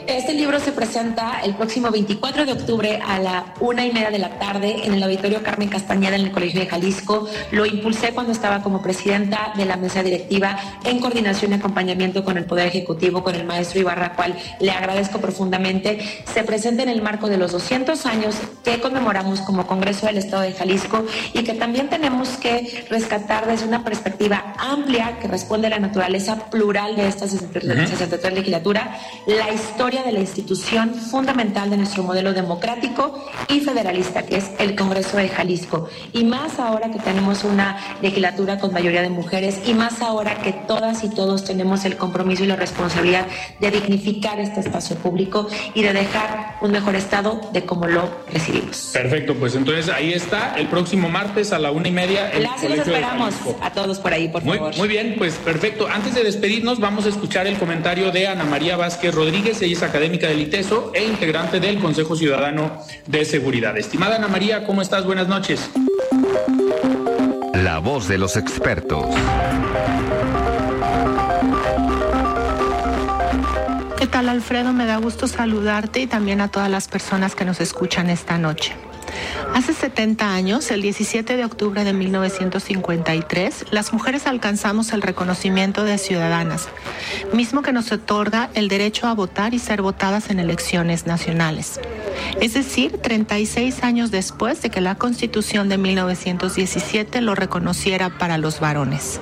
Este 0.10 0.34
libro 0.34 0.60
se 0.60 0.72
presenta 0.72 1.40
el 1.44 1.54
próximo 1.54 1.92
24 1.92 2.44
de 2.44 2.54
octubre 2.54 3.00
a 3.06 3.20
la 3.20 3.54
una 3.60 3.86
y 3.86 3.92
media 3.92 4.10
de 4.10 4.18
la 4.18 4.40
tarde 4.40 4.78
en 4.84 4.96
el 4.96 5.04
Auditorio 5.04 5.44
Carmen 5.44 5.70
Castañeda 5.70 6.16
en 6.16 6.24
el 6.24 6.32
Colegio 6.32 6.62
de 6.62 6.66
Jalisco. 6.66 7.28
Lo 7.52 7.68
impulsé 7.68 8.12
cuando 8.12 8.32
estaba 8.32 8.64
como 8.64 8.82
presidenta 8.82 9.54
de 9.56 9.66
la 9.66 9.78
mesa 9.78 10.02
directiva 10.02 10.58
en 10.84 11.00
coordinación 11.00 11.52
y 11.52 11.56
acompañamiento 11.56 12.24
con 12.24 12.40
el 12.40 12.46
Poder 12.46 12.66
Ejecutivo, 12.66 13.24
con 13.24 13.36
el 13.36 13.46
maestro 13.46 13.82
Ibarra, 13.82 14.16
cual 14.16 14.36
le 14.60 14.72
agradezco 14.72 15.20
profundamente. 15.20 16.00
Se 16.34 16.44
presenta 16.44 16.82
en 16.82 16.90
el 16.90 17.04
marco 17.04 17.30
de 17.30 17.38
los 17.38 17.52
200 17.52 18.04
años 18.08 18.36
que 18.64 18.80
conmemoramos 18.80 19.42
como 19.42 19.68
Congreso 19.68 20.08
del 20.08 20.18
Estado 20.18 20.42
de 20.42 20.54
Jalisco 20.54 21.06
y 21.36 21.44
que 21.44 21.54
también 21.54 21.88
tenemos 21.88 22.30
que 22.30 22.88
rescatar 22.90 23.46
desde 23.46 23.68
una 23.68 23.84
perspectiva 23.84 24.56
amplia 24.58 25.20
que 25.20 25.28
responde 25.28 25.68
a 25.68 25.70
la 25.70 25.80
naturaleza 25.80 26.50
plural 26.50 26.96
de 26.96 27.08
esta 27.08 27.28
63 27.28 28.34
legislatura, 28.34 28.98
la 29.28 29.54
historia 29.54 29.99
de 30.04 30.12
la 30.12 30.20
institución 30.20 30.94
fundamental 30.94 31.70
de 31.70 31.78
nuestro 31.78 32.04
modelo 32.04 32.34
democrático 32.34 33.26
y 33.48 33.60
federalista, 33.60 34.24
que 34.24 34.38
es 34.38 34.52
el 34.60 34.76
Congreso 34.76 35.18
de 35.18 35.30
Jalisco. 35.30 35.90
Y 36.14 36.24
más 36.24 36.60
ahora 36.60 36.92
que 36.92 37.00
tenemos 37.00 37.44
una 37.44 37.78
legislatura 38.02 38.60
con 38.60 38.74
mayoría 38.74 39.02
de 39.02 39.10
mujeres 39.10 39.60
y 39.66 39.74
más 39.74 40.02
ahora 40.02 40.42
que 40.42 40.54
todas 40.54 41.04
y 41.04 41.10
todos 41.10 41.44
tenemos 41.44 41.86
el 41.86 41.98
compromiso 41.98 42.44
y 42.44 42.48
la 42.48 42.56
responsabilidad 42.56 43.28
de 43.60 43.72
dignificar 43.72 44.40
este 44.40 44.60
espacio 44.62 44.96
público 44.98 45.48
y 45.74 45.84
de 45.84 45.94
dejar 45.94 46.58
un 46.62 46.72
mejor 46.72 46.96
estado 46.96 47.42
de 47.54 47.66
cómo 47.66 47.88
lo 47.88 48.10
recibimos. 48.32 48.92
Perfecto, 48.94 49.36
pues 49.36 49.56
entonces 49.56 49.90
ahí 49.90 50.14
está 50.14 50.56
el 50.58 50.68
próximo 50.68 51.10
martes 51.10 51.52
a 51.52 51.60
la 51.60 51.72
una 51.72 51.88
y 51.88 51.92
media. 51.92 52.32
Gracias, 52.34 52.70
los 52.70 52.88
esperamos 52.88 53.34
a 53.62 53.72
todos 53.72 54.00
por 54.00 54.14
ahí, 54.14 54.28
por 54.28 54.44
favor. 54.44 54.76
Muy 54.78 54.88
bien, 54.88 55.16
pues 55.18 55.36
perfecto. 55.36 55.88
Antes 55.88 56.16
de 56.16 56.24
despedirnos, 56.24 56.80
vamos 56.80 57.06
a 57.06 57.10
escuchar 57.10 57.48
el 57.48 57.58
comentario 57.58 58.12
de 58.12 58.28
Ana 58.28 58.44
María 58.44 58.78
Vázquez 58.78 59.14
Rodríguez. 59.14 59.62
Ella 59.62 59.74
es 59.74 59.84
académica 59.90 60.28
del 60.28 60.42
ITESO 60.42 60.92
e 60.94 61.04
integrante 61.04 61.60
del 61.60 61.80
Consejo 61.80 62.16
Ciudadano 62.16 62.82
de 63.08 63.26
Seguridad. 63.26 63.78
Estimada 63.78 64.16
Ana 64.16 64.28
María, 64.28 64.66
¿cómo 64.66 64.82
estás? 64.82 65.04
Buenas 65.04 65.28
noches. 65.28 65.70
La 67.56 67.80
voz 67.80 68.08
de 68.08 68.18
los 68.18 68.38
expertos. 68.38 69.06
¿Qué 73.98 74.08
tal 74.08 74.30
Alfredo? 74.30 74.72
Me 74.74 74.86
da 74.86 74.98
gusto 74.98 75.28
saludarte 75.28 76.02
y 76.02 76.08
también 76.08 76.40
a 76.42 76.50
todas 76.50 76.70
las 76.70 76.88
personas 76.88 77.36
que 77.36 77.44
nos 77.44 77.60
escuchan 77.60 78.10
esta 78.10 78.38
noche. 78.38 78.76
Hace 79.54 79.74
70 79.74 80.34
años, 80.34 80.72
el 80.72 80.82
17 80.82 81.36
de 81.36 81.46
octubre 81.46 81.84
de 81.84 81.94
1953, 81.94 83.66
las 83.72 83.94
mujeres 83.94 84.28
alcanzamos 84.28 84.94
el 84.94 85.02
reconocimiento 85.02 85.84
de 85.84 85.98
ciudadanas, 85.98 86.70
mismo 87.34 87.62
que 87.62 87.74
nos 87.74 87.92
otorga 87.92 88.50
el 88.54 88.68
derecho 88.68 89.08
a 89.08 89.14
votar 89.14 89.54
y 89.54 89.60
ser 89.60 89.82
votadas 89.82 90.30
en 90.30 90.40
elecciones 90.40 91.08
nacionales. 91.08 91.80
Es 92.42 92.54
decir, 92.54 93.00
36 93.02 93.84
años 93.84 94.12
después 94.12 94.62
de 94.62 94.70
que 94.70 94.82
la 94.82 94.96
Constitución 94.96 95.68
de 95.68 95.78
1917 95.78 97.22
lo 97.22 97.36
reconociera 97.36 98.10
para 98.18 98.38
los 98.38 98.60
varones. 98.60 99.20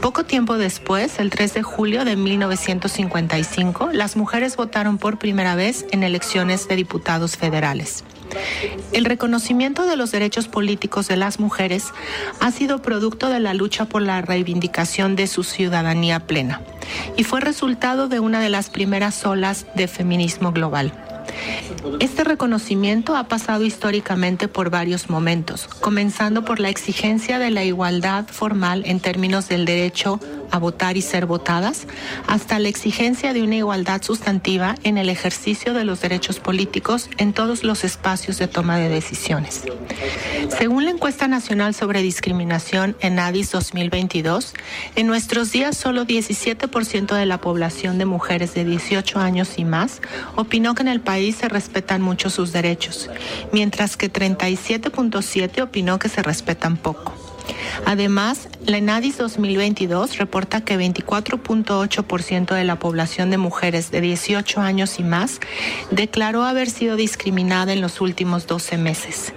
Poco 0.00 0.24
tiempo 0.24 0.56
después, 0.56 1.18
el 1.18 1.30
3 1.30 1.54
de 1.54 1.62
julio 1.62 2.04
de 2.04 2.16
1955, 2.16 3.90
las 3.92 4.16
mujeres 4.16 4.56
votaron 4.56 4.98
por 4.98 5.18
primera 5.18 5.54
vez 5.54 5.86
en 5.90 6.02
elecciones 6.02 6.68
de 6.68 6.76
diputados 6.76 7.36
federales. 7.36 8.04
El 8.92 9.04
reconocimiento 9.04 9.86
de 9.86 9.96
los 9.96 10.10
derechos 10.10 10.48
políticos 10.48 11.08
de 11.08 11.16
las 11.16 11.40
mujeres 11.40 11.86
ha 12.40 12.50
sido 12.50 12.82
producto 12.82 13.28
de 13.28 13.40
la 13.40 13.54
lucha 13.54 13.84
por 13.86 14.02
la 14.02 14.20
reivindicación 14.22 15.16
de 15.16 15.26
su 15.26 15.44
ciudadanía 15.44 16.20
plena 16.20 16.62
y 17.16 17.24
fue 17.24 17.40
resultado 17.40 18.08
de 18.08 18.20
una 18.20 18.40
de 18.40 18.48
las 18.48 18.70
primeras 18.70 19.24
olas 19.24 19.66
de 19.74 19.88
feminismo 19.88 20.52
global. 20.52 20.92
Este 22.00 22.24
reconocimiento 22.24 23.16
ha 23.16 23.24
pasado 23.28 23.64
históricamente 23.64 24.48
por 24.48 24.70
varios 24.70 25.10
momentos, 25.10 25.68
comenzando 25.80 26.44
por 26.44 26.58
la 26.58 26.68
exigencia 26.68 27.38
de 27.38 27.50
la 27.50 27.64
igualdad 27.64 28.26
formal 28.26 28.82
en 28.86 29.00
términos 29.00 29.48
del 29.48 29.64
derecho 29.64 30.20
a 30.50 30.58
votar 30.58 30.96
y 30.96 31.02
ser 31.02 31.26
votadas, 31.26 31.86
hasta 32.26 32.58
la 32.58 32.68
exigencia 32.68 33.32
de 33.32 33.42
una 33.42 33.56
igualdad 33.56 34.02
sustantiva 34.02 34.74
en 34.84 34.98
el 34.98 35.08
ejercicio 35.08 35.74
de 35.74 35.84
los 35.84 36.00
derechos 36.00 36.40
políticos 36.40 37.10
en 37.18 37.32
todos 37.32 37.64
los 37.64 37.84
espacios 37.84 38.38
de 38.38 38.48
toma 38.48 38.78
de 38.78 38.88
decisiones. 38.88 39.62
Según 40.56 40.84
la 40.84 40.90
encuesta 40.90 41.28
nacional 41.28 41.74
sobre 41.74 42.02
discriminación 42.02 42.96
en 43.00 43.18
ADIS 43.18 43.50
2022, 43.50 44.54
en 44.96 45.06
nuestros 45.06 45.52
días 45.52 45.76
solo 45.76 46.04
17% 46.06 47.14
de 47.14 47.26
la 47.26 47.40
población 47.40 47.98
de 47.98 48.04
mujeres 48.04 48.54
de 48.54 48.64
18 48.64 49.18
años 49.18 49.58
y 49.58 49.64
más 49.64 50.00
opinó 50.36 50.74
que 50.74 50.82
en 50.82 50.88
el 50.88 51.00
país 51.00 51.36
se 51.36 51.48
respetan 51.48 52.02
mucho 52.02 52.30
sus 52.30 52.52
derechos, 52.52 53.10
mientras 53.52 53.96
que 53.96 54.12
37.7 54.12 55.62
opinó 55.62 55.98
que 55.98 56.08
se 56.08 56.22
respetan 56.22 56.76
poco. 56.76 57.27
Además, 57.86 58.48
la 58.66 58.78
ENADIS 58.78 59.18
2022 59.18 60.18
reporta 60.18 60.62
que 60.62 60.78
24.8% 60.78 62.54
de 62.54 62.64
la 62.64 62.78
población 62.78 63.30
de 63.30 63.38
mujeres 63.38 63.90
de 63.90 64.00
18 64.00 64.60
años 64.60 64.98
y 64.98 65.04
más 65.04 65.40
declaró 65.90 66.44
haber 66.44 66.68
sido 66.68 66.96
discriminada 66.96 67.72
en 67.72 67.80
los 67.80 68.00
últimos 68.00 68.46
12 68.46 68.78
meses. 68.78 69.32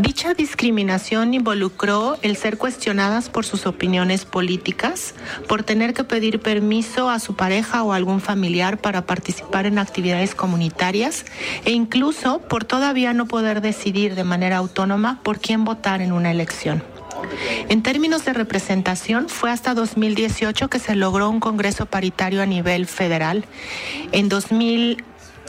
Dicha 0.00 0.32
discriminación 0.32 1.34
involucró 1.34 2.16
el 2.22 2.34
ser 2.36 2.56
cuestionadas 2.56 3.28
por 3.28 3.44
sus 3.44 3.66
opiniones 3.66 4.24
políticas, 4.24 5.14
por 5.46 5.62
tener 5.62 5.92
que 5.92 6.04
pedir 6.04 6.40
permiso 6.40 7.10
a 7.10 7.18
su 7.18 7.36
pareja 7.36 7.82
o 7.82 7.92
algún 7.92 8.22
familiar 8.22 8.78
para 8.78 9.04
participar 9.04 9.66
en 9.66 9.78
actividades 9.78 10.34
comunitarias 10.34 11.26
e 11.66 11.72
incluso 11.72 12.40
por 12.40 12.64
todavía 12.64 13.12
no 13.12 13.26
poder 13.26 13.60
decidir 13.60 14.14
de 14.14 14.24
manera 14.24 14.56
autónoma 14.56 15.20
por 15.22 15.38
quién 15.38 15.66
votar 15.66 16.00
en 16.00 16.12
una 16.12 16.30
elección. 16.30 16.82
En 17.68 17.82
términos 17.82 18.24
de 18.24 18.32
representación, 18.32 19.28
fue 19.28 19.50
hasta 19.50 19.74
2018 19.74 20.68
que 20.68 20.78
se 20.78 20.94
logró 20.96 21.28
un 21.30 21.40
Congreso 21.40 21.86
paritario 21.86 22.42
a 22.42 22.46
nivel 22.46 22.86
federal. 22.86 23.44
En 24.12 24.28
2000 24.28 25.04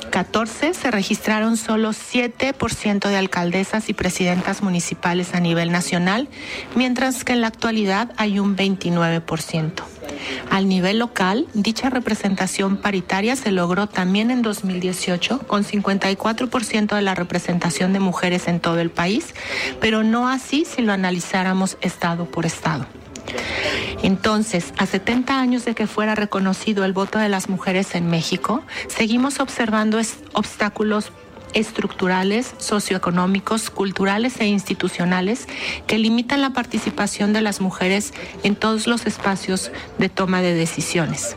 14 0.09 0.73
se 0.73 0.91
registraron 0.91 1.57
solo 1.57 1.91
7% 1.91 3.07
de 3.07 3.17
alcaldesas 3.17 3.89
y 3.89 3.93
presidentas 3.93 4.61
municipales 4.63 5.33
a 5.33 5.39
nivel 5.39 5.71
nacional, 5.71 6.27
mientras 6.75 7.23
que 7.23 7.33
en 7.33 7.41
la 7.41 7.47
actualidad 7.47 8.11
hay 8.17 8.39
un 8.39 8.57
29%. 8.57 9.83
Al 10.49 10.67
nivel 10.67 10.99
local, 10.99 11.47
dicha 11.53 11.89
representación 11.89 12.77
paritaria 12.77 13.35
se 13.35 13.51
logró 13.51 13.87
también 13.87 14.31
en 14.31 14.41
2018 14.41 15.39
con 15.47 15.63
54% 15.63 16.95
de 16.95 17.01
la 17.01 17.15
representación 17.15 17.93
de 17.93 17.99
mujeres 17.99 18.47
en 18.47 18.59
todo 18.59 18.79
el 18.79 18.89
país, 18.89 19.33
pero 19.79 20.03
no 20.03 20.27
así 20.27 20.65
si 20.65 20.81
lo 20.81 20.93
analizáramos 20.93 21.77
estado 21.81 22.25
por 22.25 22.45
estado. 22.45 22.85
Entonces, 24.03 24.73
a 24.77 24.85
70 24.85 25.39
años 25.39 25.65
de 25.65 25.75
que 25.75 25.87
fuera 25.87 26.15
reconocido 26.15 26.85
el 26.85 26.93
voto 26.93 27.19
de 27.19 27.29
las 27.29 27.49
mujeres 27.49 27.95
en 27.95 28.09
México, 28.09 28.63
seguimos 28.87 29.39
observando 29.39 29.99
obstáculos 30.33 31.11
estructurales, 31.53 32.53
socioeconómicos, 32.57 33.69
culturales 33.69 34.39
e 34.39 34.45
institucionales 34.45 35.47
que 35.87 35.97
limitan 35.97 36.41
la 36.41 36.51
participación 36.51 37.33
de 37.33 37.41
las 37.41 37.61
mujeres 37.61 38.13
en 38.43 38.55
todos 38.55 38.87
los 38.87 39.05
espacios 39.05 39.71
de 39.97 40.09
toma 40.09 40.41
de 40.41 40.53
decisiones. 40.53 41.35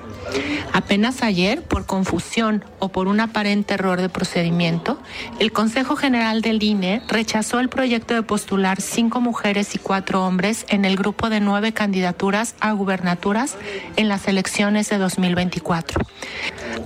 Apenas 0.72 1.22
ayer, 1.22 1.62
por 1.62 1.86
confusión 1.86 2.64
o 2.78 2.88
por 2.88 3.06
un 3.06 3.20
aparente 3.20 3.74
error 3.74 4.00
de 4.00 4.08
procedimiento, 4.08 4.98
el 5.38 5.52
Consejo 5.52 5.96
General 5.96 6.42
del 6.42 6.62
INE 6.62 7.02
rechazó 7.08 7.60
el 7.60 7.68
proyecto 7.68 8.14
de 8.14 8.22
postular 8.22 8.80
cinco 8.80 9.20
mujeres 9.20 9.74
y 9.74 9.78
cuatro 9.78 10.24
hombres 10.26 10.66
en 10.68 10.84
el 10.84 10.96
grupo 10.96 11.30
de 11.30 11.40
nueve 11.40 11.72
candidaturas 11.72 12.56
a 12.60 12.72
gubernaturas 12.72 13.56
en 13.96 14.08
las 14.08 14.26
elecciones 14.26 14.90
de 14.90 14.98
2024. 14.98 16.00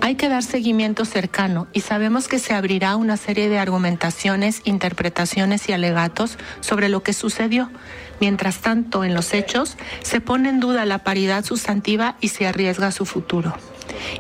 Hay 0.01 0.15
que 0.15 0.29
dar 0.29 0.43
seguimiento 0.43 1.05
cercano 1.05 1.67
y 1.73 1.81
sabemos 1.81 2.29
que 2.29 2.39
se 2.39 2.55
abrirá 2.55 2.97
una 2.97 3.17
serie 3.17 3.49
de 3.49 3.59
argumentaciones, 3.59 4.61
interpretaciones 4.65 5.69
y 5.69 5.73
alegatos 5.73 6.39
sobre 6.61 6.89
lo 6.89 7.03
que 7.03 7.13
sucedió. 7.13 7.71
Mientras 8.21 8.59
tanto, 8.59 9.05
en 9.05 9.15
los 9.15 9.35
hechos, 9.35 9.77
se 10.03 10.21
pone 10.21 10.49
en 10.49 10.61
duda 10.61 10.85
la 10.85 10.99
paridad 10.99 11.45
sustantiva 11.45 12.17
y 12.21 12.29
se 12.29 12.47
arriesga 12.47 12.91
su 12.91 13.07
futuro. 13.07 13.55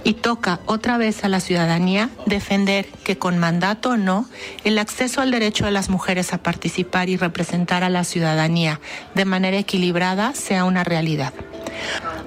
Y 0.02 0.14
toca 0.14 0.60
otra 0.66 0.98
vez 0.98 1.24
a 1.24 1.28
la 1.28 1.40
ciudadanía 1.40 2.10
defender 2.26 2.86
que 3.04 3.18
con 3.18 3.38
mandato 3.38 3.90
o 3.90 3.96
no, 3.96 4.26
el 4.64 4.78
acceso 4.78 5.20
al 5.20 5.30
derecho 5.30 5.66
de 5.66 5.72
las 5.72 5.88
mujeres 5.90 6.32
a 6.32 6.42
participar 6.42 7.08
y 7.08 7.16
representar 7.16 7.84
a 7.84 7.90
la 7.90 8.04
ciudadanía 8.04 8.80
de 9.14 9.24
manera 9.24 9.58
equilibrada 9.58 10.34
sea 10.34 10.64
una 10.64 10.84
realidad. 10.84 11.32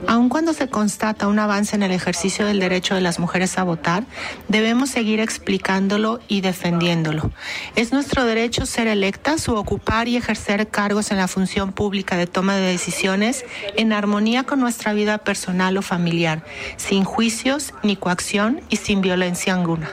Aun 0.07 0.29
cuando 0.29 0.53
se 0.53 0.67
constata 0.67 1.27
un 1.27 1.39
avance 1.39 1.75
en 1.75 1.83
el 1.83 1.91
ejercicio 1.91 2.45
del 2.45 2.59
derecho 2.59 2.95
de 2.95 3.01
las 3.01 3.19
mujeres 3.19 3.57
a 3.57 3.63
votar, 3.63 4.03
debemos 4.47 4.89
seguir 4.89 5.19
explicándolo 5.19 6.19
y 6.27 6.41
defendiéndolo. 6.41 7.31
Es 7.75 7.91
nuestro 7.91 8.25
derecho 8.25 8.65
ser 8.65 8.87
electas 8.87 9.47
o 9.47 9.57
ocupar 9.57 10.07
y 10.07 10.17
ejercer 10.17 10.67
cargos 10.69 11.11
en 11.11 11.17
la 11.17 11.27
función 11.27 11.71
pública 11.71 12.17
de 12.17 12.27
toma 12.27 12.55
de 12.55 12.67
decisiones 12.67 13.45
en 13.77 13.93
armonía 13.93 14.43
con 14.43 14.59
nuestra 14.59 14.93
vida 14.93 15.19
personal 15.19 15.77
o 15.77 15.81
familiar, 15.81 16.43
sin 16.77 17.03
juicios 17.03 17.73
ni 17.83 17.95
coacción 17.95 18.61
y 18.69 18.77
sin 18.77 19.01
violencia 19.01 19.53
alguna. 19.53 19.91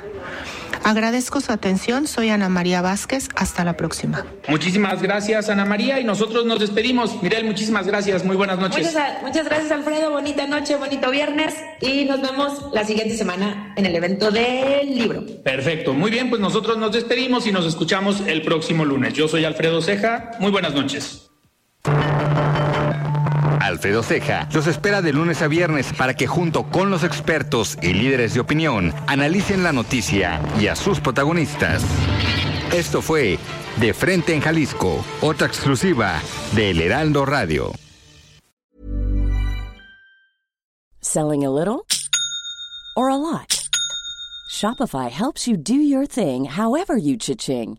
Agradezco 0.89 1.43
su 1.43 1.53
atención. 1.53 2.07
Soy 2.07 2.31
Ana 2.31 2.49
María 2.49 2.81
Vázquez. 2.81 3.29
Hasta 3.37 3.63
la 3.63 3.77
próxima. 3.77 4.25
Muchísimas 4.49 5.03
gracias, 5.03 5.51
Ana 5.51 5.67
María. 5.67 6.01
Y 6.01 6.05
nosotros 6.05 6.47
nos 6.47 6.61
despedimos. 6.61 7.23
Mirel, 7.23 7.45
muchísimas 7.45 7.87
gracias. 7.87 8.25
Muy 8.25 8.37
buenas 8.37 8.59
noches. 8.59 8.87
Muchas, 8.87 9.23
muchas 9.23 9.45
gracias, 9.45 9.71
Alfredo. 9.71 10.11
Bonita 10.13 10.47
noche, 10.47 10.77
bonito 10.77 11.11
viernes. 11.11 11.55
Y 11.83 12.07
nos 12.07 12.23
vemos 12.23 12.73
la 12.73 12.87
siguiente 12.87 13.19
semana 13.19 13.75
en 13.77 13.85
el 13.85 13.95
evento 13.95 14.31
del 14.31 14.95
libro. 14.95 15.27
Perfecto. 15.45 15.93
Muy 15.93 16.11
bien, 16.11 16.31
pues 16.31 16.41
nosotros 16.41 16.79
nos 16.79 16.91
despedimos 16.91 17.47
y 17.47 17.53
nos 17.53 17.67
escuchamos 17.67 18.23
el 18.27 18.41
próximo 18.41 18.87
lunes. 18.87 19.13
Yo 19.13 19.29
soy 19.29 19.45
Alfredo 19.45 19.83
Ceja. 19.83 20.31
Muy 20.41 20.51
buenas 20.51 20.73
noches. 20.73 21.29
Alfredo 23.69 24.03
Ceja 24.03 24.49
los 24.53 24.67
espera 24.67 25.03
de 25.03 25.13
lunes 25.13 25.43
a 25.43 25.49
viernes 25.49 25.93
para 25.93 26.15
que 26.15 26.27
junto 26.27 26.65
con 26.65 26.91
los 26.91 27.05
expertos 27.05 27.79
y 27.83 27.93
líderes 27.93 28.35
de 28.35 28.41
opinión 28.41 28.93
analicen 29.07 29.63
la 29.63 29.73
noticia 29.73 30.41
y 30.61 30.67
a 30.67 30.75
sus 30.75 31.01
protagonistas. 31.01 31.85
Esto 32.73 33.03
fue 33.03 33.39
De 33.77 33.95
Frente 33.95 34.35
en 34.35 34.41
Jalisco, 34.41 35.05
otra 35.21 35.47
exclusiva 35.47 36.21
de 36.55 36.71
El 36.71 36.81
Heraldo 36.81 37.25
Radio. 37.25 37.73
Selling 41.01 41.45
a 41.45 41.51
little 41.51 41.87
or 42.97 43.09
a 43.09 43.17
lot? 43.17 43.65
Shopify 44.51 45.11
helps 45.11 45.47
you 45.47 45.57
do 45.57 45.75
your 45.75 46.07
thing 46.07 46.45
however 46.47 46.97
you 46.97 47.17
cha-ching. 47.17 47.79